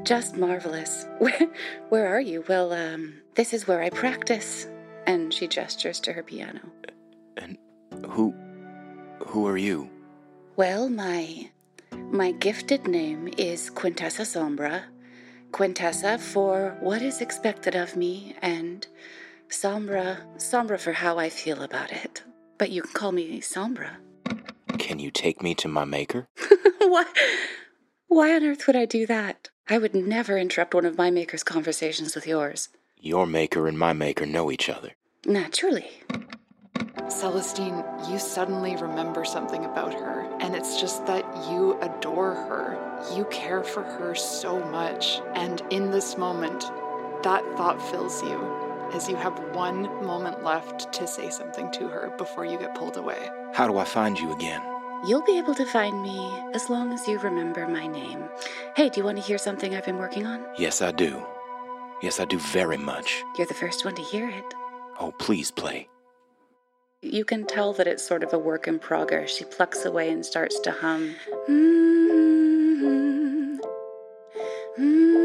Just 0.03 0.35
marvelous. 0.35 1.05
Where 1.19 1.47
where 1.89 2.07
are 2.07 2.21
you? 2.21 2.43
Well, 2.47 2.73
um, 2.73 3.21
this 3.35 3.53
is 3.53 3.67
where 3.67 3.81
I 3.81 3.89
practice. 3.89 4.67
And 5.07 5.31
she 5.33 5.47
gestures 5.47 5.99
to 6.01 6.13
her 6.13 6.23
piano. 6.23 6.61
And 7.37 7.57
who 8.09 8.33
who 9.25 9.47
are 9.47 9.57
you? 9.57 9.89
Well, 10.55 10.89
my 10.89 11.49
my 11.91 12.31
gifted 12.31 12.87
name 12.87 13.29
is 13.37 13.69
Quintessa 13.69 14.25
Sombra. 14.25 14.83
Quintessa 15.51 16.19
for 16.19 16.75
what 16.81 17.01
is 17.01 17.21
expected 17.21 17.75
of 17.75 17.95
me, 17.95 18.35
and 18.41 18.87
Sombra 19.49 20.17
Sombra 20.37 20.79
for 20.79 20.93
how 20.93 21.17
I 21.17 21.29
feel 21.29 21.61
about 21.61 21.91
it. 21.91 22.23
But 22.57 22.71
you 22.71 22.81
can 22.81 22.93
call 22.93 23.11
me 23.11 23.39
Sombra. 23.41 23.97
Can 24.77 24.99
you 24.99 25.11
take 25.11 25.41
me 25.41 25.55
to 25.55 25.67
my 25.67 25.85
maker? 25.85 26.27
Why 26.79 27.05
why 28.15 28.33
on 28.33 28.45
earth 28.45 28.65
would 28.65 28.77
I 28.77 28.85
do 28.85 29.05
that? 29.07 29.49
I 29.67 29.77
would 29.77 29.93
never 29.93 30.37
interrupt 30.37 30.73
one 30.73 30.85
of 30.85 30.97
my 30.97 31.11
maker's 31.11 31.43
conversations 31.43 32.15
with 32.15 32.25
yours. 32.25 32.69
Your 32.97 33.27
maker 33.27 33.67
and 33.67 33.77
my 33.77 33.91
maker 33.91 34.25
know 34.25 34.49
each 34.49 34.69
other. 34.69 34.91
Naturally. 35.25 35.89
Celestine, 37.09 37.83
you 38.09 38.19
suddenly 38.19 38.77
remember 38.77 39.25
something 39.25 39.65
about 39.65 39.93
her, 39.93 40.21
and 40.39 40.55
it's 40.55 40.79
just 40.79 41.05
that 41.07 41.25
you 41.49 41.77
adore 41.81 42.35
her. 42.35 42.77
You 43.15 43.25
care 43.25 43.63
for 43.63 43.83
her 43.83 44.15
so 44.15 44.59
much, 44.69 45.19
and 45.33 45.61
in 45.69 45.91
this 45.91 46.17
moment, 46.17 46.61
that 47.23 47.43
thought 47.57 47.81
fills 47.91 48.23
you 48.23 48.64
as 48.93 49.09
you 49.09 49.15
have 49.15 49.37
one 49.55 49.83
moment 50.05 50.43
left 50.43 50.91
to 50.93 51.07
say 51.07 51.29
something 51.29 51.71
to 51.71 51.87
her 51.87 52.13
before 52.17 52.45
you 52.45 52.57
get 52.57 52.75
pulled 52.75 52.97
away. 52.97 53.29
How 53.53 53.67
do 53.67 53.77
I 53.77 53.85
find 53.85 54.19
you 54.19 54.33
again? 54.33 54.61
You'll 55.05 55.23
be 55.23 55.37
able 55.37 55.53
to 55.55 55.65
find 55.65 56.01
me 56.01 56.31
as 56.53 56.69
long 56.69 56.91
as 56.91 57.07
you 57.07 57.19
remember 57.19 57.67
my 57.67 57.85
name. 57.87 58.23
Hey, 58.75 58.89
do 58.89 58.99
you 58.99 59.05
want 59.05 59.17
to 59.17 59.23
hear 59.23 59.37
something 59.37 59.75
I've 59.75 59.85
been 59.85 59.97
working 59.97 60.25
on? 60.25 60.45
Yes, 60.57 60.81
I 60.81 60.91
do. 60.91 61.23
Yes, 62.01 62.19
I 62.19 62.25
do 62.25 62.39
very 62.39 62.77
much. 62.77 63.23
You're 63.37 63.47
the 63.47 63.53
first 63.53 63.85
one 63.85 63.95
to 63.95 64.01
hear 64.01 64.29
it. 64.29 64.53
Oh, 64.99 65.13
please 65.17 65.51
play. 65.51 65.89
You 67.01 67.23
can 67.23 67.45
tell 67.45 67.73
that 67.73 67.87
it's 67.87 68.05
sort 68.05 68.23
of 68.23 68.33
a 68.33 68.39
work 68.39 68.67
in 68.67 68.79
progress. 68.79 69.29
She 69.29 69.45
plucks 69.45 69.85
away 69.85 70.09
and 70.09 70.25
starts 70.25 70.59
to 70.61 70.71
hum. 70.71 71.15
Mm-hmm. 71.47 72.85
Mm-hmm. 74.79 75.24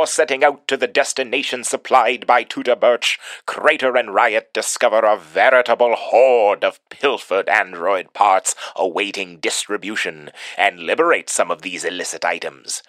Before 0.00 0.06
setting 0.14 0.42
out 0.42 0.66
to 0.68 0.78
the 0.78 0.86
destination 0.86 1.62
supplied 1.62 2.26
by 2.26 2.42
Tutor 2.42 2.74
Birch, 2.74 3.18
Crater 3.44 3.98
and 3.98 4.14
Riot 4.14 4.50
discover 4.54 5.00
a 5.00 5.18
veritable 5.18 5.94
horde 5.94 6.64
of 6.64 6.80
pilfered 6.88 7.50
android 7.50 8.14
parts 8.14 8.54
awaiting 8.74 9.40
distribution 9.40 10.30
and 10.56 10.80
liberate 10.80 11.28
some 11.28 11.50
of 11.50 11.60
these 11.60 11.84
illicit 11.84 12.24
items, 12.24 12.82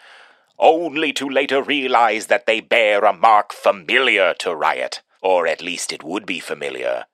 only 0.58 1.12
to 1.12 1.28
later 1.28 1.62
realize 1.62 2.28
that 2.28 2.46
they 2.46 2.62
bear 2.62 3.02
a 3.02 3.12
mark 3.12 3.52
familiar 3.52 4.34
to 4.36 4.56
Riot, 4.56 5.02
or 5.22 5.46
at 5.46 5.62
least 5.62 5.92
it 5.92 6.04
would 6.04 6.26
be 6.26 6.40
familiar 6.40 7.08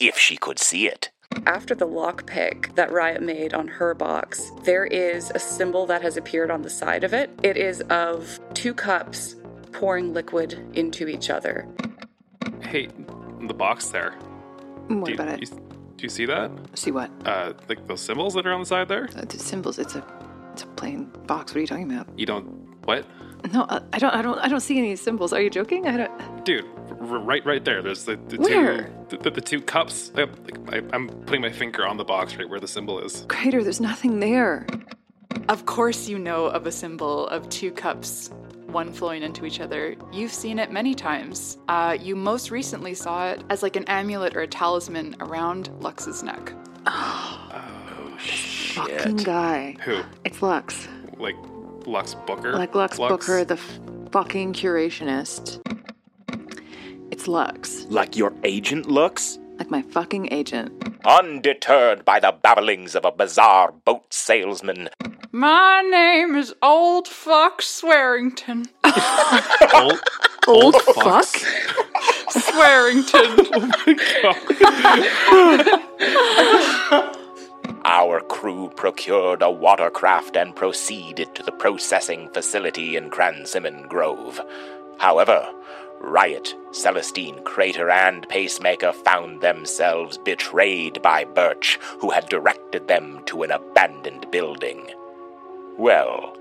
if 0.00 0.16
she 0.16 0.38
could 0.38 0.58
see 0.58 0.88
it. 0.88 1.10
After 1.44 1.74
the 1.74 1.86
lockpick 1.86 2.74
that 2.74 2.90
Riot 2.90 3.22
made 3.22 3.54
on 3.54 3.68
her 3.68 3.94
box, 3.94 4.50
there 4.64 4.84
is 4.84 5.30
a 5.34 5.38
symbol 5.38 5.86
that 5.86 6.02
has 6.02 6.16
appeared 6.16 6.50
on 6.50 6.62
the 6.62 6.70
side 6.70 7.04
of 7.04 7.12
it. 7.14 7.30
It 7.42 7.56
is 7.56 7.82
of 7.82 8.40
two 8.54 8.74
cups 8.74 9.36
pouring 9.72 10.12
liquid 10.12 10.58
into 10.74 11.06
each 11.06 11.30
other. 11.30 11.68
Hey, 12.62 12.88
the 13.46 13.54
box 13.54 13.88
there. 13.90 14.12
What 14.88 15.04
do 15.06 15.12
you, 15.12 15.14
about 15.14 15.28
it? 15.42 15.50
you- 15.50 15.62
do 15.96 16.02
you 16.02 16.08
see 16.10 16.26
that? 16.26 16.50
See 16.74 16.90
what? 16.90 17.10
Uh, 17.24 17.54
like 17.70 17.86
those 17.86 18.02
symbols 18.02 18.34
that 18.34 18.46
are 18.46 18.52
on 18.52 18.60
the 18.60 18.66
side 18.66 18.88
there? 18.88 19.08
Uh, 19.16 19.24
the 19.24 19.38
symbols. 19.38 19.78
It's 19.78 19.94
a, 19.94 20.04
it's 20.52 20.62
a 20.64 20.66
plain 20.66 21.04
box. 21.26 21.52
What 21.52 21.56
are 21.56 21.60
you 21.60 21.66
talking 21.66 21.90
about? 21.90 22.06
You 22.18 22.26
don't 22.26 22.44
what? 22.84 23.06
No, 23.52 23.62
uh, 23.62 23.80
I 23.94 23.98
don't. 23.98 24.14
I 24.14 24.20
don't. 24.20 24.38
I 24.40 24.48
don't 24.48 24.60
see 24.60 24.76
any 24.76 24.94
symbols. 24.96 25.32
Are 25.32 25.40
you 25.40 25.48
joking? 25.48 25.86
I 25.86 25.96
don't. 25.96 26.44
Dude, 26.44 26.66
r- 26.85 26.85
right, 27.06 27.44
right 27.44 27.64
there. 27.64 27.82
There's 27.82 28.04
the, 28.04 28.16
the 28.28 28.36
Where? 28.38 28.90
two, 29.08 29.18
the, 29.18 29.30
the, 29.30 29.40
two 29.40 29.60
cups. 29.60 30.12
Like, 30.14 30.28
I, 30.72 30.82
I'm 30.92 31.08
putting 31.08 31.40
my 31.40 31.50
finger 31.50 31.86
on 31.86 31.96
the 31.96 32.04
box 32.04 32.36
right 32.36 32.48
where 32.48 32.60
the 32.60 32.68
symbol 32.68 32.98
is. 33.00 33.24
Crater, 33.28 33.62
there's 33.62 33.80
nothing 33.80 34.20
there. 34.20 34.66
Of 35.48 35.66
course, 35.66 36.08
you 36.08 36.18
know 36.18 36.46
of 36.46 36.66
a 36.66 36.72
symbol 36.72 37.28
of 37.28 37.48
two 37.48 37.70
cups, 37.70 38.30
one 38.66 38.92
flowing 38.92 39.22
into 39.22 39.46
each 39.46 39.60
other. 39.60 39.94
You've 40.12 40.32
seen 40.32 40.58
it 40.58 40.72
many 40.72 40.94
times. 40.94 41.58
Uh, 41.68 41.96
you 42.00 42.16
most 42.16 42.50
recently 42.50 42.94
saw 42.94 43.28
it 43.28 43.44
as 43.50 43.62
like 43.62 43.76
an 43.76 43.84
amulet 43.84 44.36
or 44.36 44.40
a 44.40 44.46
talisman 44.48 45.14
around 45.20 45.70
Lux's 45.80 46.22
neck. 46.22 46.52
Oh 48.18 48.18
shit! 48.18 48.76
Fucking 49.00 49.16
guy. 49.16 49.76
Who? 49.84 50.00
It's 50.24 50.40
Lux. 50.40 50.88
Like 51.18 51.36
Lux 51.86 52.14
Booker? 52.26 52.52
Like 52.52 52.74
Lux, 52.74 52.96
Booker, 52.96 53.44
the 53.44 53.54
f- 53.54 53.80
fucking 54.10 54.54
curationist. 54.54 55.60
It's 57.26 57.32
Lux. 57.32 57.84
Like 57.90 58.16
your 58.16 58.32
agent 58.44 58.88
Lux? 58.88 59.40
Like 59.58 59.68
my 59.68 59.82
fucking 59.82 60.32
agent. 60.32 60.70
Undeterred 61.04 62.04
by 62.04 62.20
the 62.20 62.30
babblings 62.30 62.94
of 62.94 63.04
a 63.04 63.10
bizarre 63.10 63.72
boat 63.72 64.14
salesman, 64.14 64.88
My 65.32 65.82
name 65.82 66.36
is 66.36 66.54
Old 66.62 67.08
Fox 67.08 67.66
Swearington. 67.66 68.66
Old, 69.74 70.00
Old 70.46 70.80
fuck? 70.82 71.26
Swearington. 72.30 73.38
Oh 76.88 77.12
our 77.84 78.20
crew 78.20 78.70
procured 78.76 79.42
a 79.42 79.50
watercraft 79.50 80.36
and 80.36 80.54
proceeded 80.54 81.34
to 81.34 81.42
the 81.42 81.50
processing 81.52 82.30
facility 82.32 82.94
in 82.96 83.10
Cransimon 83.10 83.88
Grove. 83.88 84.40
However, 84.98 85.52
Riot, 86.00 86.54
Celestine, 86.72 87.42
Crater, 87.44 87.90
and 87.90 88.28
Pacemaker 88.28 88.92
found 88.92 89.40
themselves 89.40 90.18
betrayed 90.18 91.02
by 91.02 91.24
Birch, 91.24 91.78
who 91.98 92.10
had 92.10 92.28
directed 92.28 92.88
them 92.88 93.22
to 93.26 93.42
an 93.42 93.50
abandoned 93.50 94.30
building. 94.30 94.90
Well, 95.78 96.36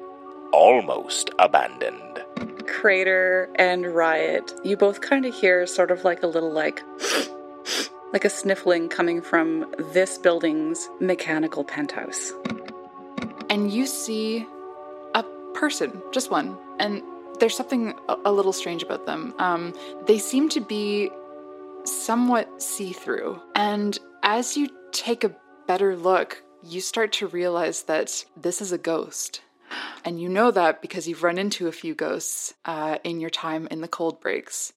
almost 0.52 1.32
abandoned. 1.40 2.24
Crater 2.68 3.50
and 3.56 3.88
Riot, 3.88 4.54
you 4.64 4.78
both 4.78 5.02
kind 5.02 5.26
of 5.26 5.34
hear 5.34 5.66
sort 5.66 5.92
of 5.92 6.04
like 6.04 6.24
a 6.24 6.28
little 6.28 6.52
like 6.52 6.84
like 8.14 8.26
a 8.26 8.30
sniffling 8.30 8.88
coming 8.90 9.22
from 9.22 9.66
this 9.94 10.18
building's 10.18 10.90
mechanical 11.00 11.64
penthouse. 11.64 12.32
and 13.50 13.72
you 13.72 13.86
see 13.86 14.46
a 15.14 15.24
person, 15.54 16.02
just 16.12 16.32
one, 16.32 16.58
and 16.80 17.02
there's 17.40 17.56
something 17.56 17.94
a, 18.08 18.32
little 18.32 18.54
strange 18.54 18.84
about 18.84 19.06
them. 19.06 19.34
Um, 19.40 19.74
they 20.08 20.18
seem 20.18 20.50
to 20.50 20.62
be 20.62 21.10
somewhat 21.84 22.62
see 22.62 22.94
through, 22.94 23.42
and 23.56 23.98
as 24.24 24.58
you 24.58 24.70
take 24.92 25.24
a 25.24 25.36
better 25.68 25.96
look, 25.96 26.44
you 26.64 26.82
start 26.82 27.12
to 27.14 27.28
realize 27.28 27.84
that 27.84 28.26
this 28.36 28.62
is 28.62 28.72
a 28.72 28.78
ghost. 28.78 29.42
And 30.04 30.22
you 30.22 30.30
know 30.30 30.52
that 30.52 30.82
because 30.82 31.08
you've 31.08 31.24
run 31.24 31.38
into 31.38 31.68
a 31.68 31.72
few 31.72 31.96
ghosts 31.96 32.54
uh, 32.66 33.00
in 33.04 33.20
your 33.20 33.30
time 33.30 33.68
in 33.72 33.82
the 33.82 33.88
cold 33.88 34.22
breaks. 34.22 34.74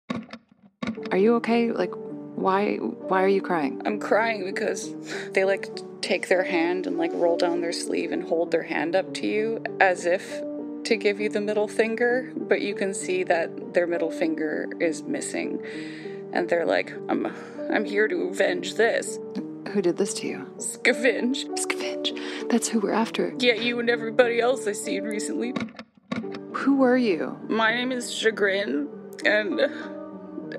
Are 1.12 1.18
you 1.18 1.34
okay? 1.36 1.70
Like, 1.72 1.92
why? 1.94 2.76
Why 2.76 3.22
are 3.22 3.28
you 3.28 3.42
crying? 3.42 3.82
I'm 3.84 3.98
crying 3.98 4.44
because 4.44 4.94
they 5.32 5.44
like 5.44 5.68
take 6.00 6.28
their 6.28 6.44
hand 6.44 6.86
and 6.86 6.96
like 6.96 7.10
roll 7.14 7.36
down 7.36 7.60
their 7.60 7.72
sleeve 7.72 8.12
and 8.12 8.22
hold 8.22 8.50
their 8.50 8.62
hand 8.62 8.94
up 8.94 9.12
to 9.14 9.26
you 9.26 9.62
as 9.80 10.06
if 10.06 10.40
to 10.88 10.96
give 10.96 11.20
you 11.20 11.28
the 11.28 11.40
middle 11.40 11.68
finger, 11.68 12.32
but 12.34 12.62
you 12.62 12.74
can 12.74 12.94
see 12.94 13.22
that 13.24 13.74
their 13.74 13.86
middle 13.86 14.10
finger 14.10 14.66
is 14.80 15.02
missing. 15.02 15.62
And 16.32 16.48
they're 16.48 16.66
like, 16.66 16.92
I'm 17.08 17.26
I'm 17.70 17.84
here 17.84 18.08
to 18.08 18.28
avenge 18.28 18.74
this. 18.74 19.18
Who 19.72 19.82
did 19.82 19.98
this 19.98 20.14
to 20.14 20.26
you? 20.26 20.50
Scavenge. 20.56 21.44
Scavenge. 21.58 22.48
That's 22.48 22.68
who 22.68 22.80
we're 22.80 22.92
after. 22.92 23.34
Yeah, 23.38 23.54
you 23.54 23.78
and 23.80 23.90
everybody 23.90 24.40
else 24.40 24.66
I 24.66 24.72
seen 24.72 25.04
recently. 25.04 25.52
Who 26.54 26.76
were 26.76 26.96
you? 26.96 27.38
My 27.48 27.74
name 27.74 27.92
is 27.92 28.10
Chagrin, 28.12 28.88
and 29.26 29.60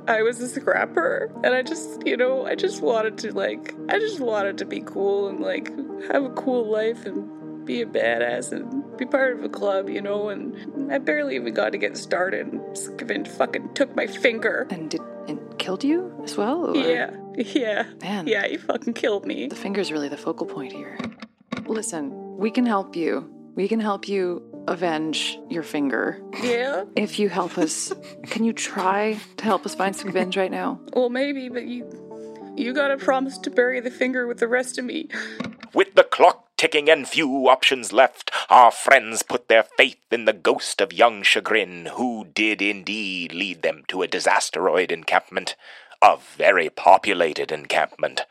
I 0.07 0.21
was 0.21 0.39
a 0.41 0.47
scrapper. 0.47 1.31
And 1.43 1.55
I 1.55 1.63
just, 1.63 2.05
you 2.05 2.17
know, 2.17 2.45
I 2.45 2.53
just 2.53 2.83
wanted 2.83 3.17
to, 3.19 3.33
like, 3.33 3.73
I 3.89 3.97
just 3.97 4.19
wanted 4.19 4.59
to 4.59 4.65
be 4.65 4.81
cool 4.81 5.27
and, 5.27 5.39
like, 5.39 5.69
have 6.11 6.23
a 6.23 6.29
cool 6.29 6.69
life 6.69 7.05
and 7.07 7.27
be 7.69 7.83
a 7.83 7.85
badass 7.85 8.51
and 8.51 8.97
be 8.97 9.05
part 9.05 9.37
of 9.37 9.43
a 9.43 9.49
club, 9.49 9.89
you 9.89 10.01
know. 10.01 10.29
And 10.29 10.91
I 10.91 10.97
barely 10.97 11.35
even 11.35 11.53
got 11.53 11.71
to 11.73 11.77
get 11.77 11.95
started. 11.97 12.47
And 12.47 12.61
Scavenge 12.75 13.27
fucking 13.27 13.75
took 13.75 13.95
my 13.95 14.07
finger. 14.07 14.67
And 14.71 14.89
did 14.89 15.01
and 15.27 15.39
killed 15.59 15.83
you 15.83 16.11
as 16.23 16.35
well? 16.35 16.71
Or? 16.71 16.75
Yeah, 16.75 17.11
yeah. 17.35 17.85
Man. 18.01 18.25
Yeah, 18.25 18.47
he 18.47 18.57
fucking 18.57 18.93
killed 18.93 19.27
me. 19.27 19.47
The 19.47 19.55
finger's 19.55 19.91
really 19.91 20.09
the 20.09 20.17
focal 20.17 20.47
point 20.47 20.73
here. 20.73 20.97
Listen, 21.67 22.37
we 22.37 22.49
can 22.49 22.65
help 22.65 22.95
you. 22.95 23.29
We 23.53 23.67
can 23.67 23.79
help 23.79 24.07
you 24.07 24.43
avenge 24.67 25.37
your 25.47 25.61
finger. 25.61 26.19
Yeah? 26.41 26.85
If 26.95 27.19
you 27.19 27.29
help 27.29 27.59
us, 27.59 27.93
can 28.23 28.43
you 28.45 28.53
try 28.53 29.19
to 29.37 29.43
help 29.43 29.63
us 29.67 29.75
find 29.75 29.93
Scavenge 29.93 30.35
right 30.37 30.51
now? 30.51 30.79
Well, 30.93 31.09
maybe, 31.09 31.49
but 31.49 31.65
you. 31.67 31.85
You 32.57 32.73
gotta 32.73 32.97
promise 32.97 33.37
to 33.37 33.51
bury 33.51 33.79
the 33.79 33.91
finger 33.91 34.25
with 34.25 34.39
the 34.39 34.47
rest 34.47 34.79
of 34.79 34.85
me. 34.85 35.07
With 35.73 35.93
the 35.93 36.03
clock 36.03 36.48
ticking 36.59 36.89
and 36.89 37.07
few 37.07 37.47
options 37.47 37.93
left, 37.93 38.29
our 38.49 38.69
friends 38.69 39.23
put 39.23 39.47
their 39.47 39.63
faith 39.63 39.95
in 40.11 40.25
the 40.25 40.33
ghost 40.33 40.81
of 40.81 40.91
young 40.91 41.23
Chagrin, 41.23 41.85
who 41.93 42.27
did 42.33 42.61
indeed 42.61 43.31
lead 43.31 43.61
them 43.61 43.85
to 43.87 44.01
a 44.01 44.09
disasteroid 44.09 44.91
encampment. 44.91 45.55
A 46.01 46.17
very 46.35 46.69
populated 46.69 47.49
encampment. 47.49 48.23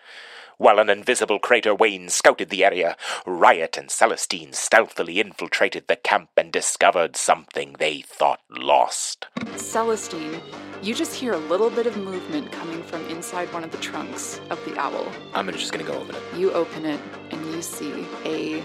While 0.59 0.81
an 0.81 0.91
invisible 0.91 1.39
crater 1.39 1.73
Wayne 1.73 2.09
scouted 2.09 2.51
the 2.51 2.65
area, 2.65 2.97
Riot 3.25 3.79
and 3.79 3.89
Celestine 3.89 4.53
stealthily 4.53 5.21
infiltrated 5.21 5.87
the 5.87 5.95
camp 5.95 6.31
and 6.37 6.51
discovered 6.51 7.17
something 7.17 7.77
they 7.79 8.01
thought 8.01 8.41
lost. 8.51 9.29
Celestine, 9.55 10.41
you 10.83 10.97
just 10.97 11.15
hear 11.15 11.33
a 11.33 11.39
little 11.39 11.71
bit 11.71 11.87
of 11.87 11.97
movement 11.97 12.51
coming 12.51 12.83
from 12.83 13.09
inside 13.09 13.53
one 13.53 13.63
of 13.63 13.71
the 13.71 13.79
trunks 13.79 14.41
of 14.51 14.59
the 14.65 14.77
owl. 14.77 15.07
I'm 15.33 15.49
just 15.53 15.71
gonna 15.71 15.85
go 15.85 16.01
open 16.01 16.17
it. 16.17 16.23
You 16.37 16.51
open 16.51 16.85
it 16.85 17.01
and 17.31 17.41
you 17.55 17.63
see 17.63 18.05
a 18.25 18.61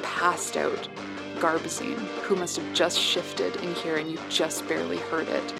passed 0.00 0.56
out 0.56 0.88
Garbazine 1.40 1.98
who 2.22 2.36
must 2.36 2.56
have 2.56 2.72
just 2.72 3.00
shifted 3.00 3.56
in 3.56 3.74
here 3.74 3.96
and 3.96 4.08
you 4.08 4.18
just 4.28 4.68
barely 4.68 4.98
heard 4.98 5.26
it. 5.26 5.54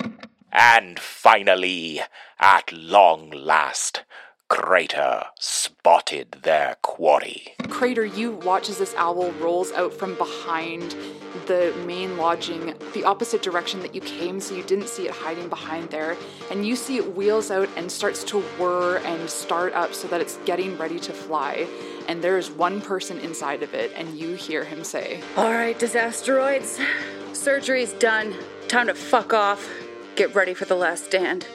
And 0.52 1.00
finally, 1.00 2.02
at 2.38 2.72
long 2.72 3.30
last, 3.30 4.04
Crater 4.52 5.24
spotted 5.40 6.32
their 6.42 6.76
quarry. 6.82 7.54
Crater, 7.70 8.04
you 8.04 8.32
watch 8.32 8.68
as 8.68 8.76
this 8.76 8.94
owl 8.98 9.32
rolls 9.40 9.72
out 9.72 9.94
from 9.94 10.14
behind 10.16 10.94
the 11.46 11.72
main 11.86 12.18
lodging, 12.18 12.74
the 12.92 13.02
opposite 13.02 13.40
direction 13.40 13.80
that 13.80 13.94
you 13.94 14.02
came, 14.02 14.40
so 14.40 14.54
you 14.54 14.62
didn't 14.62 14.88
see 14.88 15.06
it 15.06 15.10
hiding 15.10 15.48
behind 15.48 15.88
there. 15.88 16.18
And 16.50 16.66
you 16.66 16.76
see 16.76 16.98
it 16.98 17.16
wheels 17.16 17.50
out 17.50 17.70
and 17.78 17.90
starts 17.90 18.24
to 18.24 18.42
whir 18.42 18.98
and 18.98 19.30
start 19.30 19.72
up 19.72 19.94
so 19.94 20.06
that 20.08 20.20
it's 20.20 20.36
getting 20.44 20.76
ready 20.76 21.00
to 21.00 21.14
fly. 21.14 21.66
And 22.06 22.22
there's 22.22 22.50
one 22.50 22.82
person 22.82 23.18
inside 23.20 23.62
of 23.62 23.72
it, 23.72 23.90
and 23.96 24.18
you 24.18 24.34
hear 24.34 24.64
him 24.64 24.84
say, 24.84 25.22
All 25.34 25.50
right, 25.50 25.78
disasteroids. 25.78 26.78
Surgery's 27.32 27.94
done. 27.94 28.34
Time 28.68 28.88
to 28.88 28.94
fuck 28.94 29.32
off. 29.32 29.66
Get 30.14 30.34
ready 30.34 30.52
for 30.52 30.66
the 30.66 30.76
last 30.76 31.06
stand. 31.06 31.46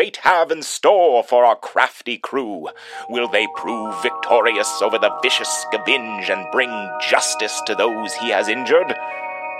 Fate 0.00 0.16
have 0.22 0.50
in 0.50 0.62
store 0.62 1.22
for 1.22 1.44
our 1.44 1.56
crafty 1.56 2.16
crew? 2.16 2.66
Will 3.10 3.28
they 3.28 3.46
prove 3.54 4.02
victorious 4.02 4.80
over 4.80 4.98
the 4.98 5.14
vicious 5.22 5.66
Scavenge 5.66 6.30
and 6.30 6.50
bring 6.52 6.70
justice 7.10 7.60
to 7.66 7.74
those 7.74 8.14
he 8.14 8.30
has 8.30 8.48
injured? 8.48 8.94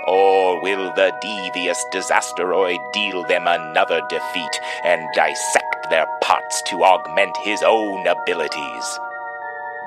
Or 0.07 0.59
will 0.63 0.91
the 0.95 1.13
devious 1.21 1.85
disasteroid 1.93 2.79
deal 2.91 3.23
them 3.27 3.45
another 3.45 4.01
defeat 4.09 4.59
and 4.83 5.07
dissect 5.13 5.91
their 5.91 6.07
parts 6.23 6.63
to 6.69 6.83
augment 6.85 7.37
his 7.37 7.61
own 7.61 8.07
abilities? 8.07 8.99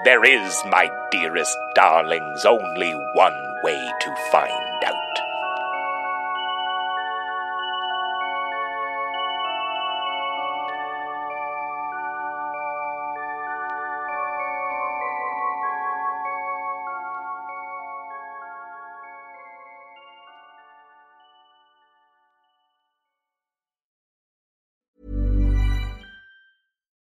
There 0.05 0.25
is, 0.25 0.63
my 0.67 0.89
dearest 1.11 1.57
darlings, 1.75 2.45
only 2.45 2.93
one 3.15 3.55
way 3.65 3.91
to 4.03 4.17
find 4.31 4.85
out. 4.87 5.04